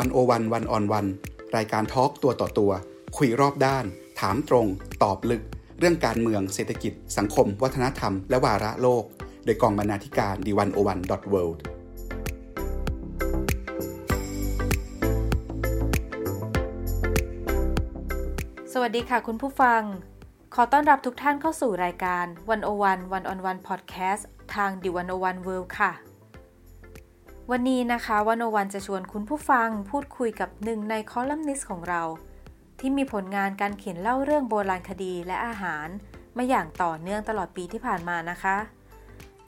[0.00, 1.06] One O One One on One
[1.56, 2.72] รายการ talk ตัวต่อตัว
[3.16, 3.84] คุยรอบด้าน
[4.20, 4.66] ถามตรง
[5.02, 5.42] ตอบลึก
[5.78, 9.04] เรื่องการเมืองเศรษฐกิจ สังคม วัฒนธรรม และวาระโลก
[9.44, 11.62] โดยกองบรรณาธิการ The One O One dot World
[18.72, 19.82] สวัสดีค่ะคุณผู้ฟัง
[20.54, 25.92] ขอต้อนรับทุกท่านเข้าสู่รายการ One O One One on One พอดแคสต์ทาง The One O One World ค่ะ
[27.52, 32.02] วันนี้นะคะวันโอวันจะชวนคุณผู้ฟังพูดคุยกับหนึ่งในคอลัมนิสต์ของเรา
[32.80, 35.88] ที่มีผลงานการเขียนเล่าเรื่องโบราณคดีและอาหาร
[36.36, 38.56] มาอย่างต่อเนื่องตลอดปีที่ผ่านมานะคะ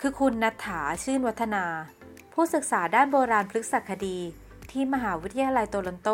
[0.00, 1.64] คือคุณนัทธาชื่นวัฒนา
[2.32, 4.18] ผู้ศึกษาด้านโบราณพฤกษคดี
[4.70, 6.08] ที่มหาวิทยาลัยโตลอนโต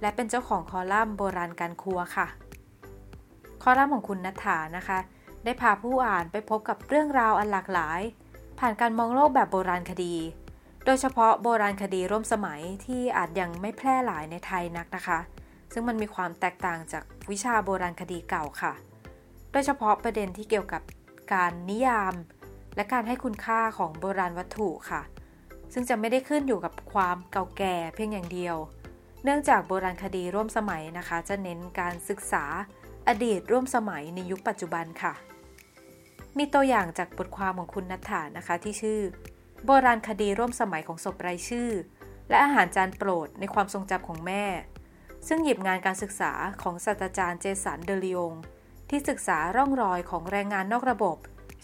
[0.00, 2.26] และเป็นเจ้าของคอลัมน์โบราณการครัวค่ะ
[3.62, 4.98] คอลัมน์ของคุณนัทธานะคะ
[5.44, 8.00] ได้พาผู้อ่านไปพบกับเรื่องราวอันหลากหลาย
[8.58, 10.16] ผ่านการมองโลกแบบโบราณคดี
[10.90, 15.18] โดยเฉพาะโบราณคดีร่วมสมัยที่อาจยังไม่แพร่หลายในไทยนักนะคะ
[15.72, 18.72] ซึ่งมันมีความแตกต่างจากวิชาโบราณคดีเก่าค่ะ
[19.52, 20.82] โดยเฉพาะประเด็นที่เกี่ยวกับ
[21.34, 22.14] การนิยาม
[22.76, 25.02] และการให้คุณค่าของโบราณวัตถุค่ะ
[25.72, 28.56] ซึ่งจะไม่ได้ขึ้นอยู่กับความเก่าแก่เพียงอย่างเดียว
[29.24, 32.44] เนื่องจากโบราณคดีร่วมสมัยนะคะ จะเน้นการศึกษา
[33.08, 35.12] อดีตร่วมสมัยในยุคปัจจุบันค่ะ
[36.38, 39.00] มีตัวอย่างจากบทความของคุณนัทธานะคะที่ชื่อ
[39.64, 41.70] โบราณคดีร่วมสมัยของศพไรายชื่อ
[42.28, 44.44] และอาหารจานโปรดในความทรงจำของแม่
[45.26, 48.32] ซึ่งหยิบงานการศึกษาของศาสตราจารย์เจสันเดลิอง
[48.90, 51.16] ที่ศึกษาร่องรอยของแรงงานนอกระบบ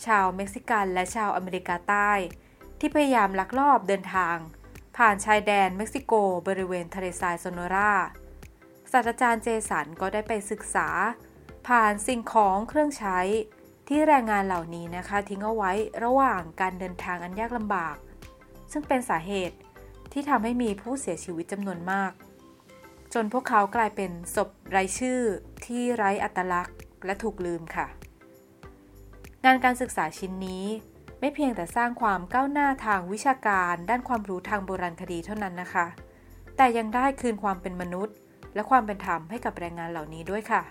[0.06, 2.12] ชาวเม็กซิกันและชาวอเมริกาใต้
[2.78, 4.36] ที่พยายามลักลอบเดินทาง
[4.96, 6.12] ผ่านชายแดนเม็กซิโก
[6.48, 7.94] บริเวณทะเลทรายโซโนรา
[8.92, 10.88] ศาสตราจารย์เจสันก็ได้ไปศึกษา
[11.68, 13.18] ผ่านสิ่งของเครื่องใช้
[13.88, 15.72] ที่แรงงานเหล่านี้นะคะทิ้งเอาไว้
[16.04, 17.96] ระหว่างการเดินทางอันยากลำบาก
[18.72, 19.56] ซึ่งเป็นสาเหตุ
[20.12, 22.12] ที่ทำให้มีผู้เสียชีวิตจำนวนมาก
[23.14, 25.20] จนพวกเขากลายเป็นศพไร้ชื่อ
[25.66, 27.86] ที่ไร้อัตลักษณ์ และถูกลืมค่ะ
[29.44, 30.64] งานการศึกษาชิ้นนี้
[31.20, 35.86] ไม่เพียงแต่สร้างความก้าวหน้าทางวิชาการ ด้านความรู้ทางโบราณคดีเท่านั้นนะคะ
[36.56, 38.14] แต่ยังได้คืนความเป็นมนุษย์
[38.54, 40.62] และความเป็นธรรมให้กับแรงงานเหล่านี้ด้วยค่ะ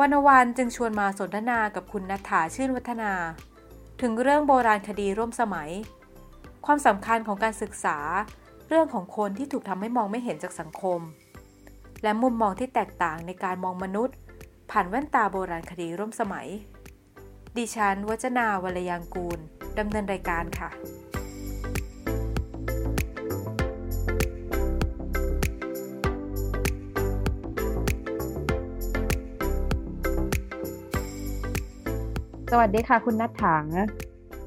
[0.00, 3.12] วันวันจึงชวนมาสนทนากับคุณนัฐาชื่นวัฒนา
[4.00, 5.70] ถึงเรื่องโบราณคดีร่วมสมัย
[6.66, 7.98] ความสำคัญของการศึกษา
[8.68, 11.00] เรื่องของคนที่ถูกทำให้มองไม่เห็นจากสังคม
[12.02, 14.16] และมุมมองที่แตกต่างในการมองมนุษย์
[14.70, 16.46] ผ่านแว่นตาโบราณคดีร่วมสมัย
[17.56, 19.38] ดิฉันวัจนาวรยังกูล
[19.78, 20.68] ดำเนินรายการค่ะ
[32.52, 33.56] สวัสดีค่ะ คุณนัทถา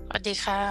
[0.07, 0.61] สวัสดีค่ะ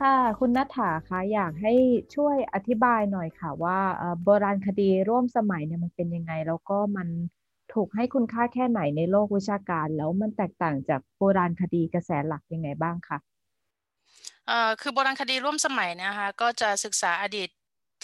[0.00, 1.74] ค่ะ คุณนัทถาคะอยากให้
[2.14, 3.78] ช่วยอธิบายหน่อยค่ะ ว่า
[4.24, 7.08] โบราณคดีร่วมสมัยเนี่ยมันเป็นยังไง แล้วก็มัน
[7.74, 13.18] ถูกให้คุณค่าแค่ไหนในโลกวิชาการ แล้วมันแตกต่างจากโบราณคดีกระแสหลักยังไงบ้างคะ
[14.46, 17.48] เอ่อคือโบราณคดีร่วมสมัยนะคะ ก็จะศึกษาอดีต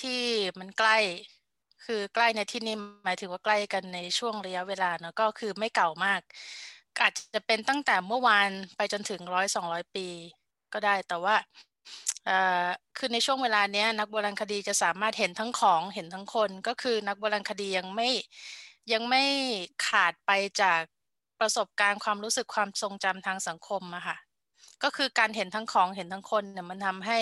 [0.02, 0.22] ที่
[0.58, 0.96] มันใกล้
[1.84, 6.20] คือใกล้ในที่นี้หมายถึงว่าใกล้กันในช่วงระยะเวลาเนาะก็คือไม่เก่ามาก
[7.00, 10.06] อาจจะเป็นตั้งแต่เมื่อวานไปจนถึงร้อยสองร้อยปี
[10.72, 11.34] ก็ได้แต่ว่า
[12.96, 18.08] คือในช่วงเวลาเนี้ยนักโบราณคดีจะสามารถเห็นทั้งของเห็นทั้งคน ก็คือนักโบราณคดียังไม่
[18.92, 19.22] ยังไม่
[19.86, 20.30] ขาดไป
[20.62, 20.80] จาก
[21.40, 24.16] ประสบการณ์ความรู้สึกความทรงจำทางสังคมอะค่ะ
[24.82, 27.18] ก็คือการเห็นทั้งของเห็นทั้งคนเนี่ยมันทำให้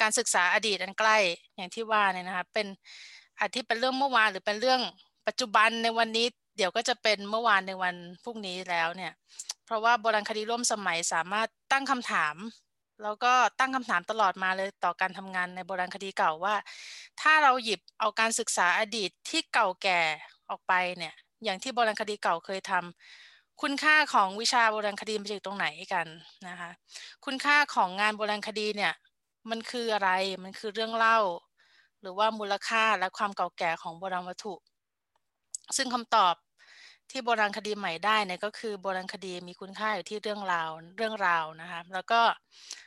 [0.00, 1.16] การศึกษาอดีตอันใกล้
[1.56, 2.66] อย่างที่ว่าเนี่ยนะคะเป็น
[3.38, 4.80] อาจที่เป็นเรื่องเมื่อวานหรือเป็นเรื่อง
[5.26, 7.94] ปัจจุบันในวันนี้ เดี๋ยวก็จะเป็นเมื่อวานในวัน
[8.24, 9.12] พรุ่งนี้แล้วเนี่ย
[9.64, 12.36] เพราะว่าโบราณคดีร่วมสมัยสามารถตั้งคำถาม
[13.02, 16.54] แล้วก็ตั้งคำถามตลอดมาเลยต่อการทำงานในโบราณคดีเก่าว่า
[17.20, 20.00] ถ้าเราหยิบเอาการศึกษาอดีตที่เก่าแก่
[20.50, 26.06] ออกไปเนี่ย อย่างที่โบราณคดีเก่าเคยทำคุณค่าของวิชาโบราณคดีมันอยู่ตรงไหนกัน
[26.48, 26.70] นะคะ
[27.24, 28.92] คุณค่าของงานโบราณคดีเนี่ย
[29.50, 30.10] มันคืออะไร
[30.44, 31.18] มันคือเรื่องเล่า
[32.00, 34.54] หรือว่ามูลค่าและความเก่าแก่ของโบราณวัตถุ
[35.76, 36.34] ซึ่งคำตอบ
[37.10, 42.20] ที่โบราณคดีใหม่ได้เนี่ยก็คือโบราณคดีมีคุณค่าอยู่ที่เรื่องราวเรื่องราวนะคะแล้วก็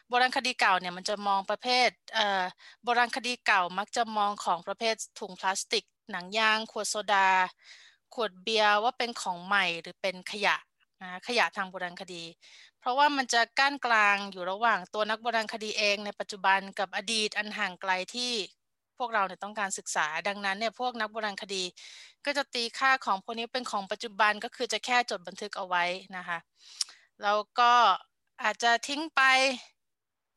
[0.10, 7.30] โบราณคดีเก่าเนี่ยมันจะมองประเภทเโบราณคดีเก่ามักจะมองของประเภทถุงพลาสติก หนังยาง ขวดโซดา
[8.14, 10.56] ขวดเบียร์ว่าเป็นของใหม่หรือเป็นขยะ
[11.02, 12.24] นะขยะทางโบราณคดี
[12.80, 18.34] เพราะว่ามันจะกั้นกลางอยู่ระหว่างตัวนักโบราณคดีเองในปัจจุบันกับอดีตอันห่างไกลที่
[19.00, 21.64] พวกเราเนี่ยต้องการศึกษา ดังนั้นเนี่ยพวกนักโบราณคดี
[22.26, 25.84] ก็จะตีค่าของพวกนี้เป็นของปัจจุบันก็คือจะแค่จดบันทึกเอาไว้
[26.18, 26.38] นะคะ
[27.24, 27.72] แล้วก็
[28.44, 29.22] อาจจะทิ้งไป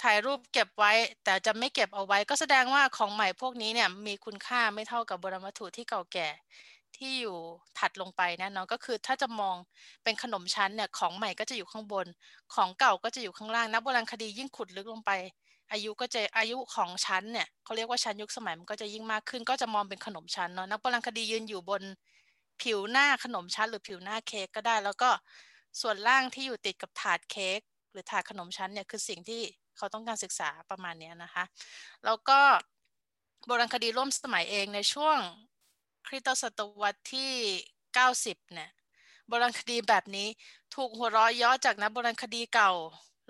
[0.03, 0.93] ถ่ายรูปเก็บไว้
[1.25, 6.29] แต่จะไม่เก็บเอาไว้ ก็แสดงว่าของใหม่พวกนี้เนี่ยมีคุณค่าไม่เท่ากับโบราณวัตถุที่เก่าแก่
[6.97, 7.37] ที่อยู่
[7.79, 9.56] ถัดลงไปนะเนาะก็คือถ้าจะมอง
[10.05, 12.06] เป็นขนมชั้นเนี่ยของใหม่ก็จะอยู่ข้างบน
[12.55, 15.11] ของเก่าก็จะอยู่ข้างล่างนักโบราณคดียิ่งขุดลึกลงไป
[15.73, 21.83] อายุก็จะอายุของชั้นเนี่ยเขาเรียกว่าชั้นยุคสมัยมันก็จะยิ่งมากขึ้น ก็จะมองเป็นขนมชั้นเนาะนักโบราณคดียืนอยู่บน
[22.63, 25.11] ผิวหน้าขนมชั้นหรือผิวหน้าเค้กก็ได้ แล้วก็
[25.81, 27.61] ส่วนล่างที่อยู่ติดกับถาดเค้ก
[27.93, 29.43] หรือถาดขนมชั้นเนี่ยคือสิ่งที่
[29.77, 31.45] เขาต้องการศึกษาประมาณนี้นะคะ
[32.05, 32.39] แล้วก็
[33.47, 35.19] โบราณคดีร่วมสมัยเองในช่วง
[36.07, 37.33] คริสตศตวรรษที่
[37.95, 38.71] 90 เนี่ย
[39.29, 40.29] โบราณคดีแบบนี้
[40.75, 42.73] ถูกหัวเราะย่อจากนักโบราณคดีเก่า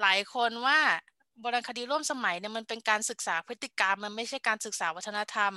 [0.00, 0.81] หลายคนว่า
[1.40, 5.52] โบราณคดีร่วมสมัยเนี่ยมันเป็นการศึกษาพฤติกรรม มันไม่ใช่การศึกษาวัฒนธรรม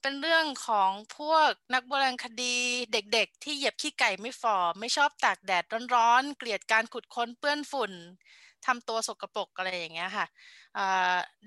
[0.00, 2.54] เป็นเรื่องของพวกนักโบราณคดี
[2.92, 5.64] เด็กๆ ที่เหยียบขี้ไก่ไม่ฝ่อไม่ชอบตากแดด
[5.94, 7.92] ร้อนๆ เกลียดการขุดค้นเปื้อนฝุ่น
[8.66, 10.26] ทำตัวสกรปรกอะไรอย่างเงี้ยค่ะ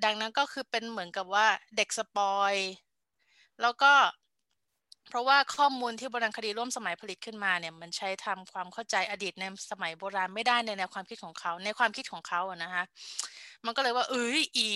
[0.03, 1.47] ดังนั้นก็คือเป็นเหมือนกับว่า
[1.77, 2.53] เด็ก spoil
[3.61, 3.91] แล้วก็
[5.09, 12.83] เพราะว่าข้อมูลที่โบราณคดีร่วมสมัยผลิตขึ้นมาเนี่ยมันใช้ทำความเข้าใจอดีตในสมัยโบราณไม่ได้ในแนวความคิดของเขา ในความคิดของเขาอะนะคะ
[13.65, 14.69] มันก็เลยว่าเอ้ยอี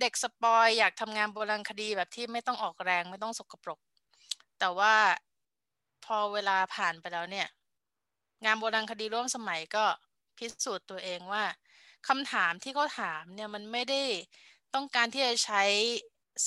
[0.00, 3.78] เด็ก spoil อยากทำงานโบราณคดีแบบที่ไม่ต้องออกแรงไม่ต้องสกปรก
[4.58, 4.94] แต่ว่า
[6.04, 7.48] พอเวลาผ่านไปแล้วเนี่ย
[8.44, 9.84] งานโบราณคดีร่วมสมัยก็
[10.38, 11.44] พิสูจน์ตัวเองว่า
[12.08, 14.02] คำถามที่เขาถามเนี่ยมันไม่ได้
[14.74, 15.62] ต้องการที่จะใช้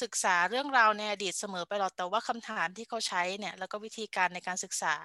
[0.02, 4.96] ศึกษาเรื่องราวในอดีตเสมอไปหรอกแต่ว่าคำถามที่เขาใช้เนี่ยแล้วก็วิธีการในการศึกษา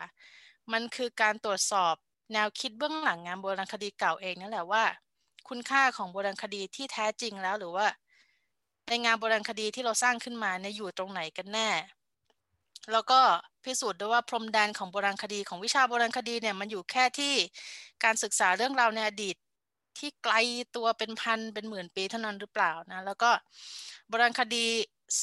[0.72, 1.94] มันคือการตรวจสอบ
[2.32, 4.84] แนวคิดเบื้องหลังงานโบราณคดีเก่าเองนั่นแหละว่า
[5.48, 7.86] คุณค่าของโบราณคดีที่แท้จริงแล้วหรือว่า
[8.88, 11.68] ในงานโบราณคดีที่เราสร้างขึ้นมาเนี่ยอยู่ตรงไหนกันแน่
[12.92, 13.20] แล้วก็
[13.64, 17.34] พิสูจน์ด้วยว่าพรมแดนของโบราณคดีของวิชาโบราณคดีเนี่ยมันอยู่แค่ที่
[18.04, 19.36] การศึกษาเรื่องราวในอดีต
[19.98, 20.34] ที่ไกล
[20.76, 23.30] ตัวเป็นพันเป็นหมื่นปีเท่านั้นหรือเปล่านะแล้วก็
[24.08, 24.66] โบราณคดี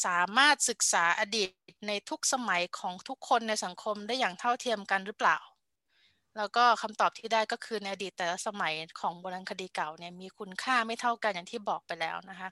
[0.06, 1.50] สามารถศึกษาอดีต
[1.88, 5.38] ในทุกสมัยของทุกคนในสังคมได้อย่างเท่าเทียมกันหรือเปล่า
[6.38, 12.50] แล้วก็คำตอบที่ได้ก็คือในอดีตแต่ละสมัยของโบราณคดีเก่าเนี่ยมีคุณค่าไม่เท่ากันอย่างที่บอกไปแล้วนะคะ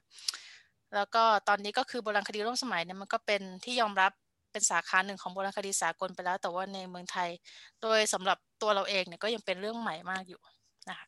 [0.94, 4.12] แล้วก็ตอนนี้ก็คือโบราณคดีร่วมสมัยเนี่ยมันก็เป็นที่ยอมรับ
[4.52, 7.28] เป็นสาขาหนึ่งของโบราณคดีสากลไปแล้ว แต่ว่าในเมืองไทย
[7.82, 10.40] โดยสำหรับตัวเราเองเนี่ยก็ยังเป็นเรื่องใหม่มากอยู่
[10.88, 11.06] นะคะ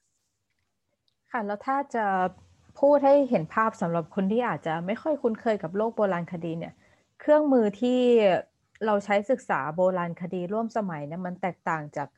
[1.30, 2.06] ค่ะแล้วถ้าจะ
[2.80, 6.72] พูดให้เห็นภาพสำหรับคนที่อาจจะไม่ค่อยคุ้นเคยกับโลกโบราณคดีเนี่ย
[7.20, 8.00] เครื่องมือที่
[8.86, 12.08] เราใช้ศึกษาโบราณคดีร่วมสมัยเนี่ยมันแตกต่างจาก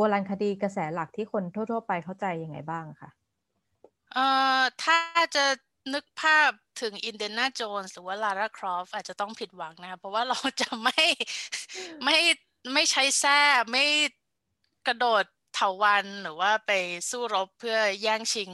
[0.00, 3.10] โบราณคดีกระแสหลักที่คนทั่ว ๆ ไปเข้าใจยังไงบ้างคะ
[4.12, 4.26] เอ่
[4.58, 4.98] อถ้า
[5.34, 5.44] จะ
[5.94, 6.50] นึกภาพ
[6.80, 11.04] ถึงอินเดน่าโจนส์หรือว่าลาร่าครอฟอาจจะต้องผิดหวังนะคะเพราะว่าเราจะไม่
[12.04, 12.18] ไม่
[12.74, 13.38] ไม่ใช้แท้
[13.70, 13.84] ไม่
[14.86, 15.24] กระโดด
[15.54, 16.70] เถาวันหรือว่าไป
[17.10, 18.50] สู้รบเพื่อแย่งชิง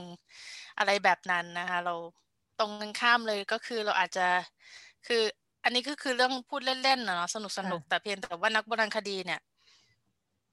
[0.78, 1.94] อะไรแบบนั้นนะคะเรา
[2.58, 4.26] ตรงกันข้ามเลยก็คือเราอาจจะ
[5.06, 5.22] คือ
[5.64, 9.40] อันนี้ก็คือเรื่องพูดเล่นๆเนาะสนุกสนุกแต่เพียงแต่ว่านักโบราณคดีเนี่ย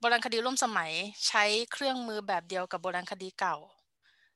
[0.03, 0.91] โบราณคดีร่วมสมัย
[1.27, 3.57] ใช้เครื่องมือแบบเดียวกับโบราณคดีเก่า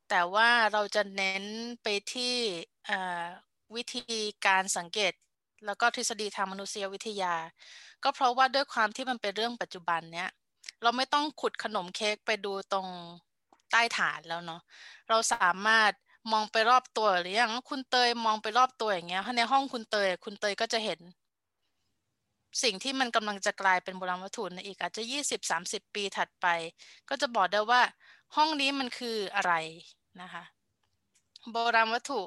[0.09, 1.43] แต่ว่าเราจะเน้น
[1.83, 2.35] ไปที่
[3.75, 5.13] วิธีการสังเกต
[5.65, 7.35] แล้วก็ทฤษฎีทางมนุษยวิทยา
[8.03, 10.29] ก็เพราะว่าด้วยความที่มันเป็นเรื่องปัจจุบันเนี้ย
[10.83, 12.87] เราไม่ต้องขุดขนมเค้กไปดูตรง
[13.71, 14.61] ใต้ฐานแล้วเนาะ
[15.09, 15.91] เราสามารถ
[16.31, 20.99] มองไปรอบตัวหรืออย่างคุณเตยมองไปรอบตัวอย่างเงี้ยในห้องคุณเตยคุณเตยก็จะเห็น
[22.63, 26.47] สิ่งที่มันกำลังจะกลายเป็นโบราณวัตถุในอีกอาจจะยี่สิบสามสิบปีถัดไป
[27.09, 27.81] ก็จะบอกได้ว่า
[28.35, 29.53] ห้องนี้มันคืออะไร
[30.21, 30.43] นะคะ
[31.51, 32.21] โบราณวัตถุ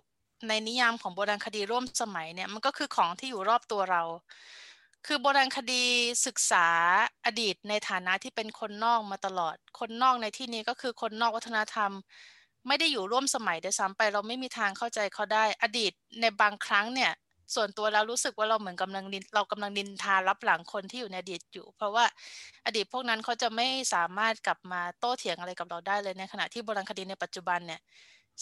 [0.49, 4.03] ในนิยามของโบราณคดีร่วมสมัยเนี่ยมันก็คือของที่อยู่รอบตัวเรา
[5.07, 5.83] คือโบราณคดี
[6.27, 6.67] ศึกษา
[7.25, 11.93] อดีตในฐานะที่เป็นคนนอกมาตลอด คนนอกในที่นี้ก็คือคนนอกวัฒนธรรม
[12.67, 17.13] ไม่ได้อยู่ร่วมสมัยด้วยซ้ำไป เราไม่มีทางเข้าใจเขาได้ อดีตในบางครั้งเนี่ย
[17.55, 19.05] ส่วนตัวเรารู้สึกว่าเราเหมือนกำลัง
[19.35, 22.05] เรากำลังนินทารับหลังคนที่อยู่ในอดีตอยู่ เพราะว่า
[22.67, 27.81] อดีตพวกนั้นเขาจะไม่สามารถกลับมาโต้เถียงอะไรกับเราได้เลยในขณะที่โบราณคดีในปัจจุบันเนี่ย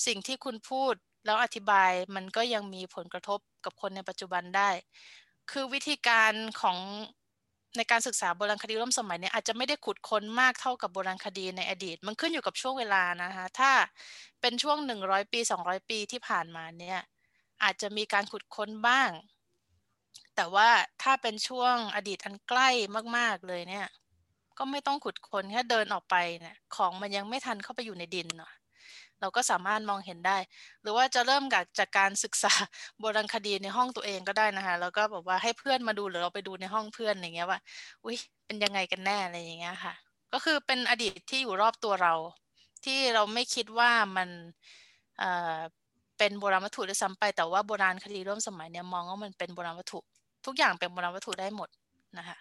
[0.07, 0.95] สิ่งที่คุณพูด
[1.27, 4.71] แล้วอธิบายมันก็ยังมีผลกระทบกับคนในปัจจุบันได้
[5.51, 6.79] คือวิธีการของ
[7.77, 13.71] ในการศึกษาโบราณคดีร่วมสมัยเนี่ยอาจจะไม่ได้ขุดค้นมากเท่ากับโบราณคดีในอดีต มันขึ้นอยู่กับช่วงเวลานะคะถ้า
[14.41, 16.99] เป็นช่วงหนึ่งร้อยปีสองร้อยปีที่ผ่านมาเนี่ย
[17.63, 19.11] อาจจะมีการขุดค้นบ้าง
[20.37, 20.69] แต่ว่า
[21.03, 22.69] ถ้าเป็นช่วงอดีตอันใกล้
[23.17, 23.87] มาก ๆเลยเนี่ย
[24.59, 28.53] ก็ไม่ต้องขุดค้นแค่เดินออกไปเนี่ยของมันยังไม่ทันเข้าไปอยู่ในดินเนาะ
[29.21, 30.39] เราก็สามารถมองเห็นได้
[30.83, 32.53] หรือว่าจะเริ่มจากจากการศึกษา
[33.01, 37.61] โบราณคดีในห้องตัวเองก็ได้นะคะแล้วก็บอกว่าให้เพื่อนมาดูหรือเราไปดูในห้องเพื่อนอย่างเงี้ยว่า
[38.05, 39.95] อุ้ยเป็นยังไงกันแน่อะไรอย่างเงี้ยค่ะ
[40.33, 42.15] ก็คือเป็นอดีตที่อยู่รอบตัวเรา
[42.85, 44.29] ที่เราไม่คิดว่ามัน
[46.19, 49.99] เป็นโบราณวัตถุด้วยซ้ำไป แต่ว่าโบราณคดีร่วมสมัยเนี่ยมองว่ามันเป็นโบราณวัตถุ
[50.47, 51.69] ทุกอย่างเป็นโบราณวัตถุได้หมด
[52.19, 52.39] นะคะ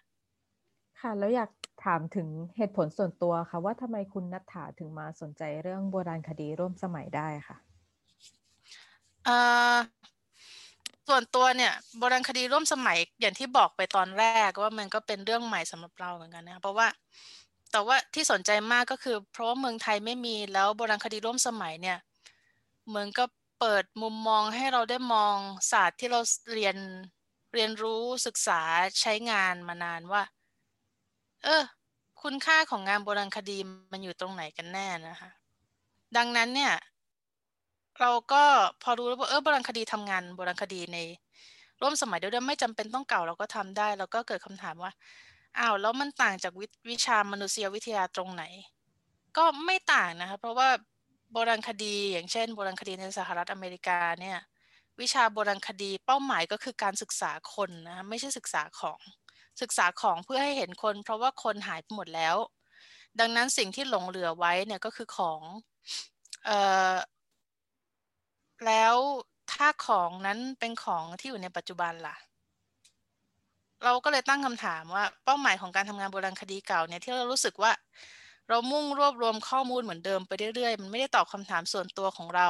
[1.00, 1.50] ค่ะแล้วอยาก
[1.86, 7.57] ถามถึงเหตุผลส่วนตัวค่ะ ว่าทำไมคุณนัทธาถึงมาสนใจเรื่องโบราณคดีร่วมสมัยได้ค่ะ
[11.07, 16.88] ส่วนตัวเนี่ยโบราณคดีร่วมสมัยอย่างที่บอกไปตอนแรกว่ามันก็เป็นเรื่องใหม่สำหรับเราเหมือนกันนะเพราะว่า
[17.72, 21.98] แต่ว่าที่สนใจมากก็คือ เพราะว่าเมืองไทยไม่มีแล้วโบราณคดีร่วมสมัยเนี่ย
[22.88, 23.24] เหมือนก็
[23.60, 25.38] เปิดมุมมองให้เราได้มอง
[25.72, 26.20] ศาสตร์ที่เรา
[26.54, 26.78] เรียน
[27.54, 28.62] เรียนรู้ศึกษา
[29.02, 30.22] ใช้งานมานานว่า
[31.44, 31.64] เออ
[32.22, 33.58] คุณค่าของงานโบราณคดี
[33.92, 35.30] มันอยู่ตรงไหนกันแน่นะคะ
[36.18, 36.74] ดังนั้นเนี่ย
[38.00, 38.44] เราก็
[38.84, 40.98] พอรู้แล้วว่าเออโบราณคดีทำงานโบราณคดีใน
[41.82, 44.92] ร่วมสมัยเดียวไม่จำเป็นต้องเก่าเราก็ทำได้ แล้วก็เกิดคำถามว่า
[45.60, 46.54] อ้าวแล้วมันต่างจาก
[46.90, 48.44] วิชามนุษยวิทยาตรงไหน
[49.38, 50.70] ก็ไม่ต่างนะคะ เพราะว่า
[51.31, 54.38] โบราณคดี อย่างเช่น โบราณคดีในสหรัฐอเมริกาเนี่ย
[55.01, 59.00] วิชาโบราณคดีเป้าหมายก็คือการศึกษาคนนะไม่ใช่ศึกษาของ
[59.62, 62.36] ศึกษาของเพื่อให้เห็นคน เพราะว่าคนหายไปหมดแล้ว
[63.19, 65.41] ดังนั้นสิ่งที่หลงเหลือไว้เนี่ยก็คือของ
[66.46, 66.57] เอ่
[66.93, 66.96] อ
[68.65, 68.96] แล้ว
[69.51, 72.15] ถ้าของนั้นเป็นของที่อยู่ในปัจจุบันล่ะ
[73.84, 77.72] เราก็เลยตั้งคำถามว่าเป้าหมายของการทำงานโบราณคดีเก่าเนี่ยที่เรารู้สึกว่า
[78.50, 82.50] เรามุ่งรวบรวมข้อมูลเหมือนเดิมไปเรื่อยๆ มันไม่ได้ตอบคำถามส่วนตัวของเรา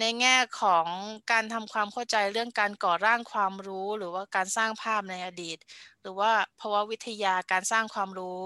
[0.00, 0.86] ในแง่ของ
[1.32, 5.58] การทำความเข้าใจเรื่องการก่อร่างความรู้ หรือว่าการสร้างภาพในอดีต
[6.00, 8.38] หรือว่าภาวะวิทยาการสร้างความรู้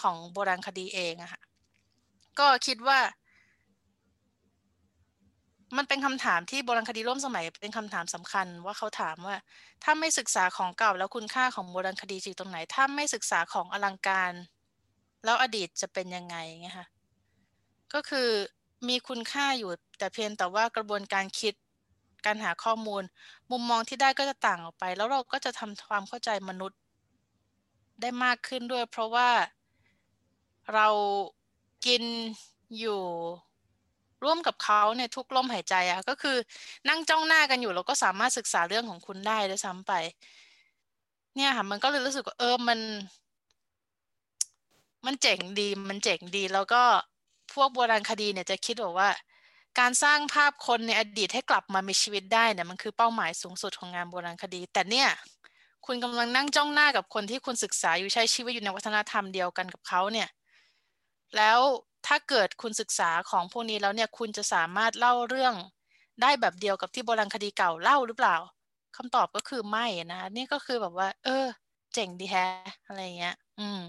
[0.00, 1.40] ของโบราณคดีเองอะค่ะ
[2.38, 2.98] ก็คิดว่า
[5.76, 9.36] มันเป็นคำถามที่โบราณคดีร่วมสมัยเป็นคำถามสำคัญว่าเขาถามว่า
[9.84, 14.32] ถ้าไม่ศึกษาของเก่าแล้วคุณค่าของโบราณคดีอยู่ตรงไหน ถ้าไม่ศึกษาของอลังการ
[15.24, 16.86] แล้วอดีตจะเป็นยังไงเงี้ยค่ะ
[17.94, 18.28] ก็คือ
[18.88, 21.54] มีคุณค่าอยู่แต่เพียงแต่ว่ากระบวนการคิด
[22.26, 23.02] การหาข้อมูล
[23.50, 26.78] มุมมองที่ได้ก็จะต่างออกไป แล้วเราก็จะทำความเข้าใจมนุษย์
[28.00, 29.28] ได้มากขึ้นด้วย เพราะว่า
[30.74, 30.88] เรา
[31.86, 32.02] กิน
[32.78, 33.02] อยู่
[34.24, 36.36] ร่วมกับเขาเนี่ยทุกลมหายใจอะก็คือ
[36.88, 39.92] นั่งจ้องหน้ากันอยู่เราก็สามารถศึกษาเรื่องของคุณได้ด้วยซ้ำไป
[41.36, 42.78] เนี่ยค่ะมันก็เลยรู้สึกว่าเออมัน
[45.06, 46.82] มันเจ๋งดีมันเจ๋งดี แล้วก็
[47.54, 49.10] พวกโบราณคดีเนี่ยจะคิดบอกว่า
[49.78, 55.08] การสร้างภาพคนในอดีตให้กลับมามีชีวิตได้เนี่ยมันคือเป้าหมายสูงสุดของงานโบราณคดี แต่เนี่ย
[55.86, 60.28] คุณกำลังนั่งจ้องหน้ากับคนที่คุณศึกษาอยู่ใช้ชีวิตอยู่ในวัฒนธรรมเดียวกันกับเขาเนี่ย
[61.36, 61.60] แล้ว
[62.06, 65.54] ถ้าเกิดคุณศึกษาของพวกนี้แล้วเนี่ยคุณจะสามารถเล่าเรื่อง
[66.22, 68.36] ได้แบบเดียวกับที่โบราณคดีเก่าเล่าหรือเปล่า
[68.96, 71.46] คำตอบก็คือไม่นะนี่ก็คือแบบว่า เออ
[71.94, 72.46] เจ๋งดีแฮะ
[72.86, 73.80] อะไรเงี้ย อืม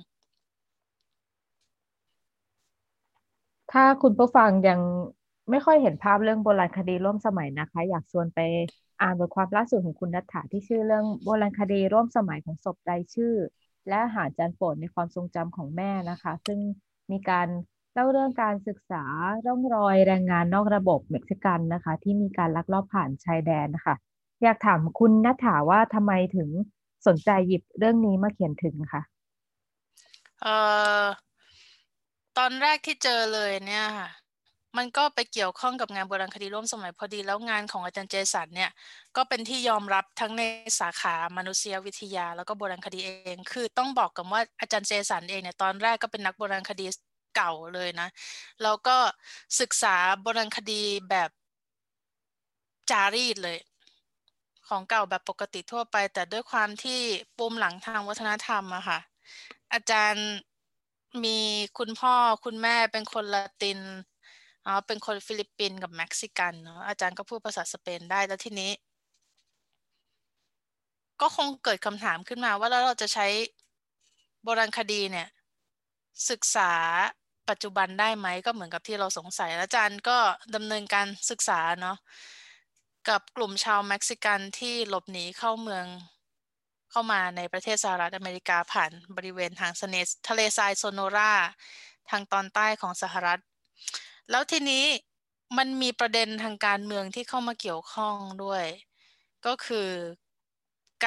[3.72, 4.80] ถ้าคุณผู้ฟังยัง
[5.50, 8.40] ไม่ค่อยเห็นภาพเรื่องโบราณคดีร่วมสมัยนะคะ อยากชวนไป
[9.02, 13.34] อ่านบทความล่าสุดของคุณนัทธาที่ชื่อเรื่องโบราณคดีร่วมสมัยของศพรายชื่อ
[13.90, 16.60] และหาจานโปรดในความทรงจำของแม่นะคะ ซึ่ง
[17.12, 17.48] มีการ
[17.94, 19.04] เล่าเรื่องการศึกษา
[19.46, 23.96] ร่องรอยแรงงานนอกระบบเม็กซิกันนะคะ ที่มีการลักลอบผ่านชายแดนนะคะ
[24.44, 26.50] อยากถามคุณนัฐาว่าทำไมถึง
[27.08, 29.02] สนใจหยิบเรื่องนี้มาเขียนถึงคะ
[30.42, 30.50] เอ่อ
[32.38, 34.10] ตอนแรกที่เจอเลยเนี่ยค่ะ
[34.78, 38.72] มันก็ไปเกี่ยวข้องกับงานโบราณคดีร่วมสมัยพอดีแล้วงานของอาจารย์เจสันเนี่ย
[39.16, 40.44] ก็เป็นที่ยอมรับทั้งใน
[40.80, 46.86] สาขามนุษยวิทยา แล้วก็โบราณคดีเอง คือต้องบอกกันว่าอาจารย์เจสันเองเนี่ยตอนแรกก็เป็นนักโบราณคดี
[47.36, 48.08] เก่าเลยนะ
[48.64, 48.98] แล้วก็
[49.60, 51.30] ศึกษาโบราณคดีแบบ
[52.92, 53.58] จารีตเลย
[54.68, 57.00] ของเก่าแบบปกติทั่วไป แต่ด้วยความที่
[57.38, 59.00] ปูมหลังทางวัฒนธรรมอะค่ะ
[59.74, 60.28] อาจารย์
[61.24, 61.38] มี
[61.78, 62.16] คุณพ่อ
[62.46, 63.80] คุณแม่เป็นคนละติน
[64.66, 68.72] อ๋อเป็นคนฟิลิปปินส์กับเม็กซิกันเนาะอาจารย์ก็พูดภาษาสเปนได้แล้วทีนี้
[71.22, 73.28] ก็คงเกิดคำถามขึ้นมาว่าแล้วเราจะใช้
[74.44, 75.28] โบราณคดีเนี่ย
[76.30, 76.72] ศึกษา
[77.50, 80.18] ปัจจุบันได้ไหมก็เหมือนกับที่เราสงสัยอาจารย์ก็
[80.56, 81.98] ดำเนินการศึกษาเนาะ
[83.10, 85.86] กับกลุ่มชาวเม็กซิกันที่หลบหนีเข้าเมือง
[86.92, 91.34] เข้ามาในประเทศสหรัฐอเมริกาผ่านบริเวณทางสเสทะเลทรายโซโนรา
[92.10, 93.42] ทางตอนใต้ของสหรัฐ
[94.30, 94.86] แล้วทีนี้
[95.58, 98.66] มันมีประเด็นทางการเมืองที่เข้ามาเกี่ยวข้องด้วย
[99.46, 99.90] ก็คือ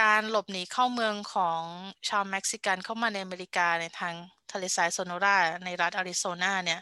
[0.01, 1.61] การหลบหนีเข้าเมืองของ
[2.09, 4.15] ชาวเม็กซิกันเข้ามาในอเมริกาในทาง
[4.53, 6.81] ทะเลทรายโซโนราในรัฐอาริโซนาเนี่ย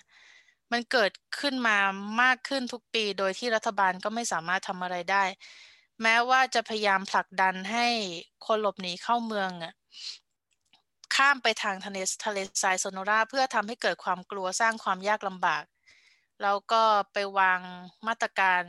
[0.73, 1.77] มันเกิดขึ้นมา
[2.23, 5.25] มากขึ้นทุกปี โดยที่รัฐบาลก็ไม่สามารถทำอะไรได้
[6.03, 7.87] แม้ว่าจะพยายามผลักดันให้
[8.47, 9.75] คนหลบหนีเข้าเมืองอะ
[11.15, 15.65] ข้ามไปทางทะเลทะเลทรายโซโนราเพื่อทำให้เกิดความกลัวสร้างความยากลำบาก
[16.43, 16.83] แล้วก็
[17.13, 17.61] ไปวาง
[18.07, 18.63] มาตรการ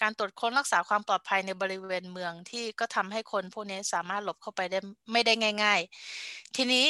[0.00, 4.78] การตรวจค้นรักษาความปลอดภัยในบริเวณเมืองที่ก็ทำให้คนพวกนี้สามารถหลบเข้าไปได้
[5.12, 5.32] ไม่ได้
[5.62, 5.80] ง่าย
[6.18, 6.86] ๆ ทีนี้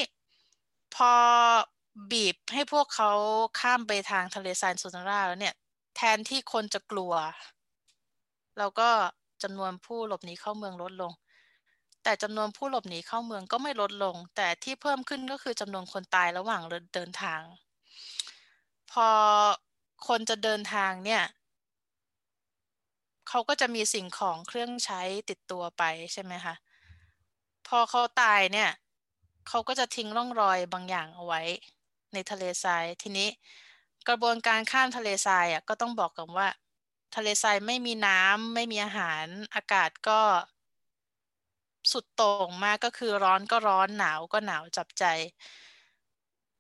[0.95, 1.13] พอ
[2.13, 3.11] บีบให้พวกเขา
[3.61, 5.55] ข้ามไปทางทะเลทรายโซนราแล้วเนี่ย
[5.97, 7.13] แทนที่คนจะกลัว
[8.59, 8.89] แล้วก็
[9.43, 11.13] จำนวนผู้หลบหนีเข้าเมืองลดลง
[12.03, 16.63] แต่จำนวนผู้หลบหนีเข้าเมืองก็ไม่ลดลง แต่ที่เพิ่มขึ้นก็คือจำนวนคนตายระหว่าง
[16.95, 17.43] เดินทาง
[18.93, 19.09] พอ
[20.09, 21.23] คนจะเดินทางเนี่ย
[23.29, 25.83] เขาก็จะมีสิ่งของเครื่องใช้ติดตัวไป
[26.13, 26.55] ใช่ไหมคะ
[27.69, 28.71] พอเขาตายเนี่ย
[29.49, 31.43] เขาก็จะทิ้งร่องรอยบางอย่างเอาไว้
[32.13, 33.29] ในทะเลทรายทีนี้
[34.09, 36.49] กระบวนการข้ามทะเลทรายอะก็ต้องบอกกันว่า
[37.15, 39.25] ทะเลทรายไม่มีน้ำไม่มีอาหาร
[39.55, 40.21] อากาศก็
[41.93, 45.05] สุดโต่งมากก็คือร้อนก็ร้อนหนาวก็หนาวจับใจ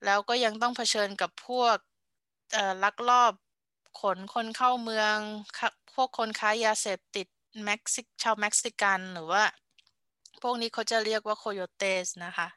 [0.04, 1.76] แล้วก็ยังต้องเผชิญกับพวก
[2.85, 3.33] ลักลอบ
[4.00, 5.16] ขนคนเข้าเมือง
[5.95, 7.26] พวกคนค้ายาเสพติด
[7.64, 9.45] เม็กซิชาวเม็กซิกันหรือว่า
[10.42, 12.49] พวกนี้เขาจะเรียกว่าโคโยเตสนะคะ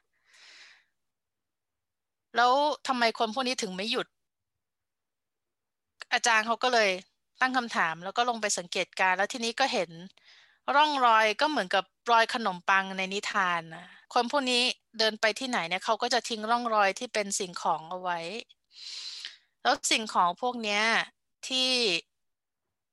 [2.36, 2.52] แล้ว
[2.86, 4.06] ทำไมคนพวกนี้ถึงไม่หยุด
[6.12, 6.90] อาจารย์เขาก็เลย
[7.44, 9.90] ตั้งคำถาม แล้วก็ลงไปสังเกตการ แล้วทีนี้ก็เห็น
[10.74, 14.62] ร่องรอยก็เหมือนกับรอยขนมปังในนิทานนะคนพวกนี้
[14.98, 18.18] เดินไปที่ไหนเนี่ยเขาก็จะทิ้งร่องรอยที่เป็นสิ่งของเอาไว้
[19.62, 20.80] แล้วสิ่งของพวกนี้
[21.48, 21.70] ที่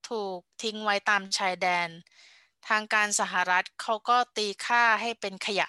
[0.09, 1.89] ถูกทิ้งไว้ตามชายแดน
[2.67, 5.67] ทางการสหรัฐเขาก็ตีค่าให้เป็นขยะ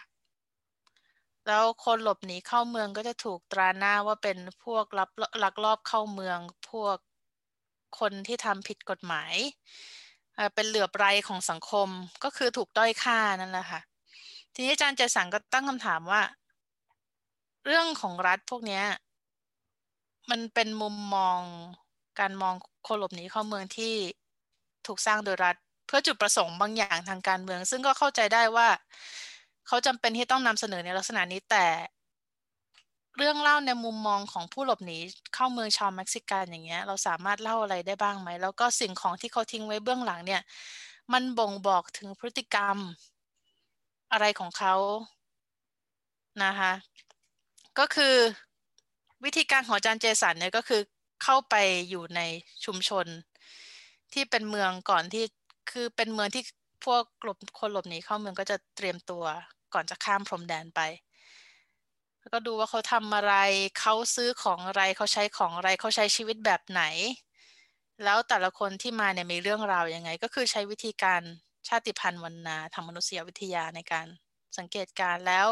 [1.46, 5.10] แล้วคนหลบหนีเข้าเมืองก็จะถูกตราหน้าว่าเป็นพวกลับ
[5.42, 6.38] ลักลอบเข้าเมือง
[6.70, 6.96] พวก
[8.00, 9.34] คนที่ทำผิดกฎหมาย
[10.54, 11.88] เป็นเหลือบไรของสังคม
[12.24, 13.80] ก็คือถูกด้อยค่านั่นแหละค่ะ
[14.54, 16.22] ทีนี้อาจารย์เจสังก็ตั้งคำถามว่า
[17.66, 18.82] เรื่องของรัฐพวกนี้
[20.30, 21.40] มันเป็นมุมมอง
[22.20, 22.54] การมอง
[22.86, 23.94] คนหลบหนีเข้าเมืองที่
[24.86, 25.56] ถูกสร้างโดยรัฐ
[25.86, 28.68] เพื่อจุดประสงค์บางอย่างทางการเมือง ซึ่งก็เข้าใจได้ว่า
[29.66, 31.66] เขาจำเป็นที่ต้องนำเสนอในลักษณะนี้แต่
[33.16, 34.98] เรื่องเล่าในมุมมองของผู้หลบหนี
[35.34, 40.42] เข้าเมืองชาวเม็กซิกันอย่างเงี้ย เราสามารถเล่าอะไรได้บ้างไหม แล้วก็สิ่งของที่เขาทิ้งไว้เบื้องหลังเนี่ย
[41.12, 42.76] มันบ่งบอกถึงพฤติกรรม
[44.12, 44.74] อะไรของเขา
[46.44, 46.72] นะคะ
[47.78, 48.16] ก็คือ
[49.24, 50.80] วิธีการของจารย์เจสันเนี่ยก็คือ
[51.22, 51.54] เข้าไป
[51.90, 52.20] อยู่ใน
[52.64, 53.06] ชุมชน
[54.12, 55.24] ที่เป็นเมืองก่อนที่
[55.70, 56.42] คือเป็นเมืองที่
[56.84, 59.24] พวกหลบคนหลบหนีเข้าเมืองก็จะเตรียมตัว
[59.74, 60.80] ก่อนจะข้ามพรมแดนไป
[62.22, 63.34] แล้วก็ดูว่าเขาทำอะไร
[63.80, 66.82] เขาซื้อของอะไรเขาใช้ของอะไรเขาใช้ชีวิตแบบไหน
[68.04, 71.22] แล้วแต่ละคนที่มาเนี่ยมีเรื่องราวยังไง ก็คือใช้วิธีการ
[71.68, 74.06] ชาติพันธุ์วรรณาทางมนุษยวิทยาในการ
[74.58, 75.48] สังเกตการแล้ว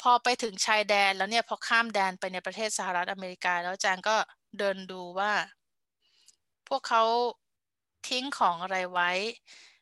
[0.00, 4.16] พอไปถึงชายแดนแล้วเนี่ยพอข้ามแดนไปในประเทศสหรัฐอเมริกา แล้วจางก็
[4.58, 5.32] เดินดูว่า
[6.68, 7.02] พวกเขา
[8.08, 9.10] ทิ้งของอะไรไว้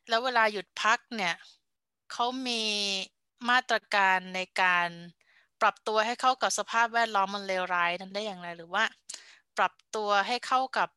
[0.07, 1.35] แล้วเวลาหยุดพักเนี่ย
[2.11, 2.63] เขามี
[3.49, 4.89] มาตรการในการ
[5.61, 8.83] ปรับตัวให้เข้ากับสภาพแวดล้อมมันเลวร้ายนั้นได้อย่างไร หรือว่า
[9.57, 10.89] ปรับตัวให้เข้ากับ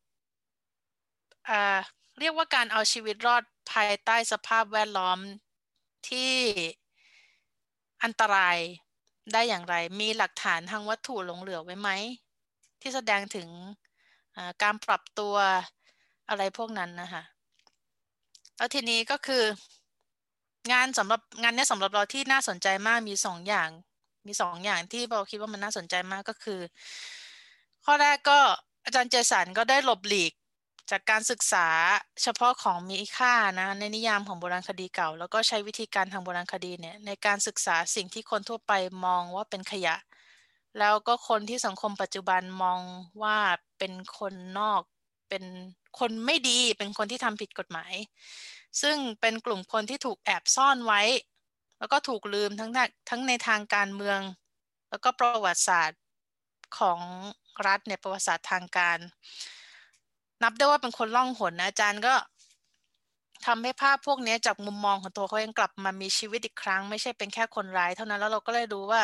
[2.19, 5.19] เรียกว่าการเอาชีวิตรอดภายใต้สภาพแวดล้อม
[6.09, 6.33] ที่
[8.05, 8.59] อันตราย
[9.33, 11.91] ได้อย่างไร มีหลักฐานทางวัตถุหลงเหลือไว้ไหม
[12.81, 13.49] ที่แสดงถึง
[14.63, 15.35] การปรับตัว
[16.29, 17.23] อะไรพวกนั้นนะคะ
[18.57, 19.45] แล้วทีนี้ก็คือ
[20.73, 23.71] งานสำหรับงานนี้สำหรับเราที่น่าสนใจมากมีสองอย่าง
[24.27, 26.61] มีสองอย่างที่เราคิดว่ามันน่าสนใจมากก็คือ
[27.85, 28.39] ข้อแรกก็
[28.85, 30.33] อาจารย์เจสันก็ได้หลบหลีก
[30.91, 31.69] จากการศึกษา
[32.23, 38.73] เฉพาะของมีค่านะในนิยามของโบราณคดีเก่า แล้วก็ใช้วิธีการทางโบราณคดีเนี่ยในการศึกษาสิ่งที่คนทั่วไป
[39.05, 39.97] มองว่าเป็นขยะ
[40.79, 42.81] แล้วก็คนที่สังคมปัจจุบันมอง
[43.23, 43.39] ว่า
[43.79, 44.81] เป็นคนนอก
[45.29, 45.45] เป็น
[45.99, 47.93] คนไม่ดีเป็นคนที่ทำผิดกฎหมาย
[48.83, 51.01] ซึ่งเป็นกลุ่มคนที่ถูกแอบซ่อนไว้
[51.83, 52.71] แล้วก็ถูกลืมทั้ง
[53.11, 54.21] ทั้งในทางการเมือง
[54.91, 56.01] แล้วก็ประวัติศาสตร์
[56.79, 56.99] ของ
[57.67, 58.99] รัฐในประวัติศาสตร์ทางการ
[60.43, 62.15] นับได้ว่าเป็นคนล่องหนนะอาจารย์ก็
[63.47, 69.03] ทำให้ภาพพวกนี้จากมุมมองของตัวเขาเองกลับมามีชีวิตอีกครั้ง ไม่ใช่เป็นแค่คนร้าย เท่านั้นแล้วเราก็เลยรู้ว่า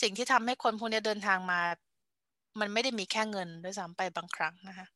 [0.00, 1.60] สิ่งที่ทำให้คนพวกนี้เดินทางมา
[2.60, 4.86] มันไม่ได้มีแค่เงินด้วยซ้ำไปบางครั้งนะคะ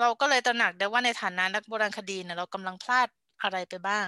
[0.00, 3.08] เราก็เลยตระหนักได้ว่าในฐานะนักโบราณคดีเนี่ยเรากำลังพลาด
[3.42, 4.06] อะไรไปบ้าง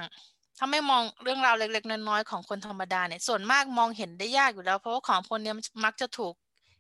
[0.59, 5.53] ถ้าไม่มองเรื่องราวเล็กๆน้อยๆของคนธรรมดาเนี่ยส่วนมากมองเห็นได้ยากอยู่แล้ว เพราะว่าของพวกนี้
[5.85, 6.35] มักจะถูก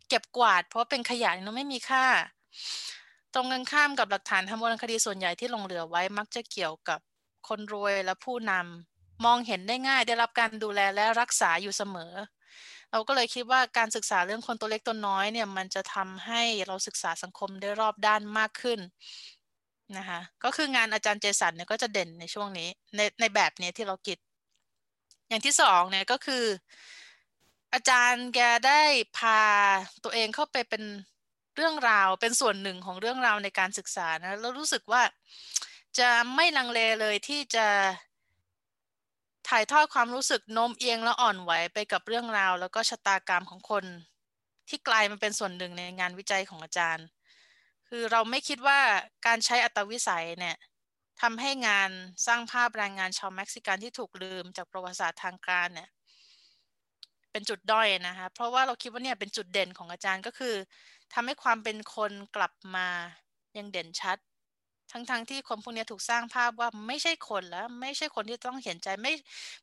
[0.08, 2.06] เก็บกวาด เพราะเป็นขยะเนาะไม่มีค่า
[3.34, 7.00] ตรงกันข้ามกับหลักฐานทางโบราณคดีส่วนใหญ่ที่หลงเหลือไว้มักจะเกี่ยวกับ
[7.48, 12.12] คนรวยและผู้นำมองเห็นได้ง่ายได้รับการดูแลและรักษาอยู่เสมอ
[12.92, 18.78] เราก็เลยคิดว่าการศึกษาเรื่องคนตัวเล็กตัวน้อยเนี่ยมันจะทำให้เราศึกษาสังคมได้รอบด้านมากขึ้น
[19.96, 24.18] นะคะ ก็คืองานอาจารย์เจสันเนี่ยก็จะเด่นในช่วงนี้ในในแบบนี้ที่เราคิด
[25.28, 26.44] อย่างที่สองเนี่ยก็คือ
[27.74, 28.80] อาจารย์แกได้
[29.18, 29.40] พา
[30.04, 30.82] ตัวเองเข้าไปเป็น
[31.56, 35.02] เรื่องราวเป็นส่วนหนึ่งของเรื่องราวในการศึกษานะแล้วรู้สึกว่า
[35.98, 37.66] จะไม่ลังเลเลยที่จะ
[39.48, 43.84] ถ่ายทอดความรู้สึกโน้มเอียงและอ่อนไหวไปกับเรื่องราว แล้วก็ชะตากรรมของคน
[44.68, 47.06] ที่กลายมาเป็นส่วนหนึ่งในงานวิจัยของอาจารย์
[47.88, 48.78] คือเราไม่คิดว่า
[49.26, 50.56] การใช้อัตวิสัยเนี่ย
[51.20, 51.90] ทำให้งาน
[52.26, 55.88] สร้างภาพแรงงานชาวเม็กซิกันที่ถูกลืมจากประวัติศาสตร์ทางการเนี่ย
[57.32, 60.54] เป็นจุดด้อยนะคะ เพราะว่าเราคิดว่าเนี่ยเป็นจุดเด่นของอาจารย์ก็คือ
[61.14, 62.88] ทำให้ความเป็นคนกลับมา
[63.58, 64.18] ยังเด่นชัด
[64.92, 69.12] ทั้งๆทที่คนพวกนี้ถูกสร้างภาพว่าไม่ใช่คนแล้ว ไม่ใช่คนที่ต้องเห็นใจไม่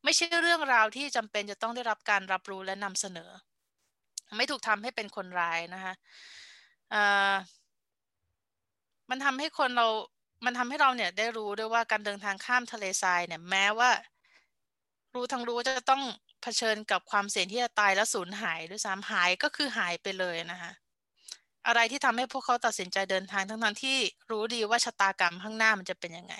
[0.03, 3.29] ไม่ใช่เรื่องราวที่จำเป็นจะต้องได้รับการรับรู้และนำเสนอ
[4.37, 5.93] ไม่ถูกทำให้เป็นคนร้ายนะคะ
[9.09, 9.87] มันทำให้คนเรา
[10.45, 13.91] มันทำให้เราเนี่ยได้รู้ด้วยว่าการเดินทางข้ามทะเลทรายเนี่ย แม้ว่า
[15.15, 16.03] รู้ทั้งรู้จะต้อง
[16.41, 20.71] เผชิญกับความเสี่ยงที่จะตายและสูญหายด้วยซ้ำหายก็คือหายไปเลยนะคะ
[21.67, 23.97] อะไรที่ทำให้พวกเขาตัดสินใจเดินทางทั้งนั้นที่
[24.31, 26.35] รู้ดีว่าชะตากรรมข้างหน้ามันจะเป็นยังไง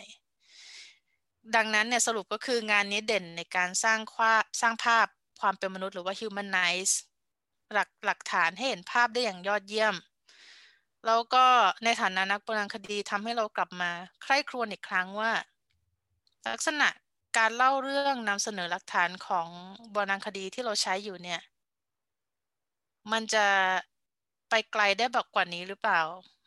[1.55, 5.07] ดังนั้นเนี่ยสรุปก็คืองานนี้เด่นในการสร้างควาสร้างภาพ
[5.41, 6.93] ความเป็นมนุษย์หรือว่า humanize
[7.73, 9.95] หลักหลักฐานให้เห็นภาพได้อย่างยอดเยี่ยม
[11.05, 11.45] แล้วก็
[11.83, 13.91] ในฐานะนักโบราณคดีทำให้เรากลับมา
[14.23, 15.31] ใคร่ครวญอีกครั้งว่า
[16.47, 16.89] ลักษณะ
[17.37, 19.47] การเล่าเรื่องนำเสนอหลักฐานของ
[19.91, 21.41] โบราณคดีที่เราใช้อยู่เนี่ย
[23.11, 23.45] มันจะ
[24.49, 26.01] ไปไกลได้แบบกว่านี้หรือเปล่า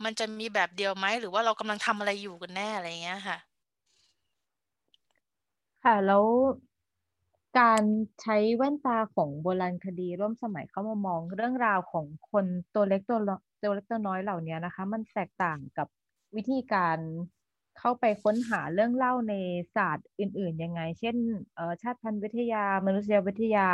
[0.05, 3.39] มันจะมีแบบเดียวไหม หรือว่าเรากำลังทำอะไรอยู่กันแน่อะไรเงี้ยค่ะ
[5.83, 6.25] ค่ะ แล้ว
[7.59, 7.83] การ
[8.23, 13.19] ใช้แว่นตาของโบราณคดีร่วมสมัยเข้ามามองเรื่องราวของคนตัวเล็กตัว
[13.63, 15.87] ตัวเล็กตัวน้อยเหล่านี้นะคะ มันแตกต่างกับ
[16.37, 16.99] วิธีการ
[17.79, 19.35] เข้าไปค้นหาเรื่องเล่าใน
[19.75, 21.17] ศาสตร์อื่น ๆ ยังไง เช่น
[21.83, 23.69] ชาติพันธุ์วิทยา มนุษยวิทยา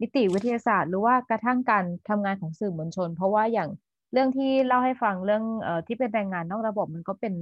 [0.00, 3.70] นิติวิทยาศาสตร์ หรือว่ากระทั่งการทำงานของสื่อมวลชน เพราะว่าอย่าง
[4.12, 7.34] เรื่องที่เล่าให้ฟังเรื่องอที่เป็นแรงงานนอกระบบมันก็เป็น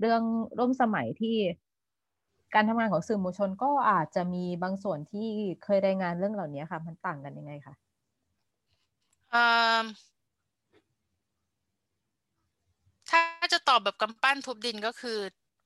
[0.00, 0.22] เรื่อง
[0.58, 1.36] ร่วมสมัยที่
[2.54, 5.28] การทำงานของสื่อมวลชนก็อาจจะมีบางส่วนที่
[5.64, 7.74] เคยรายงานเรื่องเหล่านี้ค่ะ มันต่างกันยังไงคะ
[13.10, 13.20] ถ้า
[13.52, 15.18] จะตอบแบบกำปั้นทุบดินก็คือ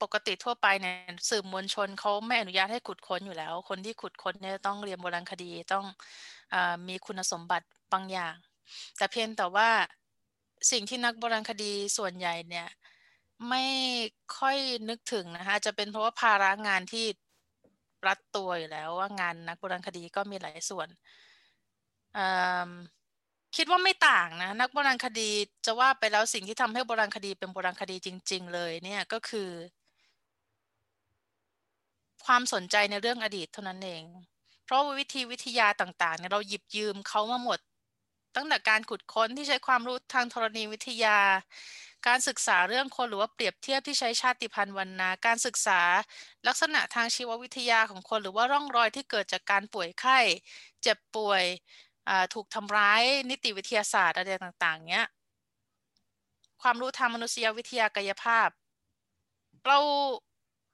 [0.02, 0.94] ปกติทั่วไปเนี่ย
[1.30, 5.84] สื่อมวลชนเขาไม่อนุญาตให้ขุดค้นอยู่แล้ว คนที่ขุดค้นเนี่ยต้องเรียนโบราณคดีต้อง
[6.54, 6.56] อ
[6.88, 8.34] มีคุณสมบัติบางอย่าง
[8.96, 9.68] แต่เพียงแต่ว่า
[10.70, 12.68] สิ่งที่นักโบราณคดีส่วนใหญ่เนี่ย
[13.48, 13.64] ไม่
[14.38, 14.56] ค่อย
[14.88, 17.06] นึกถึงนะคะ จะเป็นเพราะว่าภาระงานที่
[18.06, 20.88] รัดตัวอยู่แล้วว่างานนักโบราณคดีก็มีหลายส่วน
[23.56, 25.30] คิดว่าไม่ต่างนะ นักโบราณคดี
[25.66, 29.50] จะว่าไปแล้วสิ่งที่ทำให้โบราณคดีเป็นโบราณคดีจริง ๆ เลยเนี่ยก็คือ
[32.26, 34.04] ความสนใจในเรื่องอดีตเท่านั้นเอง
[34.64, 37.58] เพราะวิธีวิทยาต่างๆเนี่ยเราหยิบยืมเขามาหมด
[38.36, 41.18] ตั้งแต่การขุดค้นที่ใช้ความรู้ทางธรณีวิทยา
[42.06, 45.80] การศึกษาเรื่องคนหรือว่าเปรียบเทียบที่ใช้ชาติพันธุ์วรรณาการศึกษา
[46.46, 50.18] ลักษณะทางชีววิทยาของคน หรือว่าร่องรอยที่เกิดจากการป่วยไข้
[50.82, 51.44] เจ็บป่วย
[52.34, 55.06] ถูกทำร้ายนิติวิทยาศาสตร์อะไรต่างๆเนี้ย
[56.62, 58.48] ความรู้ทางมนุษยวิทยากายภาพ
[59.66, 59.78] เรา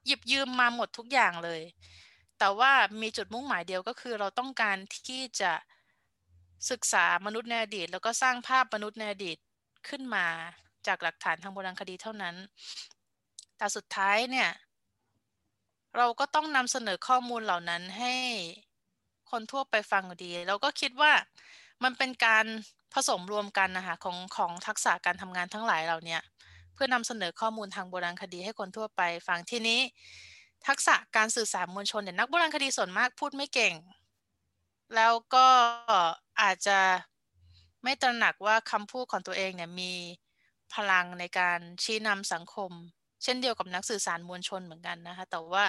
[0.06, 1.62] หยิบยืมมาหมดทุกอย่างเลย
[2.38, 4.76] แต่ว่ามีจุดมุ่งหมายเดียวก็คือเราต้องการ
[5.08, 5.52] ที่จะ
[6.70, 9.36] ศึกษามนุษย์ในอดีต แล้วก็สร้างภาพมนุษย์ในอดีต
[9.88, 10.26] ขึ้นมา
[10.88, 12.34] จากหลักฐานทางโบราณคดีเท่านั้น
[13.56, 14.48] แต่สุดท้ายเนี่ย
[15.96, 18.14] เราก็ต้องนำเสนอข้อมูลเหล่านั้นให้
[19.30, 21.12] คนทั่วไปฟังดี เราก็คิดว่า
[21.84, 22.46] มันเป็นการ
[22.94, 26.20] ผสมรวมกันนะคะของของทักษะการทำงานทั้งหลายเราเนี่ย
[26.74, 29.80] เพื่อนำเสนอข้อมูลทางโบราณคดีให้คนทั่วไปฟังที่นี้
[30.66, 33.74] ทักษะการสื่อสารมวลชนเนี่ยนักโบราณคดีส่วนมากพูดไม่เก่ง
[34.94, 35.46] แล้วก็
[36.40, 36.78] อาจจะ
[37.82, 39.92] ไม่ตระหนักว่าคำพูดของตัวเองเนี่ยมี
[40.74, 42.70] พลังในการชี้นำสังคม
[43.22, 45.64] เช่นเดียวกับนักสื่อสารมวลชนเหมือนกันนะคะ แต่ว่า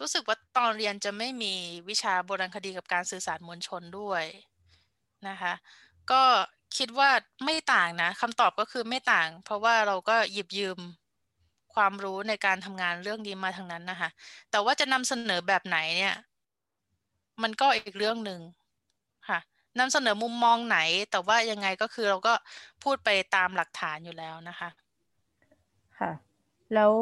[0.00, 1.54] รู้สึกว่าตอนเรียนจะไม่มี
[1.88, 4.24] วิชาโบราณคดีกับการสื่อสารมวลชนด้วย
[5.28, 5.52] นะคะ
[6.10, 6.22] ก็
[6.76, 7.10] คิดว่า
[7.44, 10.78] ไม่ต่างนะคำตอบก็คือไม่ต่าง เพราะว่าเราก็หยิบยืม
[11.74, 14.08] ความรู้ในการทำงานเรื่องนี้มาทางนั้นนะคะ
[14.50, 16.14] แต่ว่าจะนำเสนอแบบไหนเนี่ย
[17.42, 18.40] มันก็อีกเรื่องหนึ่ง
[19.78, 20.78] นำเสนอมุมมองไหน
[21.10, 22.34] แต่ว่ายังไงก็คือเราก็
[22.82, 24.68] พูดไปตามหลักฐานอยู่แล้วนะคะ
[25.98, 26.10] ค่ะ
[26.74, 26.92] แล้ว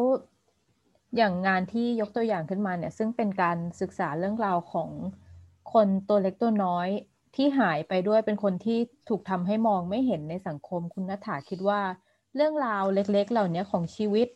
[1.16, 4.90] อย่างงานที่ยกตัวอย่างขึ้นมาเนี่ย ซึ่งเป็นการศึกษาเรื่องราวของ
[5.72, 6.88] คนตัวเล็กตัวน้อย
[7.36, 8.78] ที่หายไปด้วยเป็นคนที่
[9.08, 11.80] ถูกทำให้มองไม่เห็นในสังคมคุณนัฐาคิดว่า
[12.34, 14.28] เรื่องราวเล็ก ๆ เหล่านี้ของชีวิต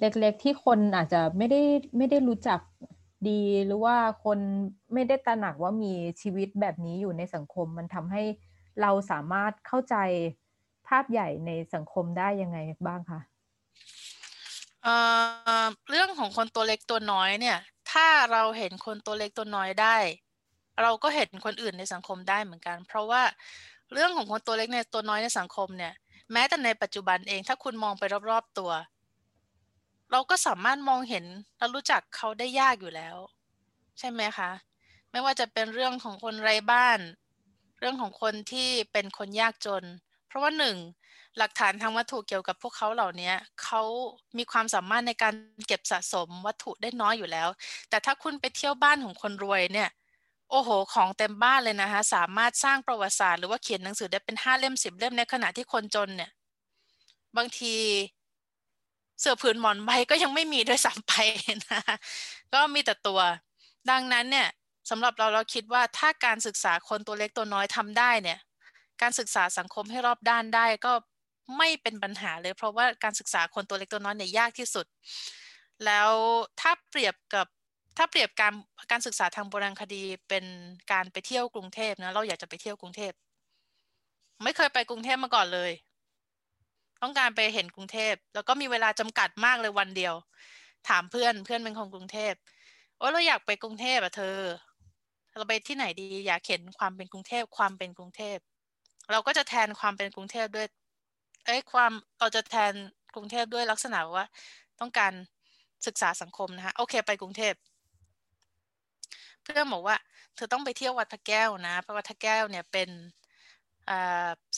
[0.00, 1.60] เล็ก ๆ ที่คนอาจจะไม่ได้
[1.96, 2.60] ไม่ได้รู้จัก
[3.30, 4.38] ดีหรือว่าคน
[4.92, 8.22] ไม่ได้ตระหนักว่ามีชีวิตแบบนี้อยู่ในสังคม มันทำให้
[8.82, 9.96] เราสามารถเข้าใจ
[10.88, 13.20] ภาพใหญ่ในสังคมได้ยังไงบ้างคะ
[14.82, 17.58] เเรื่องของคนตัวเล็กตัวน้อยเนี่ย
[17.92, 19.96] ถ้าเราเห็นคนตัวเล็กตัวน้อยได้
[20.82, 23.22] เราก็เห็นคนอื่นในสังคมได้เหมือนกัน เพราะว่า
[23.92, 25.92] เรื่องของคนตัวเล็กในตัวน้อยในสังคมเนี่ย
[26.32, 28.70] แม้แต่ในปัจจุบันเอง ถ้าคุณมองไปรอบๆตัว
[30.16, 31.24] เราก็สามารถมองเห็น
[31.58, 33.16] และรู้จักเขาได้ยากอยู่แล้ว
[33.98, 34.50] ใช่ไหมคะ
[35.10, 37.00] ไม่ว่าจะเป็นเรื่องของคนไร้บ้าน
[37.78, 39.84] เรื่องของคนที่เป็นคนยากจน
[40.26, 40.76] เพราะว่าหนึ่ง
[41.38, 43.82] หลักฐานทางวัตถุเกี่ยวกับพวกเขาเหล่านี้เขา
[44.36, 45.34] มีความสามารถในการ
[45.68, 47.48] เก็บสะสมวัตถุได้น้อยอยู่แล้ว
[47.90, 49.90] แต่ถ้าคุณไปเที่ยวบ้านของคนรวยเนี่ย
[50.50, 56.30] โอ้โห ของเต็มบ้านเลยนะคะ สามารถสร้างประวัติศาสตร์หรือว่าเขียนหนังสือได้เป็นห้าเล่มสิบเล่มในขณะที่คนจนเนี่ย
[57.36, 57.74] บางที
[59.20, 61.12] เสื้อผืนหมอนใบก็ยังไม่มีด้วยซ้ำไป
[61.70, 61.82] นะ
[62.54, 63.20] ก็มีแต่ตัว
[63.90, 64.48] ดังนั้นเนี่ย
[64.90, 68.38] สำหรับเราเราคิดว่าถ้าการศึกษาคนตัวเล็กตัวน้อยทำได้เนี่ย
[69.02, 70.92] การศึกษาสังคมให้รอบด้านได้ก็
[71.58, 74.86] ไม่เป็นปัญหาเลย เพราะว่าการศึกษาคนตัวเล็กตัวน้อยเนี่ยยากที่สุด
[75.84, 76.10] แล้ว
[76.60, 77.46] ถ้าเปรียบกับ
[77.96, 78.52] ถ้าเปรียบการ
[78.90, 80.44] การศึกษาทางโบราณคดีเป็น
[80.92, 83.12] การไปเที่ยวกรุงเทพนะเราอยากจะไปเที่ยวกรุงเทพ
[84.42, 85.70] ไม่เคยไปกรุงเทพมาก่อนเลย
[87.02, 90.14] ต้องการไปเห็นกรุงเทพ แล้วก็มีเวลาจำกัดมากเลยวันเดียว
[90.88, 92.34] ถามเพื่อนเพื่อนเป็นของกรุงเทพ
[92.96, 94.38] โอ้เราอยากไปกรุงเทพอะเธอ
[95.36, 98.38] เราไปที่ไหนดีอยากเห็นความเป็นกรุงเทพความเป็นกรุงเทพ
[99.12, 100.66] เราก็จะแทนความเป็นกรุงเทพด้วย
[101.46, 102.72] เอ้ความเราจะแทน
[103.14, 104.26] กรุงเทพด้วยลักษณะว่า
[104.80, 105.12] ต้องการ
[105.86, 107.54] ศึกษาสังคมนะคะโอเค ไปกรุงเทพ
[109.42, 109.96] เพื่อนบอกว่า
[110.36, 112.88] เธอต้องไปเที่ยววัดพระแก้วนะเพราะวัดพระแก้วเนี่ยเป็น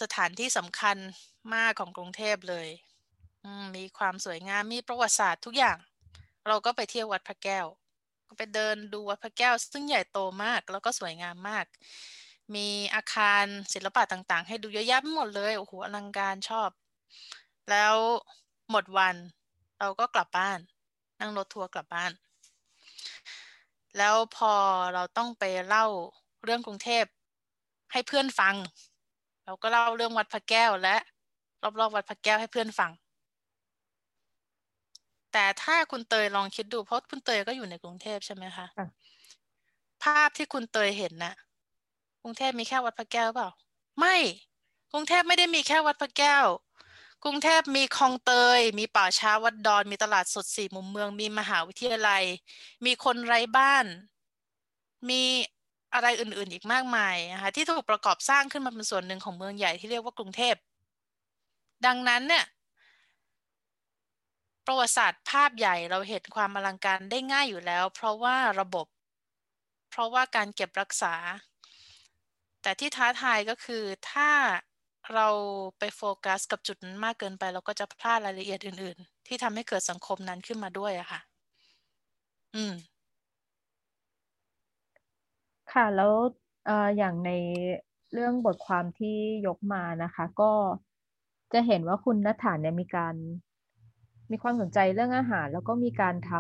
[0.01, 0.97] สถานที่สำคัญ
[1.55, 2.69] มากของกรุงเทพเลย
[3.77, 5.79] มีความสวยงามมีประวัติศาสตร์ทุกอย่าง
[6.49, 7.67] เราก็ไปเที่ยววัดพระแก้ว
[8.29, 11.67] ก็ไปเดินดูวัดพระแก้ว ซึ่งใหญ่โตมากแล้วก็สวยงามมาก
[12.55, 16.71] มีอาคารศิลปะต่างๆ ให้ดูเยอะแยะหมดเลยโอ้โหอลังการชอบ
[17.71, 17.95] แล้ว
[18.71, 19.17] หมดวัน
[19.81, 20.59] เราก็กลับบ้าน
[21.21, 22.13] นั่งรถทัวร์กลับบ้าน
[23.99, 24.53] แล้วพอ
[24.95, 25.87] เราต้องไปเล่า
[26.45, 27.05] เรื่องกรุงเทพ
[27.93, 28.55] ให้เพื่อนฟัง
[29.47, 30.97] เราก็เล่าเรื่องวัดพระแก้วและ
[31.81, 32.91] รอบๆวัดพระแก้วให้เพื่อนฟัง
[35.33, 38.67] แต่ถ้าคุณเตยลองคิดดูเพราะคุณเตยก็อยู่ในกรุงเทพใช่ไหมคะ
[40.03, 41.35] ภาพที่คุณเตยเห็นนะ่ะ
[42.27, 43.49] รุงเทพมีแค่วัดพระแก้วเปล่า
[43.99, 44.17] ไม่
[44.93, 46.47] กรุงเทพไม่ได้มีแค่วัดพระแก้ว
[47.25, 52.25] กรุงเทพมีคลองเตย มีป่าช้าวัดดอน มีตลาดสดสี่มุมเมือง มีมหาวิทยาลัย
[52.85, 53.87] มีคนไร้บ้าน
[55.09, 55.23] มี
[55.97, 60.55] อะไรอื่นๆ อีกมากมายนะคะที่ถูกประกอบสร้างขึ้นมาเป็นส่วนหนึ่งของเมืองใหญ่ที่เรียกว่ากรุงเทพ
[61.87, 62.45] ดังนั้นเนี่ย
[64.67, 68.87] ประวัติศาสตร์ภาพใหญ่เราเห็นความอลังการได้ง่ายอยู่แล้ว เพราะว่าระบบ
[69.91, 71.15] เพราะว่าการเก็บรักษา
[72.63, 74.31] แต่ที่ท้าทายก็คือถ้า
[75.15, 75.29] เรา
[75.79, 81.21] ไปโฟกัสกับจุดนั้นมากเกินไป เราก็จะพลาดรายละเอียดอื่น ๆ ที่ทำให้เกิดสังคมนั้นขึ้นมาด้วยอะค่ะ
[82.55, 82.96] อืม
[85.73, 86.13] ค่ะแล้ว
[86.67, 87.31] เอ่ออย่างใน
[88.13, 90.53] เรื่องบทความที่ยกมานะคะ ก็
[91.53, 93.15] จะเห็นว่าคุณนัฐานเนี่ยมีการ
[94.31, 96.33] มีความสนใจเรื่องอาหาร แล้วก็มีการท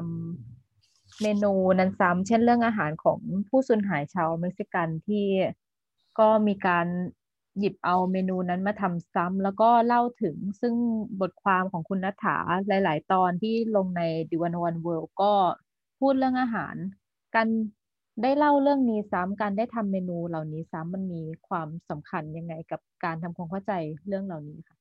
[0.57, 5.27] ำเมนูนั้นซ้ำเช่นเรื่องอาหารของผู้สูญหายชาวเม็กซิกันที่
[6.19, 6.87] ก็มีการ
[7.59, 10.75] หยิบเอาเมนูนั้นมาทำซ้ำแล้วก็เล่าถึงซึ่ง
[11.21, 15.33] บทความของคุณนัฐาหลาย ๆ ตอนที่ลงในดิวันวันเวิลด์ก็
[15.99, 16.75] พูดเรื่องอาหาร
[17.35, 17.49] การ
[18.23, 23.73] ได้เล่าเรื่องนี้ซ้ำการได้ทำเมนูเหล่านี้ซ้ำมันมีความสำคัญยังไงกับการทำความเข้าใจ
[24.07, 24.77] เรื่องเหล่านี้ค่ะ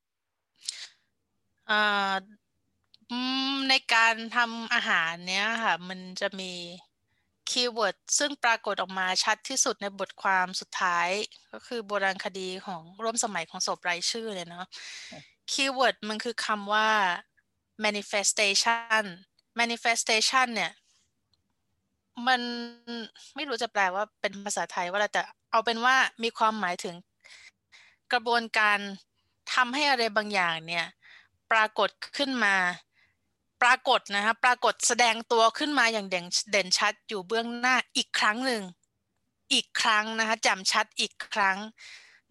[3.70, 6.52] ในการทำอาหารเนี้ยค่ะ มันจะมี
[7.50, 11.08] keyword ซึ่งปรากฏออกมาชัดที่สุดในบทความสุดท้าย
[11.52, 14.66] ก็คือโบราณคดีของร่วมสมัยของศพไร้ชื่อเลยเนาะ
[15.52, 16.88] keyword มันคือคำว่า
[17.86, 19.04] manifestation
[19.60, 20.72] manifestation เนี่ย
[22.28, 22.42] มัน
[23.36, 26.96] ไม่รู้จะแปลว่าเป็นภาษาไทยว่าอะไรแต่เอาเป็นว่ามีความหมายถึง
[28.12, 28.80] กระบวนการ
[29.54, 30.86] ทำให้อะไรบางอย่างเนี่ย
[31.52, 32.56] ปรากฏขึ้นมา
[33.62, 38.64] ปรากฏนะคะปรากฏแสดงตัวขึ้นมาอย่างเด่นเด่นชัดอยู่เบื้องหน้าอีกครั้งหนึ่ง
[39.54, 41.58] อีกครั้งนะคะจำชัดอีกครั้ง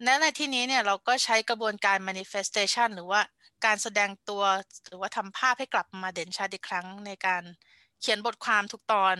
[0.03, 3.21] และในที่นี้เนี่ยเราก็ใช้กระบวนการ manifestation หรือว่า
[3.65, 4.43] การแสดงตัว
[4.87, 7.43] หรือว่าทำภาพให้กลับมาเด่นชัดอีกครั้งในการ
[8.01, 9.15] เขียนบทความทุกตอน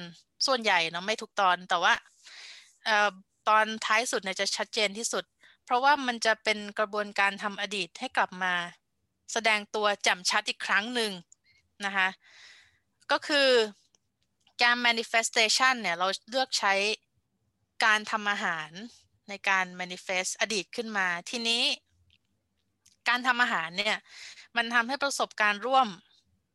[0.47, 1.93] ส่วนใหญ่เนาะไม่ทุกตอนแต่ว่า
[3.47, 5.23] ตอนท้ายสุดเนี่ยจะชัดเจนที่สุด
[5.65, 8.53] เพราะว่ามันจะเป็นกระบวนการทำอดีตให้กลับมา
[9.33, 11.11] แสดงตัวแจ่มชัดอีกครั้งหนึ่ง
[11.85, 12.07] นะคะ
[13.11, 13.49] ก็คือ
[14.61, 16.73] การ manifestation เนี่ยเราเลือกใช้
[17.85, 18.69] การทำอาหาร
[19.29, 21.63] ในการ manifest อดีตขึ้นมา ทีนี้
[23.09, 23.97] การทำอาหารเนี่ย
[24.55, 25.87] มันทำให้ประสบการณ์ร่วม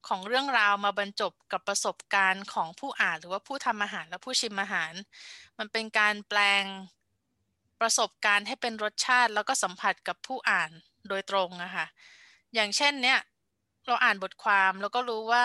[0.08, 4.92] ของเรื่องราวมาบรรจบกับประสบการณ์ของผู้อ่านหรือว่าผู้ทำอาหารและผู้ชิมอาหาร
[5.58, 6.64] มันเป็นการแปลง
[7.80, 10.70] ประสบการณ์ให้เป็นรสชาติแล้วก็สัมผัสกับผู้อ่าน
[11.08, 11.86] โดยตรงอะค่ะ
[12.54, 13.18] อย่างเช่นเนี่ย
[13.86, 15.44] เราอ่านบทความแล้วก็รู้ว่า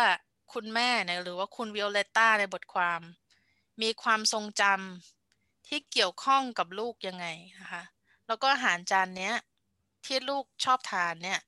[0.54, 3.02] คุณแม่เนี่ยหรือว่าคุณวิโอเลต้าในบทความ
[3.82, 7.26] มีความทรงจำที่เกี่ยวข้องกับลูกยังไง
[7.60, 7.84] นะคะ
[8.28, 9.36] แล้วก็อาหารจานเนี้ย
[10.06, 11.40] ที่ลูกชอบทานเนี่ย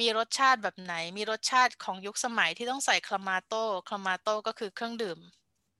[0.00, 5.18] มีรสชาติแบบไหน มีรสชาติของยุคสมัยที่ต้องใส่คลามาโต้คลามาโต้ก็คือเครื่องดื่ม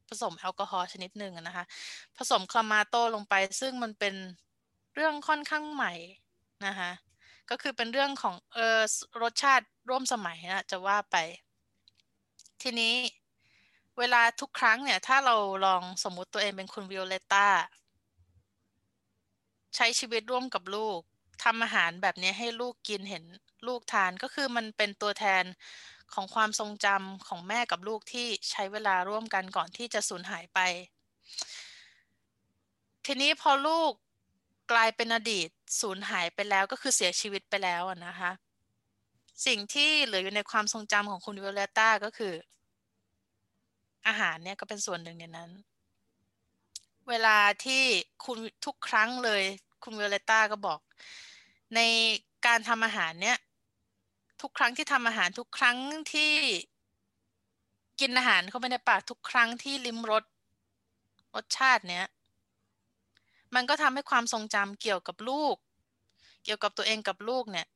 [0.09, 1.65] ผสมแอลกอฮอล์ชนิดหนึ่งนะคะ
[2.17, 4.15] ผสมคลามาโต้ลงไป ซึ่งมันเป็น
[4.95, 5.93] เรื่องค่อนข้างใหม่
[6.67, 6.91] นะคะ
[7.51, 8.81] ก็คือเป็นเรื่องของเออ
[9.23, 11.17] รสชาติร่วมสมัยนะจะว่าไป
[12.63, 12.95] ทีนี้
[13.99, 17.47] เวลาทุกครั้งเนี่ย ถ้าเราลองสมมุติตัวเองเป็นคุณวิโอเลต้า
[19.77, 20.99] ใช้ชีวิตร่วมกับลูก
[21.45, 23.25] ทำอาหารแบบนี้ให้ลูกกินเห็น
[23.67, 25.45] ลูกทานก็คือมันเป็นตัวแทน
[26.15, 30.59] ของความทรงจำของแม่กับลูกที่ใช้เวลาร่วมกันก่อนที่จะสูญหายไป
[33.07, 33.93] ทีนี้พอลูก
[34.73, 35.49] กลายเป็นอดีต
[35.81, 38.31] สูญหายไปแล้วก็คือเสียชีวิตไปแล้วนะคะ
[39.47, 42.35] สิ่งที่เหลืออยู่ในความทรงจำของคุณวิโอเลต้าก็คือ
[44.07, 45.51] อาหารเนี่ยก็เป็นส่วนหนึ่งในนั้น
[47.09, 47.83] เวลาที่
[48.25, 49.43] คุณทุกครั้งเลย
[49.83, 50.79] คุณวิโอเลต้าก็บอก
[51.75, 51.81] ใน
[52.47, 53.39] การทำอาหารเนี่ย
[54.43, 55.77] ทุกครั้งที่ทำอาหารทุกครั้ง
[56.13, 56.33] ที่
[58.01, 60.25] กินอาหารเข้าไปในปากทุกครั้งที่ลิ้มรส
[61.35, 62.07] รสชาติเนี้ย
[63.55, 65.57] มันก็ทำให้ความทรงจำเกี่ยวกับลูก
[66.45, 67.67] เกี่ยวกับตัวเองกับลูกเนี่ย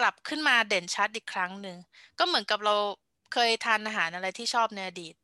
[0.00, 1.76] กลับขึ้นมาเด่นชัดอีกครั้งหนึ่ง
[2.18, 2.74] ก็เหมือนกับเรา
[3.32, 5.14] เคยทานอาหารอะไรที่ชอบในอดีต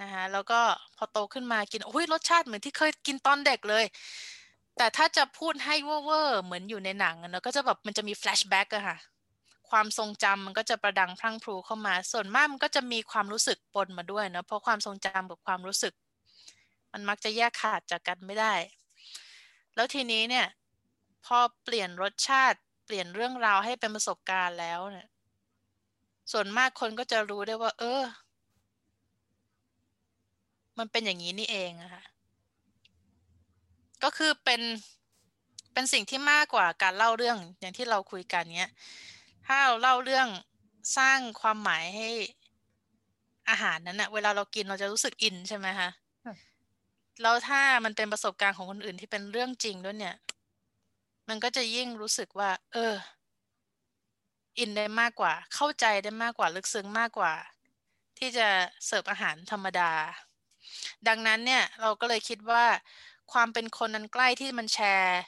[0.00, 0.60] นะคะแล้วก็
[0.96, 3.84] พอโตขึ้นมากินโอ้ยรสชาติเหมือนที่เคยกินตอนเด็กเลย
[4.76, 8.96] แต่ถ้าจะพูดให้เว่อร์เหมือนอยู่ในหนังเนะก็จะแบบมันจะมี flashback อะค่ะ
[9.70, 15.94] ความทรงจำมันก็จะประดังพรั่งพรูเข้ามา ส่วนมากมันก็จะมีความรู้สึกปนมาด้วยนะเพราะความทรงจำกับความรู้สึก
[16.92, 18.54] มันมักจะแยกขาดจากกันไม่ได้
[19.74, 20.46] แล้วทีนี้เนี่ย
[21.24, 25.08] พอเปลี่ยนรสชาติเปลี่ยนเรื่องราวให้เป็นประสบการณ์แล้วเนี่ย
[26.32, 28.02] ส่วนมากคนก็จะรู้ได้ว่า เออ
[30.78, 32.04] มันเป็นอย่างนี้นี่เองอะค่ะ
[34.02, 34.60] ก็คือเป็น
[35.72, 38.72] เป็นสิ่งที่มากกว่าการเล่าเรื่องอย่างที่เราคุยกันเนี้ย
[39.48, 40.28] ถ้าเราเล่าเรื่อง
[40.98, 42.08] สร้างความหมายให้
[43.50, 45.88] อาหารนั้นนะเวลาเรากินเราจะรู้สึกอินใช่ไหมคะ
[47.22, 50.16] แล้วถ้ามันเป็นประสบการณ์ของคนอื่นที่เป็นเรื่องจริงด้วยเนี่ย
[51.28, 52.94] มันก็จะยิ่งรู้สึกว่า เออ
[54.58, 57.32] อินได้มากกว่า เข้าใจได้มากกว่าลึกซึ้งมากกว่า
[58.18, 58.48] ที่จะ
[58.86, 59.90] เสิร์ฟอาหารธรรมดา
[61.08, 62.64] ดังนั้นเนี่ยเราก็เลยคิดว่า
[63.32, 65.20] ความเป็นคนนั้นใกล้ที่มันแชร์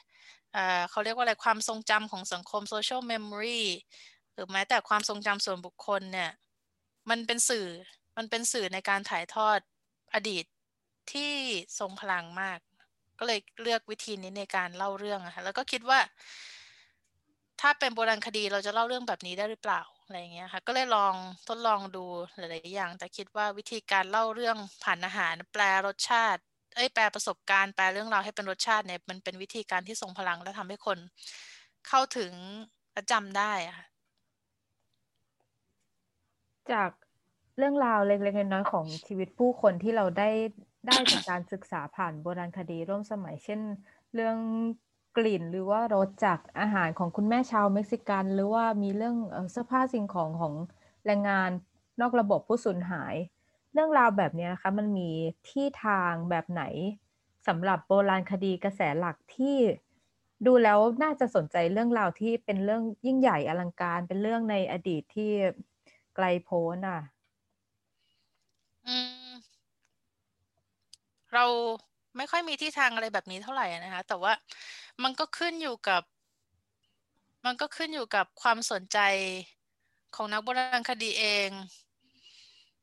[0.89, 3.61] เขาเรียกว่าอะไรความทรงจำของสังคม social memory
[4.33, 6.31] หรือแม้แต่ความทรงจำส่วนบุคคลเนี่ย
[7.09, 7.67] มันเป็นสื่อ
[8.17, 9.59] มันเป็นสื่อในการถ่ายทอด
[10.13, 10.45] อดีต
[11.11, 11.31] ที่
[11.79, 12.59] ทรงพลังมาก
[13.19, 15.99] ก็เลยเลือกวิธีนี้ในการเล่าเรื่องอะค่ะแล้วก็คิดว่า
[17.61, 21.13] ถ้าเป็นโบราณคดีเราจะเล่าเรื่องแบบนี้ได้หรือเปล่าอะไรเงี้ยค่ะก็เลยลอง
[21.47, 22.05] ทดลองดู
[22.37, 26.41] หลายๆอย่าง แต่คิดว่าวิธีการเล่าเรื่องผ่านอาหาร แปลรสชาติ
[26.75, 30.97] เอ้ยแปลประสบการณ์แปลเรื่องราวให้เป็นรสชาติเนี่ยมันเป็นวิธีการที่ทรงพลังและทำให้คน
[31.87, 32.33] เข้าถึง
[32.93, 33.85] และจำได้ค่ะ
[36.73, 36.89] จาก
[37.57, 40.29] เรื่องราวเล็กๆน้อยๆของชีวิตผู้คนที่เราได้
[40.87, 43.59] ได้จากการศึกษาผ่านโบราณคดีร่วมสมัย เช่น
[44.13, 44.37] เรื่อง
[45.17, 49.15] กลิ่นหรือว่ารสจากอาหารของคุณแม่ชาวเม็กซิกัน หรือว่ามีเรื่อง
[49.51, 50.53] เสื้อผ้าสิ่งของของ
[51.05, 51.49] แรงงาน
[52.01, 53.15] นอกระบบผู้สูญหาย
[53.73, 55.09] เรื่องราวแบบนี้นะคะมันมี
[55.49, 56.63] ที่ทางแบบไหน
[57.47, 59.57] สำหรับโบราณคดีกระแสหลักที่
[60.45, 65.31] ดูแล้วน่าจะสนใจเรื่องราวที่เป็นเรื่องยิ่งใหญ่อลังการ เป็นเรื่องในอดีตที่
[66.15, 67.01] ไกลโพ้นอะ
[71.33, 71.45] เรา
[72.17, 74.33] ไม่ค่อยมีที่ทางอะไรแบบนี้เท่าไหร่นะคะ แต่ว่า
[75.03, 76.03] มันก็ขึ้นอยู่กับ
[77.45, 78.99] มันก็ขึ้นอยู่กับความสนใจ
[80.15, 81.49] ของนักโบราณคดีเอง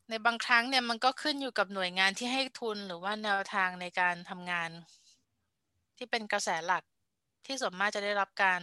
[0.08, 4.70] ในบางครั้งเนี่ยมันก็ขึ้นอยู่กับหน่วยงานที่ให้ทุนหรือว่าแนวทางในการทำงาน
[5.96, 6.84] ที่เป็นกระแสหลัก
[7.46, 8.60] ที่ส่วนมากจะได้รับการ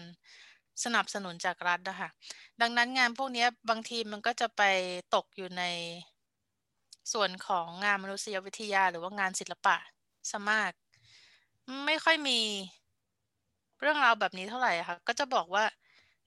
[0.84, 2.10] สนับสนุนจากรัฐนะคะ
[2.62, 4.62] ดังนั้นงานพวกนี้บางทีมันก็จะไป
[5.16, 5.64] ตกอยู่ใน
[7.14, 9.76] ส่วนของงานมนุษยวิทยาหรือว่างานศิลปะ
[10.30, 10.72] ซะมาก
[11.86, 12.40] ไม่ค่อยมี
[13.80, 15.66] เรื่องราวแบบนี้เท่าไหร่ค่ะ ก็จะบอกว่า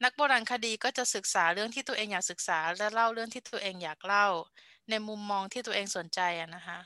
[0.05, 4.27] นักโบราณคดีก็จะศึกษาเรื่องที่ตัวเองอยากศึกษา และเล่าเรื่องที่ตัวเองอยากเล่า
[4.91, 6.79] ในมุมมองที่ตัวเองสนใจอะนะคะ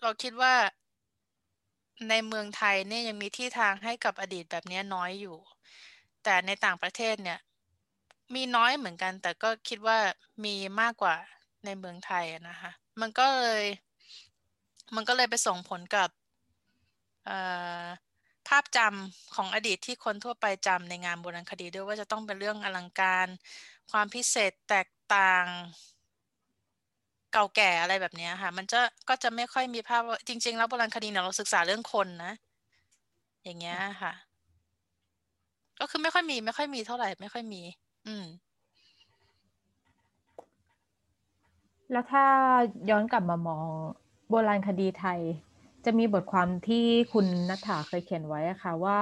[0.00, 0.54] เราคิดว่า
[2.08, 5.36] ในเมืองไทยเนี่ยยังมีที่ทางให้กับอดีตแบบนี้น้อยอยู่
[6.30, 7.38] แต่ในต่างประเทศเนี่ย
[8.34, 9.98] มีน้อยเหมือนกัน แต่ก็คิดว่า
[10.44, 11.14] มีมากกว่า
[11.64, 12.70] ในเมืองไทยนะคะ
[13.00, 13.64] มันก็เลย
[14.94, 16.08] มันก็เลยไปส่งผลกับ
[18.48, 23.26] ภาพจำของอดีตที่คนทั่วไปจำในงานโบราณคดีด้วยว่าจะต้องเป็นเรื่องอลังการ
[23.90, 25.46] ความพิเศษแตกต่าง
[27.32, 32.32] เก่าแก่อะไรแบบนี้ค่ะ มันจะก็จะไม่ค่อยมีภาพจริง ๆ แล้วโบราณคดีเนี่ยเราศึกษาเรื่องคนนะ
[33.44, 34.27] อย่างเงี้ยค่ะ
[35.80, 37.62] ก็คือไม่ค่อยมี ไม่ค่อยมีเท่าไหร่ ไม่ค่อยมี
[38.06, 38.24] อืม
[41.92, 42.24] แล้วถ้า
[42.90, 43.66] ย้อนกลับมามอง
[44.28, 45.20] โบราณคดีไทย
[45.84, 49.00] จะมีบทความที่คุณนัฐาเคยเขียนไว้ค่ะว่า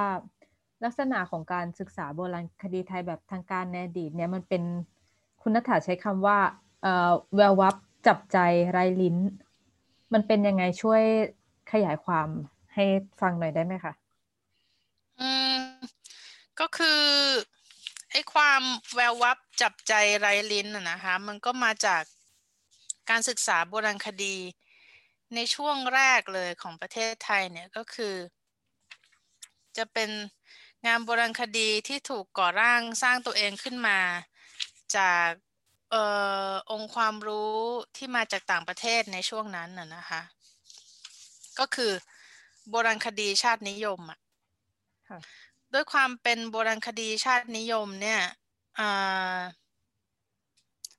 [0.83, 4.63] ลักษณะของการศึกษาโบราณคดีไทยแบบทางการในอดีตเนี่ยมันเป็น
[5.41, 6.37] คุณนัฐาใช้คำว่า
[7.35, 7.75] แวววับ
[8.07, 8.37] จับใจ
[8.71, 9.17] ไรลิ้น
[10.13, 11.01] มันเป็นยังไงช่วย
[11.71, 12.27] ขยายความ
[12.73, 12.85] ให้
[13.21, 13.93] ฟังหน่อยได้ไหมคะ
[15.19, 15.56] อืม
[16.59, 17.01] ก็คือ
[18.11, 18.61] ไอ้ความ
[18.95, 22.03] แวววับจับใจไรลิ้นนะคะมันก็มาจาก
[23.09, 24.37] การศึกษาโบราณคดี
[25.35, 28.15] ในช่วงแรกเลยของประเทศไทยเนี่ยก็คือ
[29.77, 30.09] จะเป็น
[30.85, 33.99] งานโบราณคดีที่ถูกก่อร่างสร้างตัวเองขึ้นมา
[34.97, 35.29] จาก
[35.93, 35.95] อ
[36.49, 37.55] อองค์ความรู้
[37.97, 40.21] ที่มาจากต่างประเทศในช่วงนั้นน่ะนะคะ
[41.59, 41.91] ก็คือ
[42.69, 44.19] โบราณคดีชาตินิยมอะ
[45.73, 48.21] ด้วยความเป็นโบราณคดีชาตินิยมเนี่ย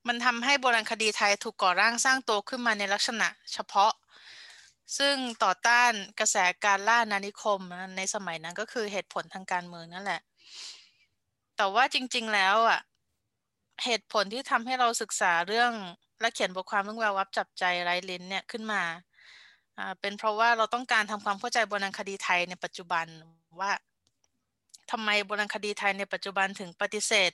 [0.08, 3.92] มันทำให้โบราณคดีไทยถูกก่อร่างสร้างตัวขึ้นมาในลักษณะเฉพาะ
[4.98, 5.14] ซึ่ง
[5.44, 7.60] ต่อต้านกระแสการล่านานิคม
[7.96, 10.20] ในสมัยนั้นก็คือเหตุผลทางการเมืองนั่นแหละ
[11.56, 12.80] แต่ว่าจริง ๆแล้วอะ
[13.84, 15.72] เหตุผลที่ทำให้เราศึกษาเรื่อง
[16.20, 18.82] และเขียนบทความเรื่องแวววับจับใจไร้ลิ้นเนี่ยขึ้นมา
[19.78, 23.06] อ่าเป็นเพราะว่าเราต้องการทำความเข้าใจโบราณคดีไทยในปัจจุบัน
[23.60, 23.70] ว่า
[24.90, 27.32] ทำไมโบราณคดีไทยในปัจจุบันถึงปฏิเสธ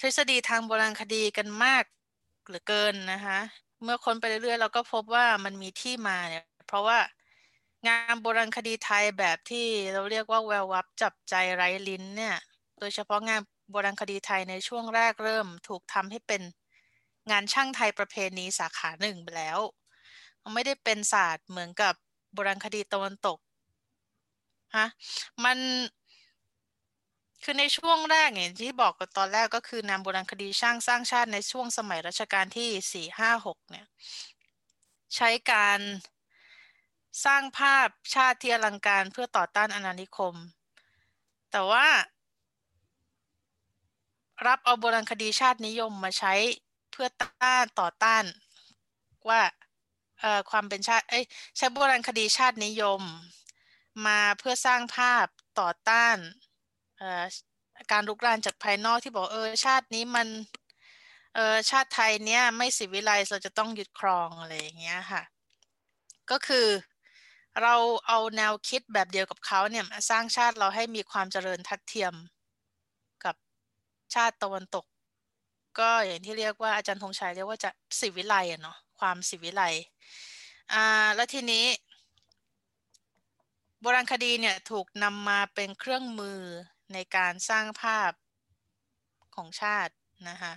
[0.00, 1.84] ทฤษฎีทางโบราณคดีกันมาก
[2.46, 3.38] เหลือเกินนะคะ
[3.82, 6.98] เมื่อค้นไปเรื่อยๆ เราก็พบว่ามันมีที่มาเนี่ยเพราะว่า
[7.88, 12.36] งานโบราณคดีไทยแบบที่เราเรียกว่าแวววับจับใจไร้ลิ้นเนี่ย
[12.78, 13.40] โดยเฉพาะงาน
[13.70, 16.42] โบราณคดีไทยในช่วงแรกเริ่มถูกทำให้เป็น
[17.30, 19.58] งานช่างไทยประเพณีสาขาหนึ่งไปแล้ว
[20.54, 21.94] ไม่ได้เป็นศาสตร์เหมือนกับ
[22.34, 23.38] โบราณคดีตะวันตก
[24.76, 24.86] ฮะ
[25.44, 25.58] มัน
[27.42, 33.86] คือในช่วงแรกเนี่ยที่บอกตอนแรกก็คือนามโบราณคดีช่างสร้างชาติในช่วงสมัยรัชกาลที่สี่ห้าหกเนี่ย
[35.16, 35.80] ใช้การ
[37.24, 40.34] สร้างภาพชาติที่อลังการเพื่อต่อต้านอาณานิคม
[41.50, 41.88] แต่ว่า
[44.46, 46.34] รับเอาโบราณคดีชาตินิยมมาใช้
[46.92, 48.24] เพื่อต้านต่อต้าน
[49.28, 49.40] ว่า
[50.50, 51.24] ความเป็นชาติเอ้ย
[51.56, 53.00] ใช้โบราณคดีชาตินิยม
[54.06, 55.26] มาเพื่อสร้างภาพ
[55.60, 56.16] ต่อต้าน
[57.92, 60.28] การลุกรานจากภายนอกที่บอกเออชาตินี้มัน
[61.34, 65.22] เออชาติไทยเนี้ยไม่สิวิไลเราจะต้องหยึดครองอะไรอย่างเงี้ยค่ะ
[66.30, 66.66] ก็คือ
[67.62, 67.74] เรา
[68.06, 72.14] เอาแนวคิดแบบเดียวกับเขาเนี่ยมาสร้างชาติเราให้มีความเจริญทัดเทียม
[73.24, 73.34] กับ
[74.14, 74.84] ชาติตะวันตก
[75.78, 77.70] ก็อย่างที่เรียกว่าอาจารย์ธงชัยเรียกว่าจะ
[78.00, 79.62] สิวิไลอะเนาะความสิวิไล
[80.72, 80.84] อ่า
[81.14, 81.64] แล้วทีนี้
[83.80, 86.40] โบราณคดีเนี่ยถูกนำมาเป็นเครื่องมือ
[86.92, 88.12] ในการสร้างภาพ
[89.34, 89.94] ของชาติ
[90.28, 90.52] นะคะ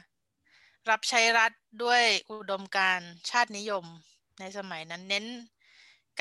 [0.89, 1.51] รับใช้รัฐ
[1.83, 3.85] ด้วยอุดมการชาตินิยม
[4.39, 5.25] ในสมัยนั้นเน้น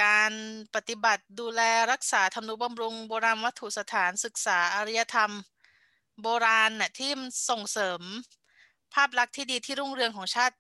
[0.05, 0.33] การ
[0.75, 5.33] ปฏิบัติดูแลรักษาทำนุบำรุง โบราณวัตถุสถานศึกษาอารยธรรม
[6.23, 7.11] โบราณน่ะที่
[7.51, 8.01] ส่งเสริม
[8.95, 10.57] ภาพลักษณ์ที่ดีที่รุ่งเรืองของชาติ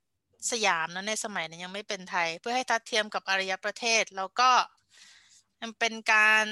[0.51, 4.51] สยามนะในสมัยนั้นยังไม่เป็นไทย เพื่อให้ทัดเทียมกับอารยประเทศ แล้วก็
[5.61, 6.47] มันเป็นการ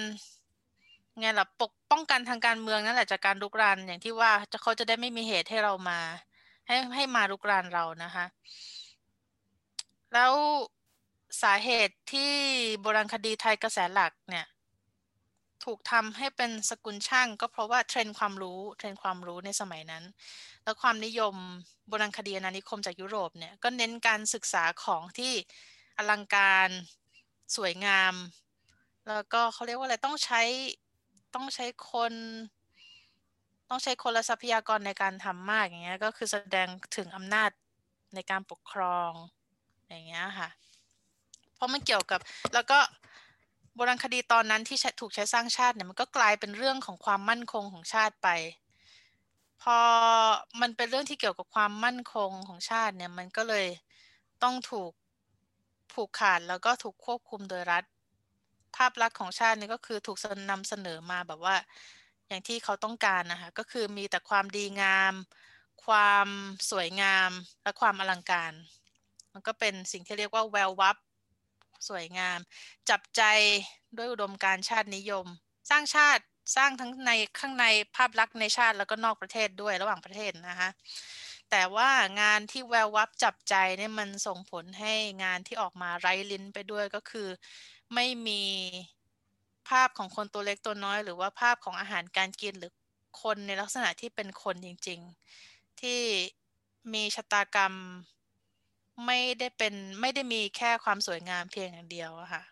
[1.19, 5.99] ไงล่ะปกป้องกันทางการเมืองนั่นแหละจากการลุกรานอย่างที่ว่าจะเขาจะได้ไม่มีเหตุให้เรามา
[6.67, 8.25] ให้ให้มาลุกรานเรานะคะ
[10.15, 10.33] แล้ว
[11.43, 12.33] สาเหตุที่
[12.81, 14.47] โบราณคดีไทยกระแสหลักเนี่ย
[15.65, 20.05] ถูกทำให้เป็นสกุลช่าง ก็เพราะว่าเทรนด์ความรู้เทรนด์ความรู้ในสมัยนั้น
[20.65, 21.35] แล้วความนิยม
[21.89, 25.33] โบราณคดีอาณานิคมจากยุโรปเนี่ยก็เน้นการศึกษาของที่
[25.97, 26.69] อลังการ
[27.57, 28.15] สวยงาม
[29.09, 30.43] แล้วก็เขาเรียกว่าอะไรต้องใช้
[31.35, 32.13] ต้องใช้คน
[33.69, 37.51] ต้องใช้คนและทรัพยากรในการทำมากอย่างเงี้ยก็คือแสดงถึงอำนาจ
[38.15, 39.13] ในการปกครอง
[39.89, 40.49] อย่างเงี้ยค่ะ
[41.55, 42.21] เพราะมันเกี่ยวกับ
[42.55, 42.79] แล้วก็
[43.75, 48.29] โบราณคดีตอนนั้นที่ถูกใช้สร้างชาติเนี่ยมันก็กลายเป็นเรื่องของความมั่นคงของชาติไป
[49.63, 49.79] พอ
[50.61, 53.67] มันเป็นเรื่องที่เกี่ยวกับความมั่นคงของชาติเนี่ยมันก็เลย
[54.43, 54.93] ต้องถูก
[55.93, 57.85] ผูกขาดแล้วก็ถูกควบคุมโดยรัฐ
[58.77, 60.19] ภาพลักษณ์ของชาตินี่ก็คือถูก
[60.51, 61.57] นำเสนอมาแบบว่า
[62.29, 65.15] อย่างที่เขาต้องการนะคะก็คือมีแต่ความดีงาม
[65.85, 66.29] ความ
[66.71, 67.31] สวยงาม
[67.63, 68.53] และความอลังการ
[69.33, 70.97] มันก็เป็นสิ่งที่เรียกว่าแวววับ
[71.89, 72.39] สวยงาม
[72.91, 73.23] จับใจ
[73.97, 75.27] ด้วยอุดมการชาตินิยม
[75.71, 76.23] สร้างชาติ
[76.57, 77.67] สร้างทั้งในข้างใน
[77.97, 80.69] ภาพลักษณ์ในชาติแล้วก็นอกประเทศด้วยระหว่างประเทศนะคะ
[81.51, 81.91] แต่ว่า
[82.21, 87.29] งานที่แวววับจับใจเนี่ยมันส่งผลให้งานที่ออกมาไร้ลิ้นไปด้วยก็คือ
[87.95, 88.43] ไม่มี
[89.69, 92.73] ภาพของคนตัวเล็กตัวน้อย หรือว่าภาพของอาหารการกินหรือ
[93.23, 95.01] คนในลักษณะที่เป็นคนจริง
[95.41, 96.01] ๆ ที่
[96.93, 97.75] มีชะตากรรม
[99.07, 102.43] ไม่ได้เป็นไม่ได้มีแค่ความสวยงามเพียงอย่างเดียวอะค่ะ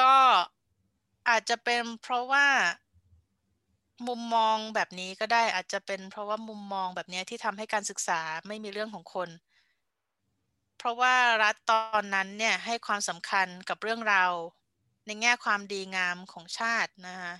[0.00, 0.14] ก็
[1.28, 2.46] อาจจะเป็นเพราะว่า
[4.08, 9.28] มุมมองแบบนี้ก็ได้อาจจะเป็นเพราะว่ามุมมองแบบนี้ที่ทำให้การศึกษาไม่มีเรื่องของคน
[10.84, 14.32] เพราะว่ารัฐตอนนั้นเนี่ยให้ความสำคัญกับเรื่องราว
[15.06, 17.34] ในแง่ความดีงามของชาตินะคะ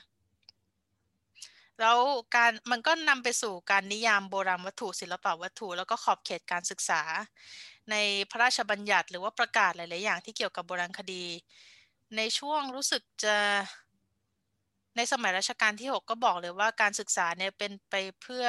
[1.81, 1.99] แล้ว
[2.37, 7.03] การมันก็นำไปสู่การนิยามโบราณวัตถุศิลปวัตถุ แล้วก็ขอบเขตการศึกษา
[7.91, 7.97] ใน
[8.31, 11.25] พระราชบัญญัติหรือว่าประกาศหลาย ๆ อย่างที่เกี่ยวกับโบราณคดี
[12.17, 13.37] ในช่วงรู้สึกจะ
[14.97, 18.47] ในสมัยรัชกาลที่ 6 ก็บอกเลยว่าการศึกษาเนี่ยเป็นไปเพื่อ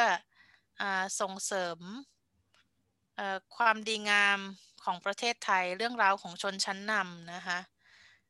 [0.82, 0.84] อ
[1.20, 1.78] ส่งเสริม
[3.58, 4.40] ความดีงาม
[4.84, 7.60] ของประเทศไทยเรื่องราวของชนชั้นนำนะคะ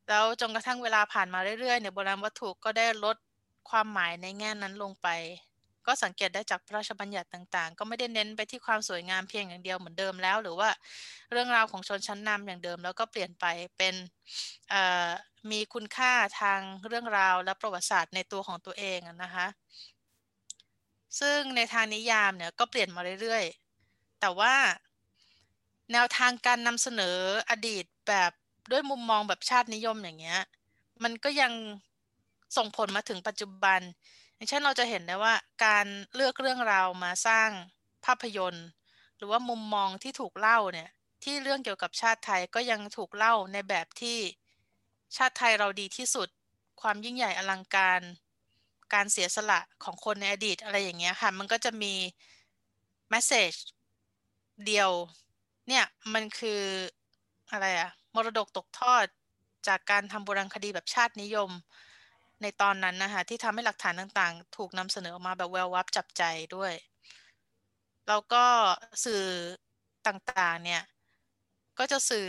[0.08, 3.18] แล้วจนกระทั่งเวลาผ่านมาเรื่อยๆเนี่ยโบราณวัตถุก็ได้ลด
[3.70, 5.08] ความหมายในแง่นั้นลงไป
[5.88, 10.70] ก็สังเกตได้จากพระราชบัญญัติต่างๆ ก็ไม่ได้เน้นไปที่ความสวยงามเพียงอย่างเดียวเหมือนเดิมแล้ว หรือว่า
[11.32, 13.46] เรื่องราวของชนชั้นนำอย่างเดิม แล้วก็เปลี่ยนไป
[13.78, 13.96] เป็น
[15.52, 19.48] มีคุณค่าทางเรื่องราวและประวัติศาสตร์ในตัวของตัวเองนะคะ
[21.20, 23.63] ซึ่งในทางนิยามเนี่ยก็เปลี่ยนมาเรื่อยๆ
[24.26, 24.56] แต่ว่า
[25.92, 27.18] แนวทางการนำเสนอ
[27.50, 28.32] อดีตแบบ
[28.72, 30.42] ด้วยมุมมองแบบชาตินิยมอย่างเงี้ย
[31.04, 31.54] มันก็ยัง
[32.58, 33.80] ส่งผลมาถึงปัจจุบัน
[34.36, 35.34] อย่างเช่นเราจะเห็นได้ว่า
[35.66, 37.50] การเลือกเรื่องราวมาสร้าง
[38.06, 38.68] ภาพยนตร์
[39.18, 40.90] หรือว่ามุมมองที่ถูกเล่าเนี่ย
[41.24, 44.18] ที่เรื่องเกี่ยวกับชาติไทยก็ยังถูกเล่าในแบบที่
[45.18, 46.28] ชาติไทยเราดีที่สุด
[46.82, 48.02] ความยิ่งใหญ่อลังการ
[48.94, 51.94] การเสียสละของคนในอดีตอะไรอย่างเงี้ยค่ะ มันก็จะมี
[53.10, 53.34] แมส
[54.66, 54.92] เดียว
[55.68, 56.62] เนี่ยมันคือ
[57.52, 59.06] อะไรอะมรดกตกทอด
[59.68, 61.50] จากการทำโบราณคดีแบบชาตินิยม
[62.42, 66.24] ในตอนนั้นนะคะที่ทำให้หลักฐานต่างๆ ถูกนำเสนอออกมาแบบแวววับจับใจ
[66.56, 66.74] ด้วย
[68.08, 68.46] แล้วก็
[69.06, 69.24] สื่อ
[70.08, 70.82] ต่างๆ เนี่ย
[71.80, 72.28] ก็จะสื่อ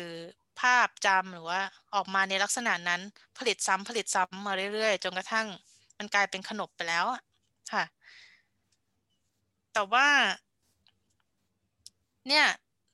[0.60, 1.60] ภาพจำหรือว่า
[1.94, 3.00] ออกมาในลักษณะนั้น
[3.38, 5.46] ผลิตซ้ำผลิตซ้ำมาเรื่อยๆ จนกระทั่ง
[5.98, 7.04] มันกลายเป็นขนบไปแล้ว
[7.72, 7.84] ค่ะ
[9.72, 10.06] แต่ว่า
[12.28, 12.46] เนี่ย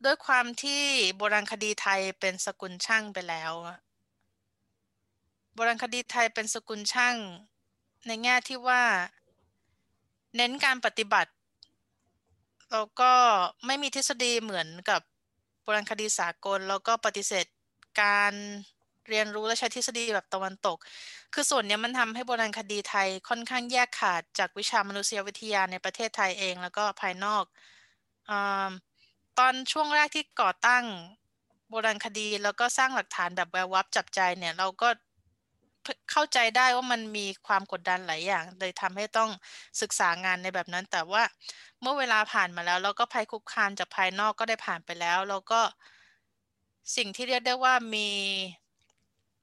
[0.04, 0.82] ด้วยความที่
[1.16, 3.52] โบราณคดีไทยเป็นสกุลช่างไปแล้ว
[5.54, 7.16] โบราณคดีไทยเป็นสกุลช่าง
[8.06, 8.82] ในแง่ที่ว่า
[10.36, 11.32] เน้นการปฏิบัติ
[12.72, 13.12] แล้วก็
[13.66, 15.00] ไม่มีทฤษฎีเหมือนกับ
[15.62, 17.46] โบราณคดีสากล แล้วก็ปฏิเสธ
[18.02, 18.32] การ
[19.08, 20.78] เรียนรู้และใช้ทฤษฎีแบบตะวันตก
[21.34, 27.44] คือส่วนนี้มันทำให้โบราณคดีไทยค่อนข้างแยกขาดจากวิชามนุษยวิทยาในประเทศไทยเอง แล้วก็ภายนอก
[28.30, 28.32] อ
[29.38, 30.84] ตอนช่วงแรกที่ก่อตั้ง
[31.68, 34.88] โบราณคดีแล้วก็สร้างหลักฐานแบบแวววับจับใจเนี่ย เราก็
[36.10, 39.30] เข้าใจได้ว่ามันมีความกดดันหลายอย่าง เลยทำให้ต้อง
[39.80, 41.22] ศึกษางานในแบบนั้น แต่ว่า
[41.80, 45.60] เมื่อเวลาผ่านมาแล้วแล้วก็ภัยคุกคามจากภายนอกก็ได้ผ่านไปแล้วแล้วก็
[46.96, 48.08] สิ่งที่เรียกได้ว่ามี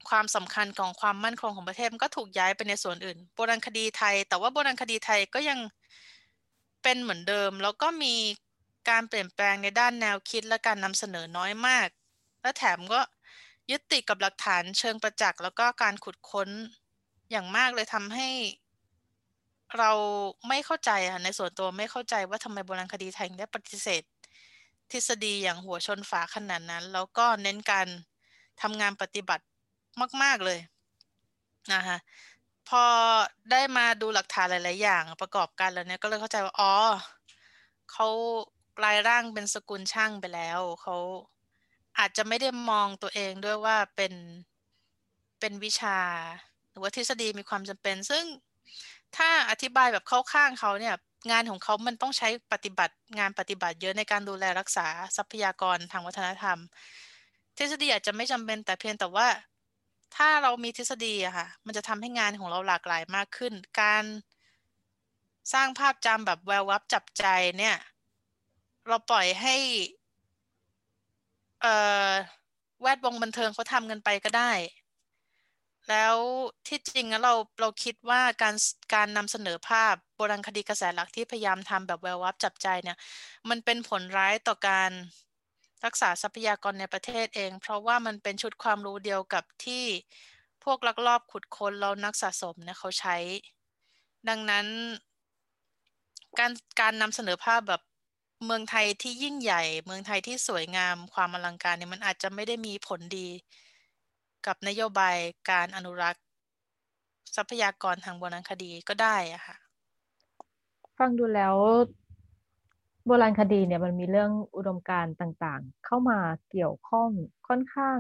[0.10, 5.60] ความสำคัญของความมั่นคงของประเทศมันก็ถูกย้ายไปในส่วนอื่น โบราณคดีไทย แต่ว่าโบราณคดีไทยก็ยัง
[6.84, 8.16] เป็นเหมือนเดิม แล้วก็มี
[8.90, 11.88] การเปลี่ยนแปลงในด้านแนวคิดและการนำเสนอน้อยมาก
[12.42, 13.02] และแถมก็
[13.72, 16.50] ยึดติดกับหลักฐานเชิงประจักษ์แล้วก็การขุดค้น
[17.32, 18.30] อย่างมากเลยทำให้
[19.78, 19.92] เรา
[20.48, 24.04] ไม่เข้าใจอะในส่วนตัวไม่เข้าใจว่าทำไมโบราณคดีไทยได้ปฏิเสธ
[24.92, 27.88] ทฤษฎีอย่างหัวชนฝาขนาดนั้น แล้วก็เน้นการ
[28.62, 29.44] ทำงานปฏิบัติ
[30.22, 30.60] มาก ๆเลย
[31.74, 31.98] นะคะ
[32.70, 32.84] พอ
[33.52, 36.74] ได้มาดูหลักฐานหลาย ๆ อย่างประกอบกันแล้วเนี่ยก็เลยเข้าใจว่าอ๋อ
[37.92, 38.08] เขา
[38.78, 40.96] กลายร่างเป็นสกุลช่างไปแล้ว เขา
[42.00, 44.14] อาจจะไม่ได้มองตัวเองด้วยว่าเป็น
[45.40, 46.00] เป็นวิชา
[46.70, 48.26] หรือว่าทฤษฎีมีความจำเป็น ซึ่ง
[49.18, 50.96] ถ้าอธิบายแบบเข้าข้างเขาเนี่ย
[51.32, 56.58] งานของเขามันต้องใช้ปฏิบัติงานปฏิบัติเยอะในการดูแลรักษาทรัพยากรทางวัฒนธรรม
[57.58, 59.28] ทฤษฎีอาจจะไม่จำเป็นแต่เพียงแต่ว่า
[60.16, 64.04] ถ้าเรามีทฤษฎีอะค่ะ มันจะทำให้งานของเราหลากหลายมากขึ้น การ
[65.54, 67.26] สร้างภาพจำแบบแวววับจับใจ
[67.60, 67.76] เนี่ย
[68.88, 69.56] เราปล่อยให้
[71.62, 74.52] เแวดวงบันเทิงเขาทำกันไปก็ได้
[75.90, 76.16] แล้ว
[76.68, 78.56] ที่จริงเราเราคิดว่าการ
[78.94, 82.98] การนำเสนอภาพโบราณคดีกระแสหลักที่พยายามทำแบบแวววับจับใจเนี่ย
[83.50, 84.92] มันเป็นผลร้ายต่อการ
[85.86, 89.86] รักษาทรัพยากรในประเทศเอง เพราะว่ามันเป็นชุดความรู้เดียวกับที่
[90.64, 93.16] พวกลักลอบขุดค้นแล้วนักสะสมเนี่ยเขาใช้
[94.30, 94.68] ดังนั้น
[96.40, 97.82] การการนำเสนอภาพแบบ
[98.46, 103.28] เมืองไทยที่ยิ่งใหญ่ เมืองไทยที่สวยงามความอลังการเนี่ยมันอาจจะไม่ได้มีผลดี
[104.46, 105.18] กับนโยบาย
[105.50, 106.24] การอนุรักษ์
[107.36, 109.56] ทรัพยากรทางโบราณคดีก็ได้อะค่ะ
[110.98, 111.56] ฟังดูแล้ว
[113.06, 116.20] โบราณคดีเนี่ยมันมีเรื่องอุดมการณ์ต่างๆ เข้ามา
[116.52, 117.10] เกี่ยวข้อง
[117.48, 117.98] ค่อนข้าง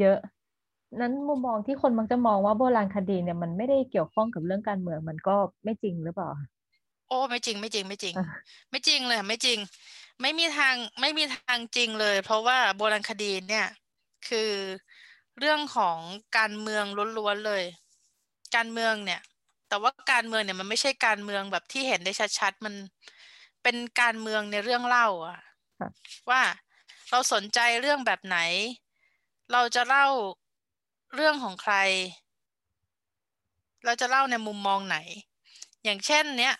[0.00, 0.18] เยอะ
[1.00, 6.30] นั้นมุมมองที่คนมักจะมองว่าโบราณคดีเนี่ยมันไม่ได้เกี่ยวข้องกับเรื่องการเมืองมันก็ไม่จริงหรือเปล่า
[7.10, 8.14] โอ้ไม่จริงไม่จริงไม่จริง
[8.70, 9.58] ไม่จริงเลยไม่จริง
[10.20, 13.66] ไม่มีทางไม่มีทางจริงเลย เพราะว่าโบราณคดีเนี่ย
[14.28, 14.50] คือ
[15.38, 15.98] เรื่องของ
[16.38, 16.84] การเมือง
[17.18, 17.64] ล้วนๆเลย
[18.56, 19.20] การเมืองเนี่ย
[19.68, 22.74] แต่ว่าการเมืองเนี่ยมันไม่ใช่การเมืองแบบที่เห็นได้ชัดๆมัน
[23.62, 25.40] เป็นการเมืองในเรื่องเล่าอะ
[26.30, 26.42] ว่า
[27.10, 28.38] เราสนใจเรื่องแบบไหน
[29.52, 30.06] เราจะเล่า
[31.14, 31.74] เรื่องของใคร
[33.84, 34.98] เราจะเล่าในมุมมองไหน
[35.84, 36.54] อย่างเช่น เนี้ย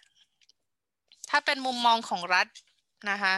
[1.31, 2.47] ถ้าเป็นมุมมองของรัฐ
[3.11, 3.35] นะคะ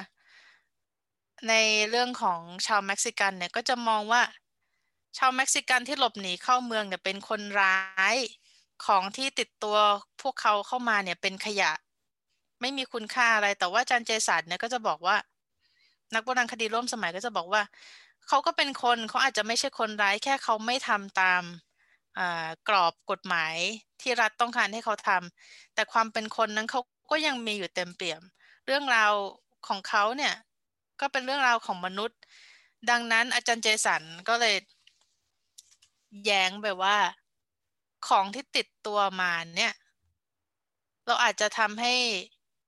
[1.48, 1.54] ใน
[1.90, 4.22] เรื่องของชาวเม็กซิกันเนี่ยก็จะมองว่า
[5.18, 7.78] ชาวเม็กซิกันที่หลบหนีเข้าเมืองเนี่ยเป็นคนร้า
[8.14, 8.16] ย
[8.86, 9.76] ของที่ติดตัว
[10.22, 11.72] พวกเขาเข้ามาเนี่ยเป็นขยะ
[12.60, 15.16] ไม่มีคุณค่าอะไรแต่ว่าจันเจสันเนี่ยก็จะบอกว่า
[16.14, 17.62] นักโบราณคดีร่วมสมัยก็จะบอกว่า
[18.28, 21.42] เขาก็เป็นคนเขาอาจจะไม่ใช่คนร้ายแค่เขาไม่ทำตาม
[22.68, 23.54] กรอบกฎหมาย
[24.00, 26.80] ที่รัฐต้องการให้เขาทำแต่ความเป็นคนนั้นเขา
[27.12, 28.22] ก็ยังมีอยู่เต็มเปี่ยม
[28.66, 29.12] เรื่องราว
[29.68, 30.34] ของเขาเนี่ย
[31.00, 32.18] ก็เป็นเรื่องราวของมนุษย์
[32.90, 34.56] ดังนั้นอาจารย์เจสันก็เลย
[36.24, 36.96] แย้งแบบว่า
[38.08, 39.74] ของที่ติดตัวมาเนี่ย
[41.06, 41.94] เราอาจจะทำให้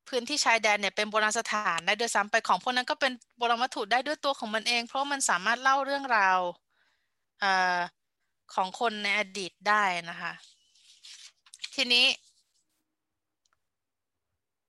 [0.08, 6.38] พื้นที่ชายแดนเนี่ยเป็นโบราณสถานได้ด้วยซ้ำไปของพวกนั้นก็เป็นโบราณวัตถุได้ด้วยตัวของมันเอง เพราะมันสามารถเล่าเรื่องราว
[7.42, 7.44] อ
[8.54, 10.32] ของคนในอดีตได้นะคะ
[11.74, 12.06] ทีนี้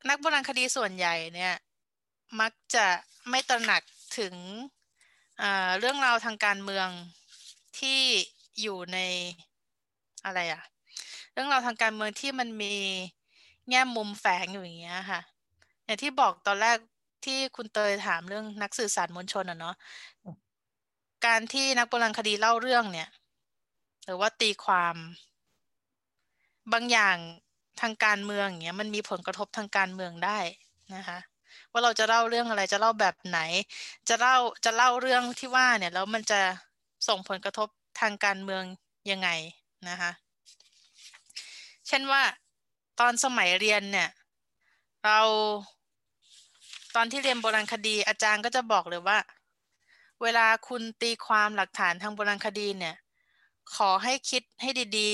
[0.10, 1.54] นักโบราณคดีส่วนใหญ่เนี่ย
[2.40, 2.88] มักจะ
[3.30, 3.82] ไม่ตระหนัก
[4.20, 4.36] ถึง
[5.80, 6.88] เรื่องราวทางการเมือง
[7.80, 8.00] ที่
[8.62, 9.00] อยู่ใน
[10.26, 10.64] อะไรอะ
[11.34, 12.76] เรื่องราวทางการเมืองที่มันมี
[13.70, 15.22] แง่มุมแฝงอยู่อย่างเงี้ยค่ะ
[15.86, 16.78] อย่างที่บอกตอนแรก
[17.26, 19.76] ที่คุณเตยถามเรื่องนักสื่อสารมวลชนอะเนาะ
[21.26, 23.10] การที่นักโบราณคดีเล่าเรื่องเนี่ย
[24.06, 24.96] หรือว่าตีความ
[26.74, 27.18] บางอย่าง
[27.82, 30.40] ทางการเมืองอย่างเงี้ยมันมีผลกระทบทางการเมืองได้
[30.96, 31.18] นะคะ
[31.72, 33.40] ว่าเราจะเล่าเรื่องอะไรจะเล่าแบบไหน
[34.10, 36.40] จะเล่าจะเล่าเรื่องที่ว่าเนี่ยแล้วมันจะ
[37.08, 37.68] ส่งผลกระทบ
[38.02, 38.64] ทางการเมือง
[39.12, 39.30] ยังไง
[39.90, 40.12] นะคะ
[41.88, 42.22] เช่นว่า
[43.00, 44.10] ตอนสมัยเรียนเนี่ย
[45.06, 45.20] เรา
[46.96, 49.18] ตอนที่เรียนโบราณคดีอาจารย์ก็จะบอกเลยว่า
[50.22, 52.96] เวลาคุณตีความหลักฐานทางโบราณคดีเนี่ย
[53.76, 54.70] ขอให้คิดให้
[55.00, 55.12] ดี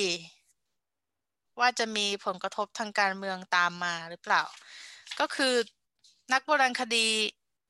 [1.60, 4.44] ว่าจะมีผลกระทบทางการเมืองตามมาหรือเปล่า
[5.20, 5.56] ก็คือ
[6.34, 7.08] นักโบราณคดี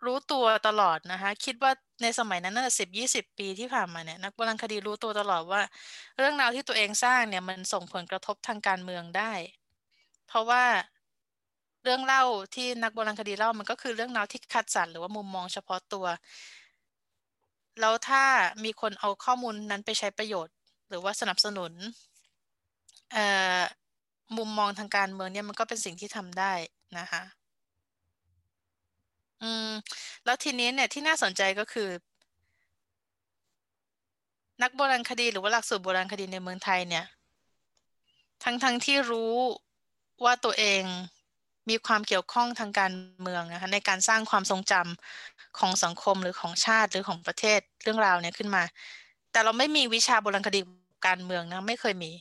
[0.05, 1.71] รู้ตัวตลอดนะคะ คิดว่า
[2.01, 5.61] ในสมัยนั้นน่าจะสิบยี่สิบปีที่ผ่านมาเนี่ยนักโบราณคดีรู้ตัวตลอดว่า
[6.17, 9.33] เรื่องราวที่ตัวเองสร้างเนี่ยมันส่งผลกระทบทางการเมืองได้
[10.27, 10.63] เพราะว่า
[11.83, 12.23] เรื่องเล่า
[12.55, 16.05] ที่นักโบราณคดีเล่ามันก็คือเรื่องราวที่คัดสรรหรือว่ามุมมองเฉพาะตัว
[17.79, 18.23] แล้วถ้า
[18.63, 20.55] มีคนเอาข้อมูลนั้นไปใช้ประโยชน์
[20.89, 21.71] หรือว่าสนับสนุน
[24.37, 26.53] มุมมองทางการเมืองเนี่ยมันก็เป็นสิ่งที่ทำได้
[26.99, 27.21] นะคะ
[29.41, 29.69] อืม
[30.25, 31.89] แล้วทีนี้เนี่ยที่น่าสนใจก็คือ
[34.61, 37.05] นักโบราณคดีหรือว่าหลักสูตรโบราณคดีในเมืองไทยเนี่ย
[38.43, 39.35] ทั้งทั้งที่รู้
[40.23, 40.83] ว่าตัวเอง
[41.69, 48.63] มีความเกี่ยวข้องทางการเมืองนะคะในการสร้างความทรงจำของสังคมหรือของชาติหรือของประเทศเรื่องราวเนี่ยขึ้นมา
[49.31, 50.59] แต่เราไม่มีวิชาโบราณคดี
[51.07, 52.11] การเมืองนะไม่เคยมี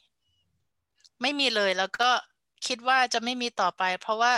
[1.23, 2.11] ไม่มีเลย แล้วก็
[2.67, 4.33] คิดว่าจะไม่มีต่อไป เพราะว่า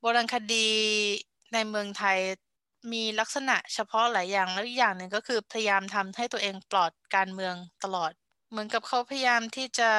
[0.00, 0.68] โบราณคดี
[1.52, 2.18] ในเมืองไทย
[2.92, 8.12] มีลักษณะเฉพาะหลายอย่างแล้วอีกอย่างหนึ่งก็คือพยายามทำให้ตัวเองปลอดการเมืองตลอด
[8.50, 9.90] เหมือนกับเขาพยายามที่จะ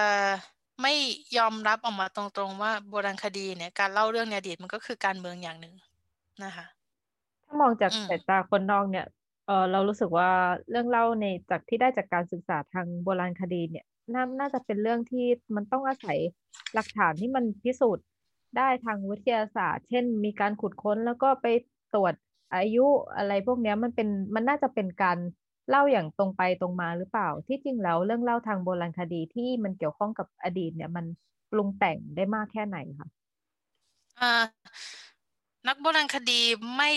[0.81, 0.93] ไม่
[1.37, 5.75] ยอมรับออกมาตรงๆว่าโบราณคดีเนี่ยการเล่าเรื่องในอดีตมันก็คือการเมืองอย่างหนึ่ง
[6.43, 6.65] นะคะ
[7.45, 9.05] ถ้ามองจากสายตาคนนอกเนี่ย
[9.45, 10.29] เออเรารู้สึกว่า
[10.69, 15.25] เรื่องเล่าในจากที่ได้จากการศึกษาทางโบราณคดีเนี่ย น่าน่าจะเป็นเรื่องที่
[15.55, 16.19] มันต้องอาศัย
[16.73, 18.05] หลักฐานที่มันพิสูจน์
[18.57, 21.47] ได้ทางวิทยาศาสตร์ เช่น มีการขุดค้นแล้วก็ไป
[21.93, 22.13] ตรวจ
[22.55, 22.85] อายุ
[23.17, 25.17] อะไรพวกนี้มันเป็นมันน่าจะเป็นการ
[25.69, 31.05] เล่าอย่างตรงไปตรงมาหรือเปล่า ที่จริงแล้วเรื่องเล่าทางโบราณคดีที่มันเกี่ยวข้องกับอดีตเนี่ยมัน
[31.51, 33.09] ปรุงแต่งได้มากแค่ไหนคะ
[35.67, 36.41] นักโบราณคดี
[36.77, 36.89] ไม่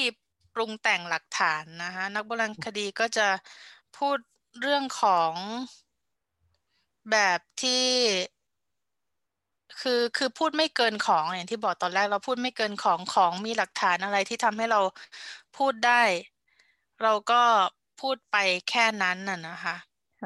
[0.55, 3.29] ปรุงแต่งหลักฐานนะคะนักโบราณคดีก็จะ
[3.97, 4.19] พูด
[4.61, 5.33] เรื่องของ
[7.11, 7.85] แบบที่
[9.81, 14.81] คือคือพูดไม่เกินของอย่างที่บอกตอนแรกเราพูดไม่เกินของของมีหลักฐานอะไรที่ทำให้เรา
[15.57, 16.03] พูดได้
[17.03, 17.43] เราก็
[18.01, 18.37] พูดไป
[18.71, 19.77] แค่นั้นน่ะนะคะ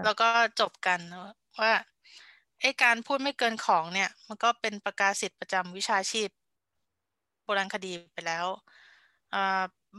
[0.04, 0.28] แล้วก็
[0.60, 1.00] จบกัน
[1.60, 1.72] ว่า
[2.60, 6.28] ไอ้การพูดไม่เกินของเนี่ย มันก็เป็นประกาศสิทธิ์ประจำวิชาชีพ
[7.44, 8.46] โบราณคดีไปแล้ว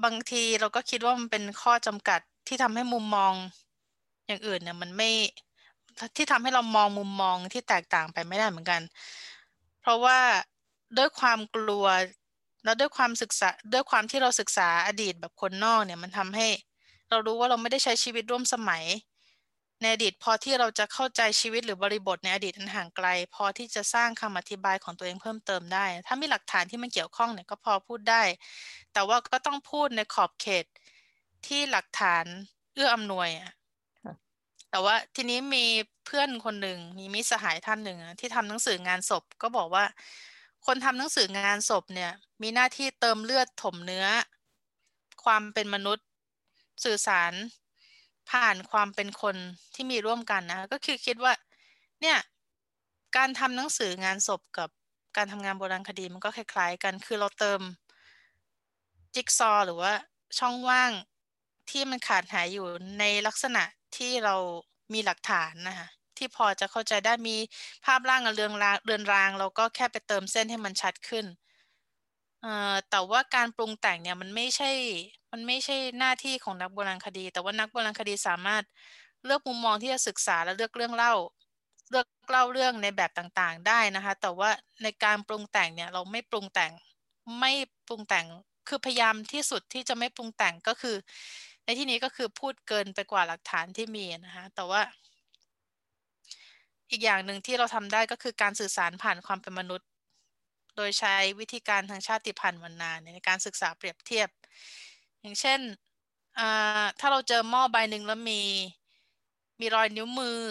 [0.03, 3.33] บางทีเราก็คิดว่ามันเป็นข้อจำกัดที่ทำให้มุมมอง
[4.27, 5.09] อย่างอื่นเนี่ยมันไม่
[6.15, 8.81] ที่ทำให้เรามองมุมมองที่แตกต่างไปไม่ได้เหมือนกัน
[9.81, 10.19] เพราะว่า
[10.97, 11.85] ด้วยความกลัว
[12.63, 16.47] แล้วด้วยความศึกษาด้วยความที่เราศึกษาอดีตแบบคนนอกเนี่ยมันทำให้
[17.09, 18.83] เรารู้ว่าเราไม่ได้ใช้ชีวิตร่วมสมัย
[19.81, 28.23] ในอดีตพอที่เราจะเข้าใจชีวิตหรือบริบทในอดีตอันห่างไกล พอที่จะสร้างคำอธิบายของตัวเองเพิ่มเติมได้ ถ้ามีหลักฐานที่มันเกี่ยวข้องเนี่ยก็พอพูดได้
[28.93, 30.65] แต่ว่าก็ต้องพูดในขอบเขต
[31.47, 32.25] ที่หลักฐาน
[32.73, 33.51] เอื้ออำนวยอะ
[34.71, 35.65] แต่ว่าทีนี้มี
[36.05, 39.85] เพื่อนคนหนึ่งมีมิสหายท่านหนึ่งที่ทำหนังสืองานศพก็บอกว่า
[40.65, 42.11] คนทำหนังสืองานศพเนี่ย
[42.41, 44.05] มีหน้าที่เติมเลือดถมเนื้อ
[45.23, 46.05] ความเป็นมนุษย์
[46.83, 47.33] สื่อสาร
[48.29, 49.35] ผ่านความเป็นคน
[49.73, 51.33] ที่มีร่วมกันนะ ก็คือคิดว่า
[52.01, 52.17] เนี่ย
[53.17, 54.69] การทำหนังสืองานศพกับ
[55.17, 57.61] การทำงานโบราณคดีมันก็คล้ายๆ กัน คือเราเติม
[59.15, 59.93] จิ๊กซอหรือว่า
[60.39, 60.91] ช่องว่าง
[61.69, 62.65] ที่มันขาดหายอยู่
[62.99, 63.63] ในลักษณะ
[63.97, 64.35] ที่เรา
[64.93, 65.87] มีหลักฐานนะคะ
[66.17, 67.35] ที่พอจะเข้าใจได้มี
[67.85, 71.25] ภาพร่างเรืองรางเรือนราง เราก็แค่ไปเติมเส้นให้มันชัดขึ้น
[72.89, 74.71] แต่ว่าการปรุงแต่งเนี่ยมันไม่ใช่
[75.31, 78.63] มันไม่ใช่หน้าที่ของนักโบราณคดี แต่ว่านักโบราณคดีสามารถ
[79.25, 81.13] เลือกมุมมองที่จะศึกษาและเลือกเรื่องเล่า
[81.89, 84.49] เลือกเล่าเรื่องในแบบต่างๆ ได้นะคะ แต่ว่า
[84.83, 86.71] ในการปรุงแต่งเนี่ยเราไม่ปรุงแต่ง
[87.39, 87.51] ไม่
[87.87, 88.25] ปรุงแต่ง
[88.67, 90.95] คือพยายามที่สุดที่จะไม่ปรุงแต่งก็คือ
[91.63, 94.81] ในที่นี้ก็คือพูดเกินไปกว่าหลักฐานที่มีนะคะแต่ว่า
[96.91, 99.87] อีกอย่างหนึ่งที่เราทำได้ก็คือการสื่อสารผ่านความเป็นมนุษย์
[100.75, 104.29] โดยใช้วิธีการทางชาติพันธุ์วรรณาในการศึกษาเปรียบเทียบ
[105.21, 105.59] อย่างเช่น
[106.99, 108.41] ถ้าเราเจอหม้อใบหนึ่งแล้วมี
[109.59, 110.41] มีรอยนิ้วมือ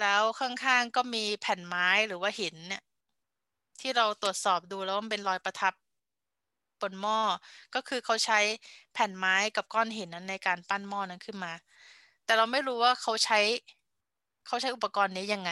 [0.00, 2.82] แล้วข้างๆก็มีแผ่นไม้หรือว่าหินเนี่ย
[3.80, 5.74] ที่เราตรวจสอบดูแล้วมันเป็นรอยประทับ
[6.84, 7.18] บนหม้อ
[7.74, 8.40] ก็คือเขาใช้
[8.92, 11.52] แผ่นไม้กับก้อนหินนั้นในการปั้นหม้อนั้นขึ้นมา
[12.24, 13.40] แต่เราไม่รู้ว่าเขาใช้
[14.46, 15.50] เขาใช้อุปกรณ์นี้ยังไง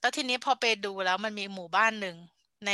[0.00, 2.16] แล้วทีนี้พอไปดูแล้วมันมีหมู่บ้านหนึ่ง
[2.66, 2.72] ใน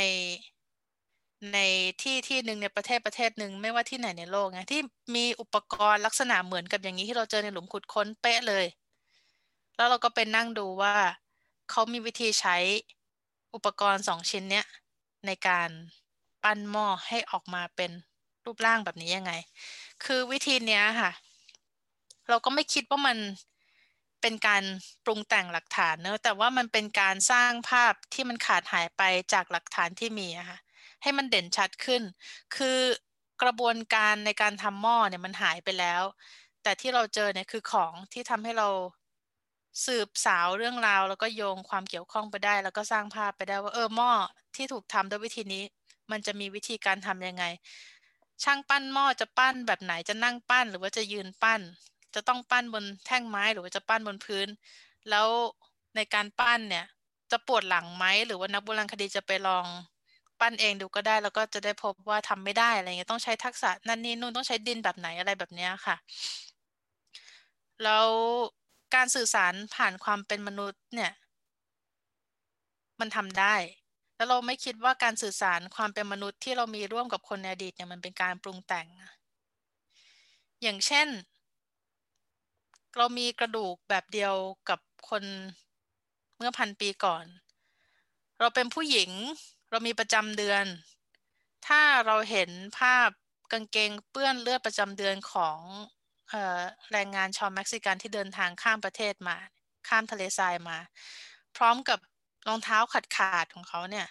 [1.53, 1.59] ใน
[2.01, 4.81] ที่ที่หนึ่งในประเทศประเทศหนึ่งไม่ว่าที่ไหนในโลกไงที่
[5.15, 8.65] มีอุปกรณ์ลักษณะเหมือนกับอย่างนี้ที่เราเจอในหลุมขุดค้นเป๊ะเลย
[9.75, 10.95] แล้วเราก็ไปนั่งดูว่า
[11.71, 12.57] เขามีวิธีใช้
[13.55, 14.65] อุปกรณ์สองชิ้นเนี้ย
[15.25, 15.69] ในการ
[16.45, 17.91] ปั้นหม้อให้ออกมาเป็น
[18.45, 19.33] รูปร่างแบบนี้ยังไง
[20.03, 21.11] คือวิธีเนี้ยค่ะ
[22.29, 23.17] เราก็ไม่คิดว่ามัน
[24.21, 24.63] เป็นการ
[25.05, 29.01] ปรุงแต่งหลักฐานเนอะแต่ว่ามันเป็นการสร้างภาพที่มันขาดหายไป
[29.33, 30.57] จากหลักฐานที่มีอะค่ะ
[31.01, 32.01] ให้มันเด่นชัดขึ้น
[32.55, 32.79] คือ
[33.41, 36.03] กระบวนการในการทำหม้อเนี่ยมันหายไปแล้ว
[36.63, 38.67] แต่ที่เราเจอเนี่ยคือของที่ทำให้เรา
[39.85, 44.11] สืบสาวเรื่องราว แล้วก็โยงความเกี่ยวข้องไปได้ แล้วก็สร้างภาพไปได้ว่าเออหม้อ
[44.55, 45.63] ที่ถูกทำด้วยวิธีนี้
[46.11, 47.45] มันจะมีวิธีการทำยังไง
[48.43, 51.61] ช่างปั้นหม้อจะปั้นแบบไหนจะนั่งปั้น หรือว่าจะยืนปั้น
[52.15, 54.47] จะต้องปั้นบนแท่งไม้หรือว่าจะปั้นบนพื้น
[55.09, 55.27] แล้ว
[55.95, 56.85] ในการปั้นเนี่ย
[57.31, 59.65] จะปวดหลังไหมหรือว่านักโบราณคดีจะไปลอง
[60.39, 65.95] ปั้นเองดูก็ได้ แล้วก็จะได้พบว่าทำไม่ได้อะไรเงี้ยต้องใช้ทักษะนั่นนี่นู่นต้องใช้ดินแบบไหนอะไรแบบนี้ค่ะ
[67.83, 68.07] แล้ว
[68.95, 71.11] การสื่อสารผ่านความเป็นมนุษย์เนี่ย
[72.99, 73.55] มันทำได้
[74.15, 78.87] แล้วเราไม่คิดว่าการสื่อสารความเป็นมนุษย์ที่เรามีร่วมกับคนในอดีตเนี่ยมันเป็นการปรุงแต่ง
[80.61, 81.07] อย่างเช่น
[82.97, 84.33] เรามีกระดูกแบบเดียว
[84.69, 85.23] กับคน
[86.37, 87.25] เมื่อพันปีก่อน
[88.39, 89.11] เราเป็นผู้หญิง
[89.69, 90.65] เรามีประจำเดือน
[91.67, 92.49] ถ้าเราเห็น
[92.79, 93.09] ภาพ
[93.51, 95.59] กางเกงเปื้อนเลือดประจำเดือนของ
[96.91, 99.37] แรงงานชาวเม็กซิกันที่เดินทางข้ามประเทศมา
[99.87, 100.77] ข้ามทะเลทรายมา
[101.57, 101.99] พร้อมกับ
[102.47, 104.07] รองเท้าขาดขาดของเขาเนี่ย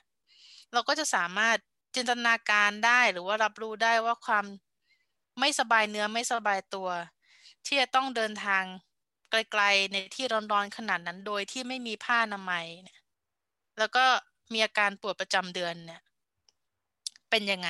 [0.73, 1.57] เราก็จะสามารถ
[1.95, 4.45] จินตนาการได้หรือว่ารับรู้ได้ว่าความ
[5.41, 6.89] ไม่สบายเนื้อไม่สบายตัว
[7.67, 8.65] ที่จะต้องเดินทาง
[9.31, 13.01] ไกลๆในที่ร้อนๆขนาดนั้นโดยที่ไม่มีผ้าอนามัยเนี่ย
[13.79, 14.05] แล้วก็
[14.53, 16.03] มีอาการปวดประจำเดือนเนี่ย
[17.31, 17.69] เป็นยังไง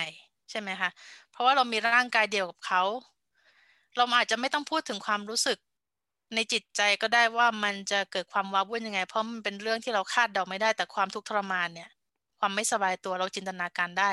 [0.50, 0.90] ใช่ไหมคะ
[1.30, 2.82] เพราะว่าเรามีร่างกายเดียวกับเขา
[3.96, 5.58] เราอาจจะไม่ต้องพูดถึงความรู้สึก
[6.36, 11.90] ในจิตใจก็ได้ว่ามันจะเกิดความว้าวุ่นยังไง เพราะมันเป็นเรื่องที่เราคาดเดาไม่ได้ แต่ความทุกข์ทรมานเนี่ย
[12.38, 14.10] ความไม่สบายตัวเราจินตนาการได้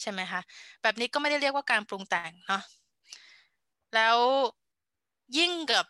[0.00, 0.40] ใช่ไหมคะ
[0.82, 2.62] แบบนี้ก็ไม่ได้เรียกว่าการปรุงแต่งเนาะ
[3.94, 4.18] แล้ว
[5.38, 5.84] ยิ่งกับ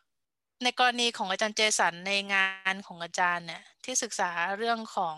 [0.63, 5.17] ในกรณีของอาจารย์เจสันในงานของอาจารย์เนี่ยที่ศึกษาเรื่องของ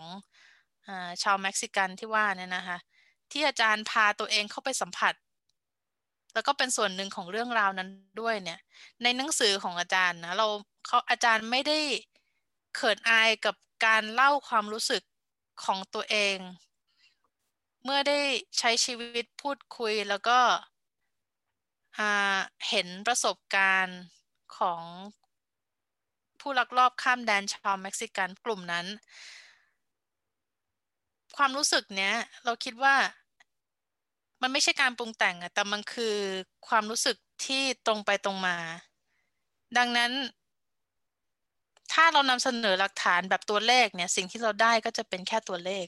[0.87, 0.89] อ
[1.23, 2.77] ชาวเม็กซิกันที่ว่าเนี่ยนะคะ
[3.31, 5.13] ที่อาจารย์พาตัวเองเข้าไปสัมผัส
[6.37, 7.89] แล้วก็เป็นส่วนหนึ่งของเรื่องราวนั้น
[8.21, 8.59] ด้วยเนี่ย
[9.03, 10.47] ในหนังสือของอาจารย์นะเรา
[10.87, 11.79] เขาอาจารย์ไม่ได้
[12.75, 15.03] เขินอายกับการเล่าความรู้สึก
[15.63, 16.37] ของตัวเอง
[17.83, 18.19] เมื่อได้
[18.59, 20.39] ใช้ชีวิตพูดคุยแล้วก็
[22.69, 23.99] เห็นประสบการณ์
[24.57, 24.81] ของ
[26.39, 28.85] ผู้ลักลอบข้ามแดนชาวเม็กซิกันกลุ่มนั้น
[31.37, 32.13] ความรู้สึกเนี้ย
[32.45, 32.95] เราคิดว่า
[34.41, 36.15] มันไม่ใช่การปรุงแต่งอะแต่มันคือ
[36.67, 38.57] ความรู้สึกที่ตรงไปตรงมา
[39.77, 40.11] ดังนั้น
[41.93, 45.85] ถ้าเรานำเสนอหลักฐานแบบตัวเลขเนี่ย สิ่งที่เราได้ก็จะเป็นแค่ตัวเลข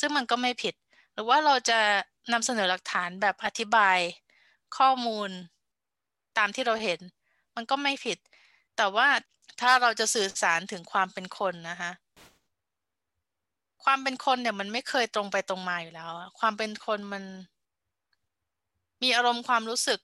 [0.00, 0.74] ซึ่งมันก็ไม่ผิด
[1.12, 1.78] หรือว่าเราจะ
[2.32, 3.98] นำเสนอหลักฐานแบบอธิบาย
[4.76, 5.30] ข้อมูล
[6.38, 7.00] ตามที่เราเห็น
[7.56, 8.18] มันก็ไม่ผิด
[8.76, 9.08] แต่ว่า
[9.60, 11.90] ถ้าเราจะสื่อสารถึงความเป็นคนนะคะ
[13.84, 16.10] ความเป็นคนเนี่ยมันไม่เคยตรงไปตรงมาอยู่แล้ว
[16.40, 17.24] ความเป็นคนมัน
[19.02, 20.00] มีอารมณ์ความรู้สึก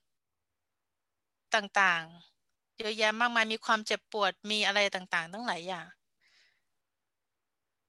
[1.54, 5.86] ต่างๆ เยอะแยะมากมายมีความเจ็บปวดมีอะไรต่างๆ ตั้งหลายอย่าง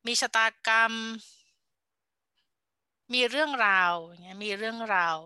[0.05, 0.93] มีชะตากรรม
[3.13, 5.17] มีเรื่องราวอย่างเงี้ยมีเรื่องราว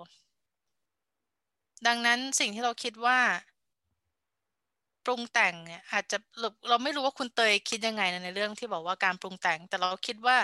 [1.87, 3.19] ดังนั้นสิ่งที่เราคิดว่า
[5.05, 10.37] ปรุงแต่งเนี่ยอาจจะเราเราไม่รู้ว่าคุณเตยคิดยังไงในเรื่องที่บอกว่าการปรุงแต่ง แต่เราคิดว่า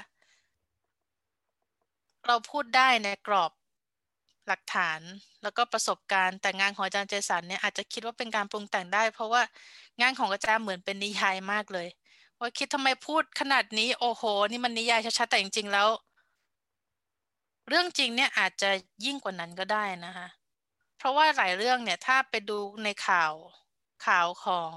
[2.28, 3.52] เราพูดได้ในกรอบ
[4.48, 5.00] หลักฐาน
[5.44, 9.42] แล้วก็ประสบการณ์แต่งานของอาจารย์เจสันเนี่ยอาจจะคิดว่าเป็นการปรุงแต่งได้ เพราะว่า
[10.02, 11.88] งานของอาจารย์เหมือนเป็นนิยายมากเลย
[12.40, 15.88] ว่าคิดทำไมพูดขนาดนี้ โอ้โห นี่มันนิยายชัดๆแต่จริงๆแล้ว
[17.70, 18.70] เรื่องจริงเนี่ยอาจจะ
[19.06, 20.28] ยิ่งกว่านั้นก็ได้นะคะ
[20.98, 23.34] เพราะว่าหลายเรื่องเนี่ยถ้าไปดูในข่าว
[24.06, 24.74] ข่าวของ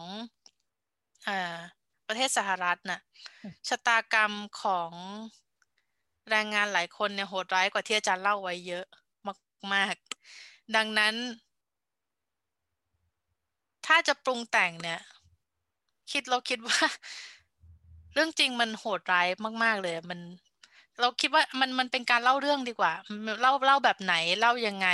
[1.29, 1.31] อ
[2.07, 3.01] ประเทศสหรัฐนะ่ะ
[3.69, 4.93] ชะตากรรมของ
[6.31, 8.87] แรงงานหลายคนเนี่ยโหดร้ายกว่าที่อาจารย์เล่าไว้เยอะ
[9.75, 11.15] มากๆดังนั้น
[13.87, 15.01] ถ้าจะปรุงแต่งเนี่ย
[16.13, 16.79] คิดเราคิดว่า
[18.15, 19.29] เรื่องจริงมันโหดร้าย
[19.65, 20.21] มาก ๆ เลย มัน
[21.01, 22.93] เราคิดว่ามันมันเป็นการเล่าเรื่องดีกว่า
[23.43, 24.89] เล่าเล่าแบบไหนเล่ายังไง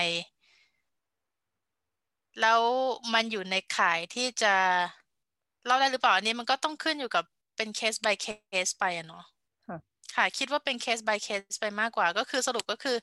[2.40, 2.60] แล้ว
[3.14, 4.54] มันอยู่ในข่ายที่จะ
[5.66, 7.24] เล่าได้หรือเปล่าอันนี้มันก็ต้องขึ้นอยู่กับ
[7.56, 8.26] เป็นเคส by เค
[8.66, 9.24] สไปอะเนาะ
[10.16, 12.96] ค่ะคิดว่าเป็นเคส by เคสไปมากกว่า ก็คือสรุปก็คือ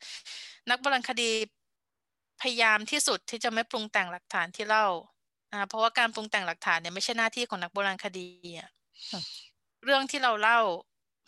[0.69, 1.29] นักโบราณคดี
[2.41, 4.87] พยายามที่สุดที่จะไม่ปรุงแต่งหลักฐานที่เล่า
[5.51, 8.27] อ่าเพราะว่าการปรุงแต่งหลักฐานเนี่ยไม่ใช่หน้าที่ของนักโบราณคดี
[8.59, 8.69] อะ
[9.83, 10.59] เรื่องที่เราเล่า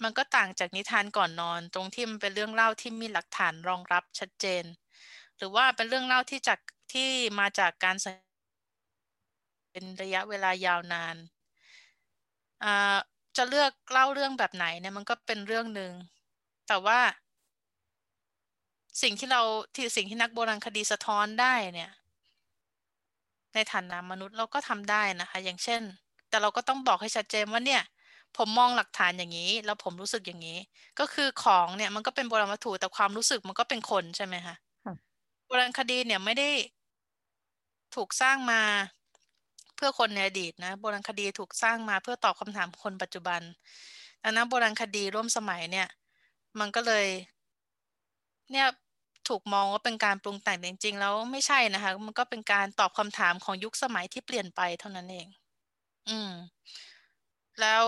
[0.03, 4.63] มันก็ต่างจากนิทานก่อนนอน ตรงที่มันเป็นเรื่องเล่าที่มีหลักฐานรองรับชัดเจน
[5.37, 6.59] หรือว่าเป็นเรื่องเล่าที่จาก
[6.93, 7.09] ที่
[7.39, 7.95] มาจากการ
[9.71, 11.15] เป็นระยะเวลายาวนาน
[13.37, 15.93] จะเลือกเล่าเรื่องแบบไหนเนี่ยมันก็เป็นเรื่องหนึ่ง
[16.67, 16.99] แต่ว่า
[19.01, 19.41] สิ่งที่เรา
[19.75, 21.91] ที่สิ่งที่นักโบราณคดีสะท้อนได้เนี่ย
[23.53, 25.81] ในฐานะมนุษย์เราก็ทำได้นะคะ อย่างเช่น
[26.29, 27.81] แต่เราก็ต้องบอกให้ชัดเจนว่าเนี่ย
[28.37, 30.57] ผมมองหลักฐานอย่างนี้ แล้วผมรู้สึกอย่างนี้
[30.99, 34.55] ก็คือของเนี่ยมันก็เป็นโบราณวัตถุแต่ความรู้สึกมันก็เป็นคนใช่ไหมคะ
[35.47, 36.49] โบราณคดีเนี่ยไม่ได้
[37.95, 38.61] ถูกสร้างมา
[39.75, 43.41] เพื่อคนในอดีตนะโบราณคดีถูกสร้างมาเพื่อตอบคำถามคนปัจจุบัน
[44.23, 45.87] ดังนั้นโบราณคดีร่วมสมัยเนี่ย
[46.59, 47.05] มันก็เลย
[48.51, 48.67] เนี่ย
[49.27, 55.27] ถูกมองว่าเป็นการปรุงแต่งจริง ๆ แล้วไม่ใช่นะคะ มันก็เป็นการตอบคำถามของยุคสมัยที่เปลี่ยนไปเท่านั้นเอง
[56.07, 56.31] อืม
[57.59, 57.85] แล้ว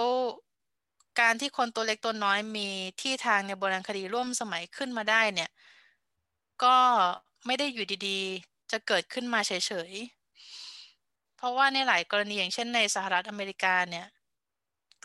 [1.19, 2.67] การที่คนตัวเล็กตัวน้อยมี
[3.01, 5.49] ที่ทางในโบราณคดีร่วมสมัยขึ้นมาได้เนี่ย
[6.63, 6.77] ก็
[7.45, 9.51] ไม่ได้อยู่ดีๆ จะเกิดขึ้นมาเฉ
[9.89, 14.05] ยๆ เพราะว่าในหลายกรณีอย่างเช่นในสหรัฐอเมริกาเนี่ย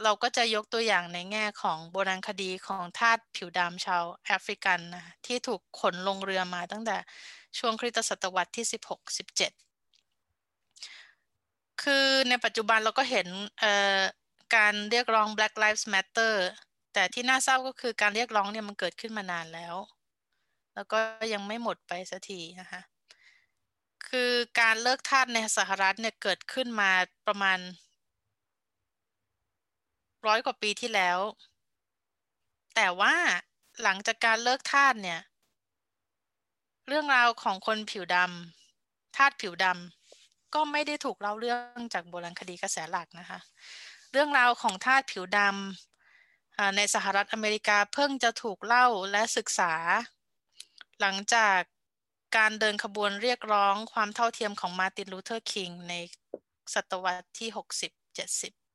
[0.04, 6.96] เราก็จะยกตัวอย่างในแง่ของโบราณคดีของทาสผิวดำชาวแอฟริกันนะที่ถูกขนลงเรือมาตั้งแต่
[7.58, 8.66] ช่วงคริสตศตวรรษที่
[9.82, 13.26] 16-17 คือในปัจจุบันเราก็เห็น
[14.56, 16.34] การเรียกร้อง Black Lives Matter
[16.94, 19.74] แต่ที่น่าเศร้าก็คือการเรียกร้องเนี่ยมันเกิดขึ้นมานานแล้ว
[20.74, 20.98] แล้วก็
[21.32, 22.80] ยังไม่หมดไปสักทีนะคะ
[24.08, 26.90] คือการเลิกทาสในสหรัฐเนี่ยเกิดขึ้นมา
[27.26, 27.58] ประมาณ
[30.26, 31.18] ร้อยกว่าปีที่แล้ว
[32.74, 33.14] แต่ว่า
[33.82, 35.20] หลังจากการเลิกทาสเนี่ย
[36.88, 43.38] เรื่องราวของคนผิวดำทาสผิวดำก็ไม่ได้ถูกเล่าเรื่องจากโบราณคดีกระแสหลักนะคะ
[44.12, 49.72] เรื่องราวของทาสผิวดำในสหรัฐอเมริกาเพิ่งจะถูกเล่าและศึกษา
[51.00, 51.58] หลังจาก
[52.36, 55.94] การเดินขบวนเรียกร้องความเท่าเทียมของมาร์ตินลูเทอร์คิงใน
[56.74, 58.67] ศตวรรษที่ 60-70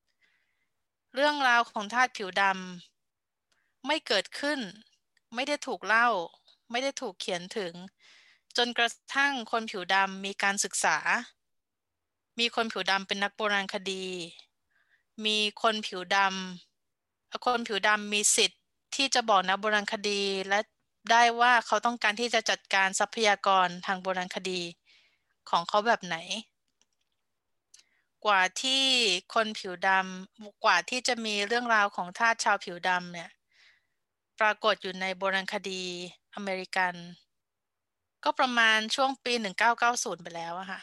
[1.16, 4.60] เรื่องราวของทาสผิวดำไม่เกิดขึ้น
[5.36, 6.08] ไม่ได้ถูกเล่า
[6.72, 7.74] ไม่ได้ถูกเขียนถึง
[8.58, 10.98] จนกระทั่งคนผิวดำมีการศึกษา
[12.40, 14.06] มีคนผิวดำเป็นนักโบราณคดี
[15.26, 18.62] มีคนผิวดำคนผิวดำมีสิทธิ์
[18.96, 20.60] ที่จะบอกนักโบราณคดีและ
[21.12, 24.62] ได้ว่าเขาต้องการที่จะจัดการทรัพยากรทางโบราณคดี
[25.50, 26.18] ของเขาแบบไหน
[28.26, 28.84] กว่าที่
[29.34, 33.30] คนผิวดำกว่าที่จะมีเรื่องราวของทาสชาวผิวดำเนี่ย
[34.40, 35.84] ปรากฏอยู่ในโบราณคดี
[36.36, 36.94] อเมริกัน
[38.24, 39.34] ก็ประมาณช่วงปี
[39.78, 40.82] 1990 ไปแล้วอะค่ะ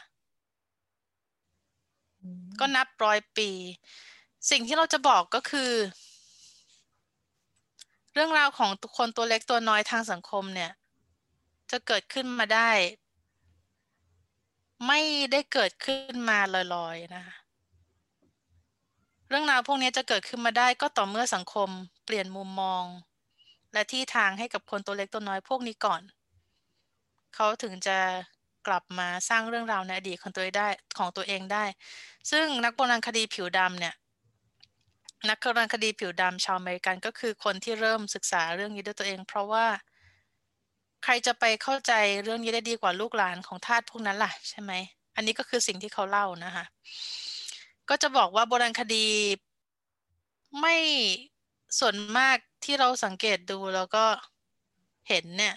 [2.59, 3.49] ก็นับร้อยปี
[4.49, 5.71] สิ่งที่เราจะบอกก็คือ
[8.13, 10.71] เรื่องราวของคนตัวเล็กตัวน้อยทางสังคมเนี่ย
[11.71, 12.69] จะเกิดขึ้นมาได้
[14.87, 14.99] ไม่
[15.31, 16.39] ได้เกิดขึ้นมา
[16.75, 17.35] ลอยๆนะคะ
[19.29, 21.69] เรื่องราวพวกนี้จะเกิดขึ้นมาได้ก็ต่อเมื่อสังคม
[22.05, 22.83] เปลี่ยนมุมมอง
[23.73, 26.01] และที่ทางให้กับคนตัวเล็กตัวน้อยพวกนี้ก่อน
[27.35, 27.97] เขาถึงจะ
[28.67, 30.67] กลับมาสร้างเรื่องราวในอดีตของตัวได้
[30.97, 31.63] ของตัวเองได้
[32.31, 33.95] ซึ่งนักโบราณคดีผิวดำเนี่ย
[35.29, 39.65] นักกรณคดีผิวดำชาวอเมริกันก็คือคนที่เริ่มศึกษาเรื่องนี้ด้วยตัวเอง เพราะว่า
[41.03, 41.93] ใครจะไปเข้าใจ
[42.23, 44.71] เรื่องนี้ได้ดีกว่าลูกหลานของทาสพวกนั้นล่ะใช่ไหม
[45.15, 46.65] อันนี้ก็คือสิ่งที่เขาเล่านะคะ
[47.89, 49.05] ก็จะบอกว่าโบราณคดี
[50.59, 50.75] ไม่
[51.79, 54.05] ส่วนมากที่เราสังเกตดูแล้วก็
[55.09, 55.55] เห็นเนี่ย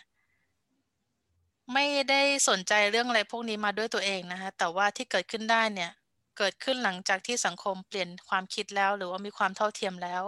[1.73, 5.91] ไม่ได้สนใจเรื่องอะไรพวกนี้มาด้วยตัวเองนะคะแต่ว่าที่เกิดขึ้นได้เนี่ย
[6.39, 10.23] เกิดขึ้นหลังจากที่สังคมเปลี่ยนความคิดแล้ว หรือว่ามีความเท่าเทียมแล้ว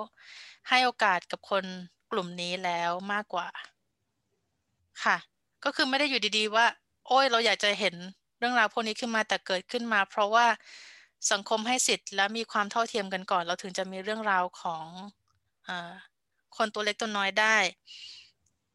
[0.69, 1.64] ให้โอกาสกับคน
[2.11, 3.49] กลุ่มนี้แล้วมากกว่า
[5.05, 5.16] ค่ะ
[5.64, 6.66] ก็คือไม่ได้อยู่ดีๆว่า
[7.07, 7.94] โอ้ยเราอยากจะเห็น
[8.38, 10.47] เรื่องราวพวกนี้ขึ้นมาแต่เกิดขึ้นมา เพราะว่า
[11.32, 14.86] สังคมให้สิทธิ์และมีความเท่าเทียมกันก่อน เราถึงจะมีเรื่องราวของ
[15.68, 15.70] อ
[16.57, 17.57] คนตัวเล็กตัวน้อยได้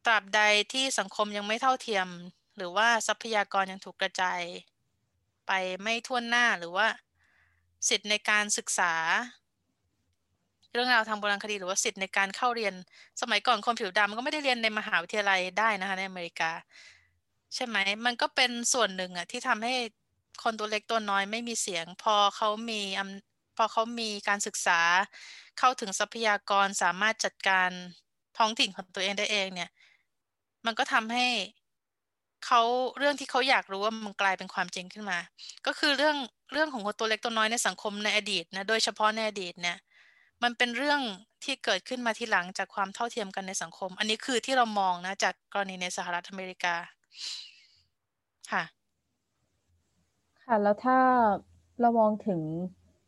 [0.06, 0.40] ตราบใด
[0.72, 2.08] ที่สังคมยังไม่เท่าเทียม
[2.56, 4.40] หรือว่าทรัพยากรยังถูกกระจาย
[5.46, 5.52] ไป
[5.82, 6.86] ไม่ทั่วหน้าหรือว่า
[7.88, 8.94] สิทธิ์ในการศึกษา
[10.72, 12.74] เรื่องราวทางโบราณคดีหรือว่าสิทธิ์ในการเข้าเรียน
[13.20, 16.50] สมัยก่อนคนผิวดำก็ไม่ได้เรียนในมหาวิทยาลัยได้นะคะในอเมริกา
[17.54, 19.74] ใช่ไหมมันก็เป็นส่วนหนึ่งอะที่ทำให้
[20.42, 22.80] คนตัวเล็กตัวน้อยไม่มีเสียง พอเขามี
[23.56, 24.80] พอเขามีการศึกษา
[25.58, 27.70] เข้าถึงทรัพยากรสามารถจัดการ
[28.38, 29.70] ท้องถิ่นของตัวเองได้เองเนี่ย
[30.66, 31.26] มันก็ทำให้
[32.46, 32.60] เขา
[32.98, 35.18] เรื่องที่เขาอยากรู้ว่ามันกลายเป็นความจริงขึ้นมา
[35.66, 36.16] ก็คือเรื่อง
[36.52, 39.76] เรื่องของคนตัวเล็กตัวน้อยในสังคมในอดีตนะ โดยเฉพาะในอดีตเนี่ย
[40.42, 41.00] มันเป็นเรื่อง
[41.44, 46.74] ที่เกิดขึ้นมาทีหลังจากความเท่าเทียมกันในสังคม อันนี้คือที่เรามองนะ จากกรณีในสหรัฐอเมริกา
[48.52, 48.64] ค่ะ
[50.44, 50.98] ค่ะ แล้วถ้า
[51.80, 52.40] เรามองถึง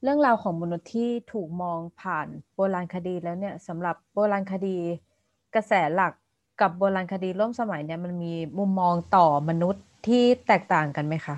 [0.03, 4.77] เรื่องราวของมนุษย์ที่ถูกมองผ่านโบราณคดีแล้วเนี่ยสำหรับโบราณคดี
[5.55, 6.13] กระแสหลัก
[6.61, 11.37] กับโบราณคดีร่วมสมัยเนี่ยมันมีมุมมองต่อมนุษย์ที่แตกต่างกันไหมคะ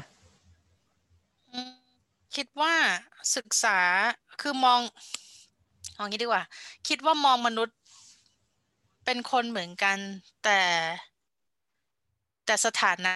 [2.36, 2.74] คิดว่า
[3.36, 3.78] ศึกษา
[4.40, 4.80] คือมอง
[5.96, 6.42] เอางี้ดีกว่า
[6.88, 7.76] คิดว่ามองมนุษย์
[9.04, 9.98] เป็นคนเหมือนกัน
[10.44, 10.60] แต่
[12.46, 13.14] แต่สถานะ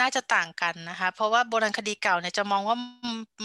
[0.00, 2.76] น่าจะต่างกันนะคะ เพราะว่าโบราณคดีเก่าเนี่ยจะมองว่า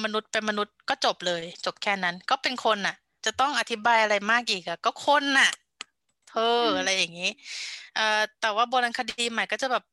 [0.04, 2.96] มนุษย์เป็นมนุษย์ก็จบเลย จบแค่นั้น ก็เป็นคนน่ะ
[3.26, 5.52] จะต้องอธิบายอะไรมากอีกอะก็คนน่ะ
[6.30, 7.32] เธออะไรอย่างนี้
[7.96, 9.84] เอ่อแต่ว่าโบราณคดีใหม่ก็จะแบบ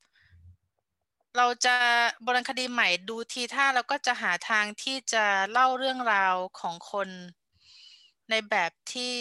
[1.37, 1.75] เราจะ
[2.23, 7.09] โบราณคดีใหม่ดูทีท่าแล้วก็จะหาทางที่จะเล่าเรื่องราวของคน
[8.31, 9.17] ในแบบที่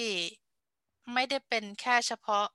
[1.14, 2.48] ไม่ได้เป็นแค่เฉพาะ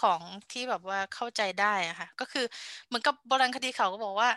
[0.00, 0.20] ของ
[0.52, 2.44] ที่แบบว่าเข้าใจได้อะค่ะ ก็คือ
[2.86, 4.30] เหมือนกับโบราณคดีเขาก็บอกว่า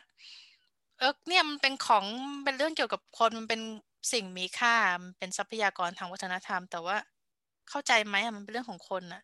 [0.99, 2.05] เออเนี่ยมันเป็นของ
[2.43, 3.61] เป็นเรื่องเกี่ยวกับคนมันเป็น
[4.13, 6.97] สิ่งมีค่ามันเป็นทรัพยากรทางวัฒนธรรม แต่ว่า
[7.69, 9.21] เข้าใจไหมอะมันเป็นเรื่องของคนอะ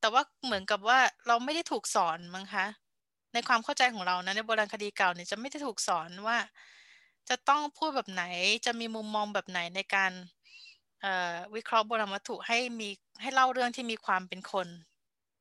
[0.00, 2.66] แต่ว่าเหมือนกับว่าเราไม่ได้ถูกสอนมั้งคะ
[3.32, 6.36] ในความเข้าใจของเรานะในโบราณคดีเก่าเนี่ยจะไม่ได้ถูกสอนว่า
[7.28, 8.24] จะต้องพูดแบบไหน
[8.66, 10.12] จะมีมุมมองแบบไหนในการ
[11.54, 12.88] วิเคราะห์โบราณวัตถุให้มี
[13.20, 14.68] ให้เล่าเรื่องที่มีความเป็นคน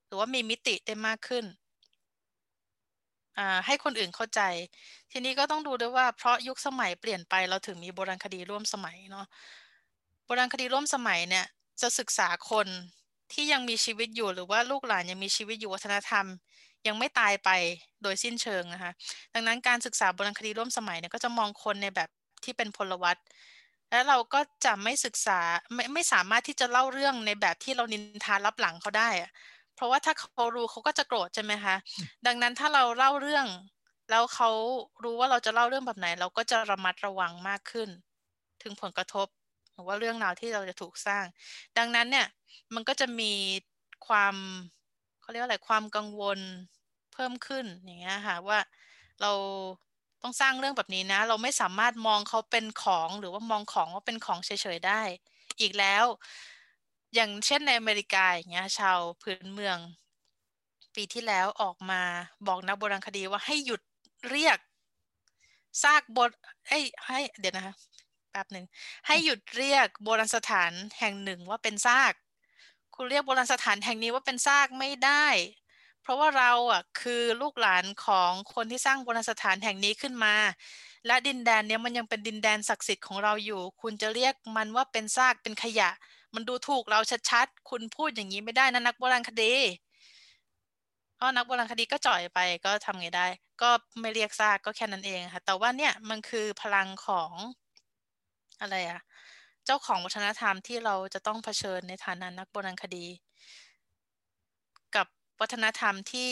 [0.06, 1.46] หรือว่ามีมิติได้มากขึ้น
[3.66, 4.42] ให้คนอื่นเข้าใจ
[5.12, 9.26] ทีนี้ก็ต้องดูด้วยว่าเพราะยุคสมัยเปลี่ยนไปเราถึงมีโบราณคดีร่วมสมัยเนาะ
[10.26, 11.46] โบราณคดีร่วมสมัยเนี่ย
[11.82, 12.68] จะศึกษาคน
[13.34, 16.26] ที่ยังมีชีวิตอยู่หรือว่าลูกหลานยังมีชีวิตอยู่วัฒนธรรม
[16.88, 17.50] ยังไม่ตายไป
[18.04, 18.92] โดยสิ้นเชิงนะคะ
[19.34, 22.10] ดังนั้นการศึกษาโบราณคดีร่วมสมัยเนี่ยก็จะมองคนในแบบ
[22.44, 23.18] ที่เป็นพลวัต
[23.92, 25.40] แล้วเราก็จะไม่ศึกษา
[25.74, 29.32] ไม่ไม่สามารถที่จะเล่าเรื่องในแบบที่เรานินทารับหลังเขาได้อะ
[29.76, 31.76] เพราะว่าถ้าเขารู้เขาก็จะโกรธใช่ไหมคะ
[32.26, 33.46] ดังนั้นถ้าเราเล่าเรื่อง
[34.10, 34.50] แล้วเขา
[35.04, 37.90] รู้ว่าเราจะเล่าเรื่องแบบไหน เราก็จะระมัดระวังมากขึ้น
[38.64, 39.28] ถึงผลกระทบ
[39.74, 41.26] หรือว่าเรื่องราวที่เราจะถูกสร้าง
[41.78, 42.28] ดังนั้นเนี่ย
[42.74, 43.32] มันก็จะมี
[44.08, 44.36] ความ
[45.22, 46.40] เขาเรียกว่าอะไรความกังวล
[47.14, 48.60] เพิ่มขึ้นอย่างเงี้ยค่ะว่า
[49.22, 49.32] เรา
[50.22, 55.02] ต้องสร้างเรื่องแบบนี้นะ เราไม่สามารถมองเขาเป็นของหรือว่ามองของว่าเป็นของเฉยๆได้
[55.62, 56.06] อีกแล้ว
[57.16, 59.78] อย่างเช่นในอเมริกาอย่างเงี้ยชาวพื้นเมือง
[60.96, 62.02] ปีที่แล้วออกมา
[62.48, 63.82] บอกนักโบราณคดีว่าให้หยุด
[64.30, 64.58] เรียก
[65.84, 66.32] ซากบท
[66.70, 67.76] ให้ให้เดี๋ยวนะคะ
[68.32, 68.66] แป๊บหนึ่ง
[69.08, 72.14] ให้หยุดเรียกโบราณสถานแห่งหนึ่งว่าเป็นซาก
[72.96, 75.26] คุณเรียกโบราณสถานแห่งนี้ว่าเป็นซากไม่ได้
[76.06, 80.36] พราะว่าเราอะคือลูกหลานของคนที่สร้างโบราณสถานแห่งนี้ขึ้นมา
[81.08, 85.90] และดินแดนเนี้ยมันยังเป็นดินแดนศักดิ์สิทธิ์ของเราอยู่ คุณจะเรียกมันว่าเป็นซากเป็นขยะ
[86.36, 89.54] มันดูถูกเราชัดๆ คุณพูดอย่างนี้ไม่ได้นะนักโบราณคดี
[91.16, 93.28] เพราะนักโบราณคดีก็จ่อยไปก็ทำไงได้
[93.62, 93.70] ก็
[94.02, 97.32] ไม่เรียกซากก็แค่นั้นเองค่ะแต่ว่าเนี่ยมันคือพลังของ
[98.62, 99.02] อะไรอะ
[99.66, 103.06] เจ้าของวัฒนธรรมที่เราจะต้องเผชิญในฐานะนักโบราณคดี
[105.42, 106.30] วัฒนธรรมที่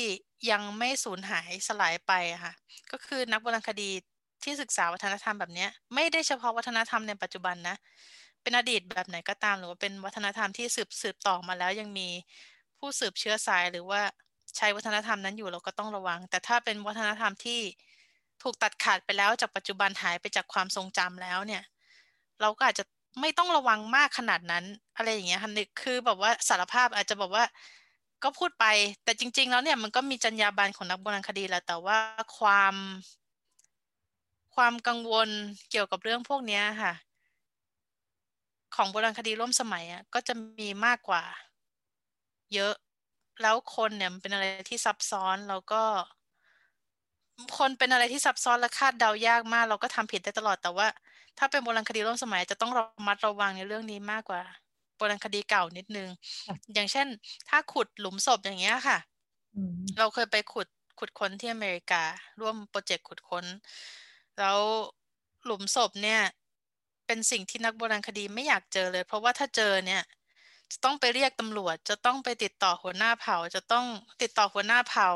[0.51, 2.11] ยังไม่สูญหายสลายไป
[2.43, 2.53] ค่ะ
[2.91, 3.89] ก็คือนักโบราณคดี
[4.43, 7.75] ที่ศึกษาวัฒนธรรมแบบนี้ไม่ได้เฉพาะวัฒนธรรมในปัจจุบันนะ
[8.41, 12.07] เป็นอดีตแบบไหนก็ตาม หรือว่าเป็นวัฒนธรรมที่สืบสืบต่อมาแล้วยังมี
[12.77, 14.01] ผู้สืบเชื้อสายหรือว่า
[14.57, 17.59] ใช้วัฒนธรรมนั้นอยู่เราก็ต้องระวัง แต่ถ้าเป็นวัฒนธรรมที่
[18.43, 21.63] ถูกตัดขาดไปแล้วจากปัจจุบันหายไปจากความทรงจำแล้วเนี่ย
[22.41, 22.83] เราก็อาจจะ
[23.21, 25.51] ไม่ต้องระวังมากขนาดนั้น อะไรอย่างเงี้ยค่ะ
[25.81, 27.43] คือแบบว่าสารภาพอาจจะบอกว่า
[28.23, 28.65] ก็พูดไป
[29.03, 31.97] แต่จริง ๆ แล้วเนี่ยมันก็มีจรรยาบรรณของนักโบราณคดีแหละแต่ว่า
[32.37, 32.75] ความ
[34.55, 35.29] ความกังวล
[35.69, 36.93] เกี่ยวกับเรื่องพวกนี้ค่ะ
[38.75, 41.23] ของโบราณคดีร่วมสมัยอะก็จะมีมากกว่า
[42.53, 42.73] เยอะ
[43.41, 45.83] แล้วคนเนี่ยมันเป็นอะไรที่ซับซ้อนแล้วก็
[47.57, 50.87] คนเป็นอะไรที่ซับซ้อนและคาดเดายากมาก เราก็ทำผิดได้ตลอดแต่ว่า
[51.37, 54.41] ถ้าเป็นโบราณคดีร่วมสมัยจะต้องระมัดระวังในเรื่องนี้มากกว่า
[54.97, 56.09] โบราณคดีเก่านิดนึง
[56.73, 57.07] อย่างเช่น
[57.49, 58.97] ถ้าขุดหลุมศพอย่างเงี้ยค่ะ
[59.97, 60.67] เราเคยไปขุด
[60.99, 62.03] ขุดค้นที่อเมริกา
[62.39, 63.45] ร่วมโปรเจกต์ขุดค้น
[64.39, 64.59] แล้ว
[65.45, 66.21] หลุมศพเนี่ย
[67.05, 70.01] เป็นสิ่งที่นักโบราณคดีไม่อยากเจอเลย เพราะว่าถ้าเจอเนี่ย
[70.71, 73.85] จะต้องไปเรียกตำรวจ จะต้องไปติดต่อหัวหน้าเผ่า จะต้อง
[74.21, 75.09] ติดต่อหัวหน้าเผ่า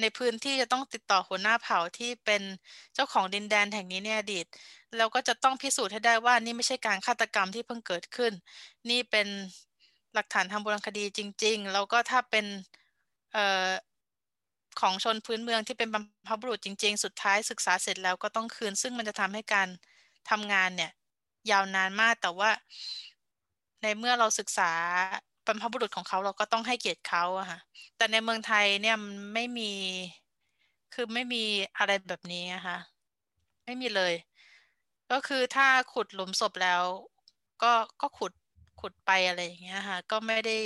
[0.00, 2.42] ในพื้นที่จะต้องติดต่อหัวหน้าเผ่าที่เป็น
[2.94, 4.46] เจ้าของดินแดนแห่งนี้ในอดีต
[4.96, 8.32] แล้วก็จะต้องพิสูจน์ให้ได้ว่านี่ไม่ใช่การฆาตกรรมที่เพิ่งเกิดขึ้น
[8.90, 9.28] นี่เป็น
[10.14, 12.46] หลักฐานทางโบราณคดีจริง ๆ แล้วก็ถ้าเป็น
[13.32, 13.70] เอ่อ
[14.80, 19.68] ของชนพื้นเมืองที่เป็นบรรพบุรุษจริง ๆ สุดท้ายศึกษาเสร็จแล้วก็ต้องคืน ซึ่งมันจะทำให้การ
[20.30, 20.90] ทำงานเนี่ย
[21.50, 22.50] ยาวนานมากแต่ว่า
[23.82, 24.70] ในเมื่อเราศึกษา
[25.46, 27.58] บรรพบุรุษของเขาเราก็ต้องให้เกียรติเขาอะค่ะ
[27.96, 29.72] แต่ในเมืองไทยเนี่ยมันไม่มี
[30.94, 31.44] คือไม่มี
[31.78, 32.78] อะไรแบบนี้นะคะ
[33.64, 34.14] ไม่มีเลย
[35.10, 36.82] ก็คือถ้าขุดหลุมศพแล้ว
[37.62, 38.32] ก็ก็ขุด
[38.80, 40.56] ขุดไปอะไรอย่างเงี้ยค่ะ ก็ไม่ได้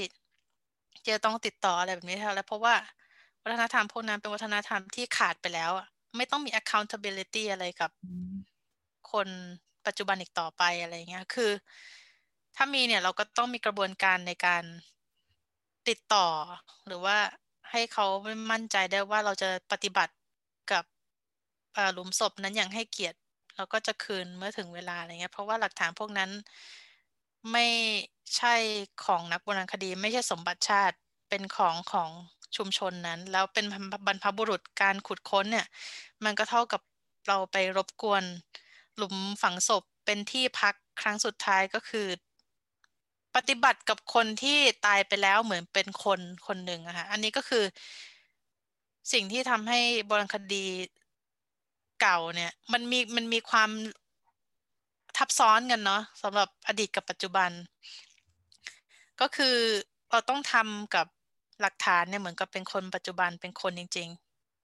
[1.07, 2.75] จะต้องติดต่ออะไรแบบนี้แล้วเพราะว่า
[3.43, 5.87] วัฒนธรรมพวกนั้นเป็นวัฒนธรรมที่ขาดไปแล้วอะ
[6.17, 7.91] ไม่ต้องมี accountability อะไรกับ
[9.13, 9.29] คน
[9.87, 11.51] ปัจจุบันอีกต่อไปอะไรเงี้ย คือ
[12.57, 14.65] ถ้ามีเนี่ยเราก็ต้องมีกระบวนการในการ
[15.89, 16.27] ติดต่อ
[16.87, 17.17] หรือว่า
[17.71, 18.07] ให้เขา
[18.53, 20.15] มั่นใจได้ว่าเราจะปฏิบัติ
[20.73, 20.85] กับ
[21.93, 23.19] หลุมศพนั้นอย่างให้เกียรติ
[23.57, 26.31] แล้วก็จะคืนเมื่อถึงเวลาอะไรเงี้ยเพราะว่าหลักฐานพวกนั้น
[27.53, 27.67] ไม่
[28.37, 28.55] ใช่
[29.05, 30.97] ของนักโบราณคดีไม่ใช่สมบัติชาติ
[31.29, 32.11] เป็นของของ
[32.57, 33.65] ชุมชนนั้น แล้วเป็น
[34.07, 35.67] บรรพบุรุษการขุดค้นเนี่ย
[36.25, 36.81] มันก็เท่ากับ
[37.29, 38.25] เราไปรบกวน
[38.97, 42.07] หลุมฝังศพเป็นที่พักครั้งสุดท้ายก็คือ
[43.37, 47.65] ปฏิบัติกับคนที่ตายไปแล้วเหมือนเป็นคนคนหนึ่งอะค่ะอันนี้ก็คือ
[49.13, 49.81] สิ่งที่ทำให้
[50.11, 50.67] บราณคดี
[52.01, 53.71] เก่าเนี่ย มันมีมันมีความ
[55.17, 57.51] ทับซ้อนกันเนาะสำหรับอดีตกับปัจจุบัน
[59.21, 59.57] ก็คือ
[60.11, 61.07] เราต้องทำกับ
[61.61, 64.09] หลักฐานเนี่ยเหมือนกับเป็นคนปัจจุบันเป็นคนจริง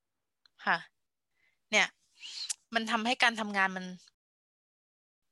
[0.04, 0.78] ๆ ค่ะ
[1.70, 1.86] เนี่ย
[2.74, 3.86] มันทำให้การทำงานมัน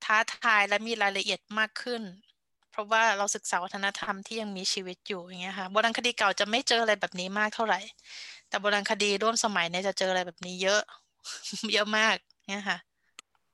[0.05, 2.03] ท้าทายและมีรายละเอียดมากขึ้น
[2.81, 7.81] ราะราะว่าเราศึกษาวัฒนธรรมที่ยังมีชีวิตอยู่อย่างเงี้ยค่ะโบราณคดีเก่าจะไม่เจออะไรแบบนี้มากเท่าไหร่
[8.49, 10.81] แต่โบราณคดีร่วมสมัยเนี่ยจะเจออะไรแบบนี้เยอะ
[11.73, 12.17] เยอะมาก
[12.49, 12.79] เนี่ยค่ะ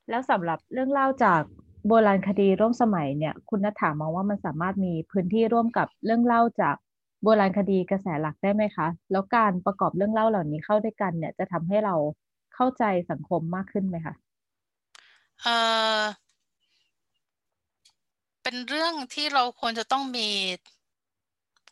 [0.09, 1.41] แล้วสำหรับเรื่องเล่าจาก
[1.87, 6.75] โบราณคดีร่วมสมัยเนี่ย คุณนัฐามองว่ามันสามารถมีพื้นที่ร่วมกับเรื่องเล่าจาก
[7.23, 11.95] โบราณคดีกระแสหลักได้ไหมคะ แล้วการประกอบเรื่องเล่าเหล่านี้เข้าด้วยกันเนี่ยจะทำให้เรา
[12.55, 14.15] เข้าใจสังคมมากขึ้นไหมคะ
[15.43, 15.47] เอ
[16.01, 16.26] อ
[18.49, 20.29] เป็นเรื่องที่เราควรจะต้องมี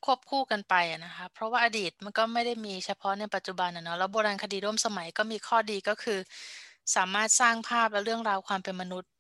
[0.06, 0.76] ควบคู่กันไป
[1.06, 6.20] นะคะ เพราะว่าอดีตมันก็ไม่ได้มีเฉพาะในปัจจุบันนะเนาะแล้วโบราณคดีร่วมสมัยก็มีข้อดีก็คือ
[6.96, 9.12] สามารถสร้างภาพและเรื่องราวความเป็นมนุษย์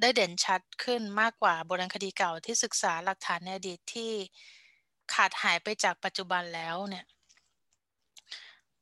[0.00, 4.12] ได้เด่นชัดขึ้นมากกว่าโบราณคดีเก่าที่ศึกษาหลักฐานในอดีตที่
[5.14, 7.04] ขาดหายไปจากปัจจุบันแล้วเนี่ย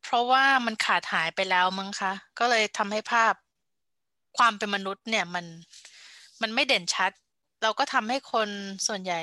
[0.03, 3.35] เพราะว่ามันขาดหายไปแล้วมั้งคะ ก็เลยทำให้ภาพ
[4.39, 5.47] ความเป็นมนุษย์เนี่ยมัน
[6.43, 7.13] มันไม่เด่นชัด
[7.63, 8.49] เราก็ทำให้คน
[8.87, 9.21] ส่วนใหญ่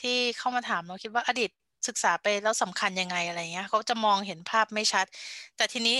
[0.00, 1.50] ที่เข้ามาถามเราคิดว่าอดีต
[1.88, 5.06] ศึกษาไปแล้วสำคัญยังไงอะไรเงี้ยเขาจะมองเห็นภาพไม่ชัด
[5.56, 5.96] แต่ทีนี้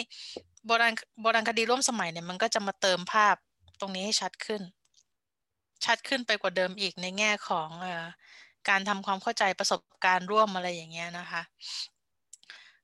[0.67, 3.37] โบราณโบราณคดีร่วมสมัยเนี่ยมันก็จะมาเติมภาพ
[3.81, 4.63] ตรงนี้ให้ชัดขึ้น
[5.85, 7.89] ชัดขึ้นไปกว่าเดิมอีกในแง่ของอ
[8.69, 11.43] การทำความเข้าใจประสบการณ์ร่วมอะไรอย่างเงี้ยนะคะ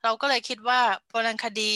[0.02, 1.72] เราก็เลยคิดว่าโบราณคดี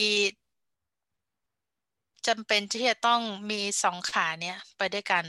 [2.27, 3.21] จำเป็นที่จะต้อง
[3.51, 5.25] มีสองขาเนี่ยไปด้วยกัน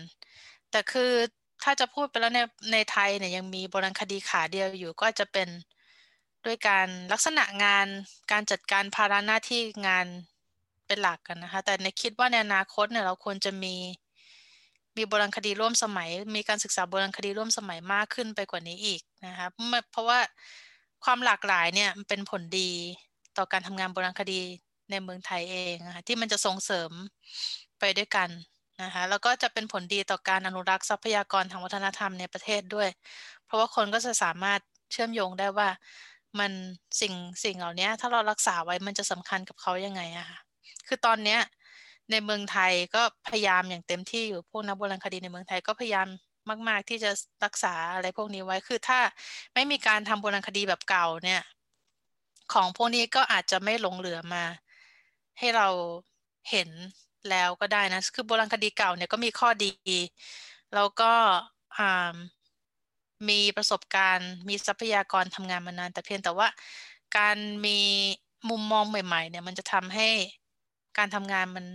[0.71, 1.11] แต่คือ
[1.63, 2.39] ถ้าจะพูดไปแล้วใน
[2.73, 5.49] ในไทยเนี่ยยังมีโบราณคดีขาเดียวอยู่ก็จะเป็น
[6.45, 7.87] ด้วยการลักษณะงาน
[8.31, 10.05] การจัดการภาระหน้าที่งาน
[10.87, 13.75] เป็นหลักกันนะคะ แต่ในคิดว่าในอนาคตเนี่ยเราควรจะมี
[14.97, 19.47] มีโบราณคดีร่วมสมัย มีการศึกษาโบราณคดีร่วมสมัยมากขึ้นไปกว่านี้อีกนะคะ
[19.91, 20.19] เพราะว่า
[21.03, 22.71] ความหลากหลายเนี่ยเป็นผลดี
[23.37, 24.39] ต่อการทำงานโบราณคดี
[24.91, 26.91] ในเมืองไทยเองนะคะที่มันจะส่งเสริม
[27.79, 28.29] ไปด้วยกัน
[28.83, 32.89] นะคะแล้วก็จะเป็นผลดีต่อการอนุรักษ์ทรัพยากรทางวัฒนธรรมในประเทศด้วย
[33.45, 34.59] เพราะว่าคนก็จะสามารถ
[34.91, 35.69] เชื่อมโยงได้ว่า
[36.39, 36.51] มัน
[37.01, 37.13] สิ่ง
[37.43, 40.39] สิ่งเหล่านี้ถ้าเรารักษาไว้มันจะสำคัญกับเขายังไงอะค่ะ
[40.87, 41.39] คือตอนเนี้ย
[42.11, 46.07] ในเมืองไทยก็พยายามอย่างเต็มที่อยู่พวกนักโบราณคดีในเมืองไทยก็พยายาม
[46.67, 47.11] มาก ๆ ที่จะ
[47.45, 48.99] รักษาอะไรพวกนี้ไว้คือถ้า
[49.53, 51.41] ไม่มีการทำโบราณคดีแบบเก่าเนี่ย
[52.53, 54.43] ของพวกนี้ก็อาจจะไม่หลงเหลือมา
[55.39, 55.67] ให้เรา
[56.49, 56.69] เห็น
[57.29, 59.71] แล้วก็ได้นะ คือโบราณคดีเก่าเนี่ยก็มีข้อดี
[60.73, 61.11] แล้วก็
[63.29, 66.47] มีประสบการณ์มีทรัพยากรทำงานมานาน แต่เพียงแต่ว่า
[67.17, 67.79] การมี
[68.49, 70.09] มุมมองใหม่ๆเนี่ยมันจะทำให้
[70.97, 71.65] การทำงานมัน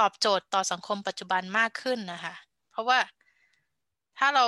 [0.00, 2.34] ตอบโจทย์ต่อสังคมปัจจุบันมากขึ้นนะคะ
[2.70, 2.98] เพราะว่า
[4.18, 4.46] ถ้าเรา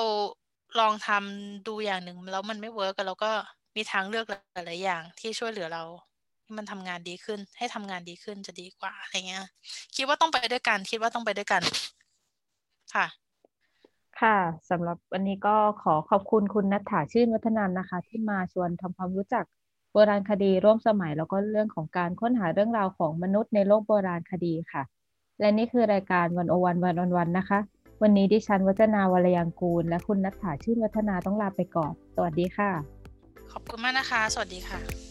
[0.81, 3.33] ลองทำดูอย่างหนึ่งแล้วมันไม่ work เราก็
[3.77, 5.83] มีทางเลือกหลายๆอย่างที่ช่วยเหลือเรา
[6.49, 9.45] ให้มันทำงานดีขึ้น ให้ทำงานดีขึ้นจะดีกว่าอะไรเงี้ย
[9.97, 11.63] คิดว่าต้องไปด้วยกัน คิดว่าต้องไปด้วยกัน
[12.95, 13.07] ค่ะ
[14.21, 14.39] ค่ะ
[14.71, 19.45] สำหรับวันนี้ก็ขอขอบคุณคุณนัทธาชื่นวัฒนันนะคะ ที่มาชวนทำความรู้จัก
[19.93, 24.83] โบราณคดีร่วมสมัย แล้วก็เรื่องของการค้นหาเรื่องราวของมนุษย์ในโลกโบราณคดีค่ะ
[25.41, 27.59] และนี่คือรายการวันโอวันวันออนวันนะคะ
[28.03, 32.71] วันนี้ดิฉันวัฒนาวรยังกูล และคุณนัทธาชื่นวัฒนาต้องลาไปก่อน สวัสดีค่ะ
[33.53, 35.08] ขอบคุณมากนะคะ สวัสดีค่ะ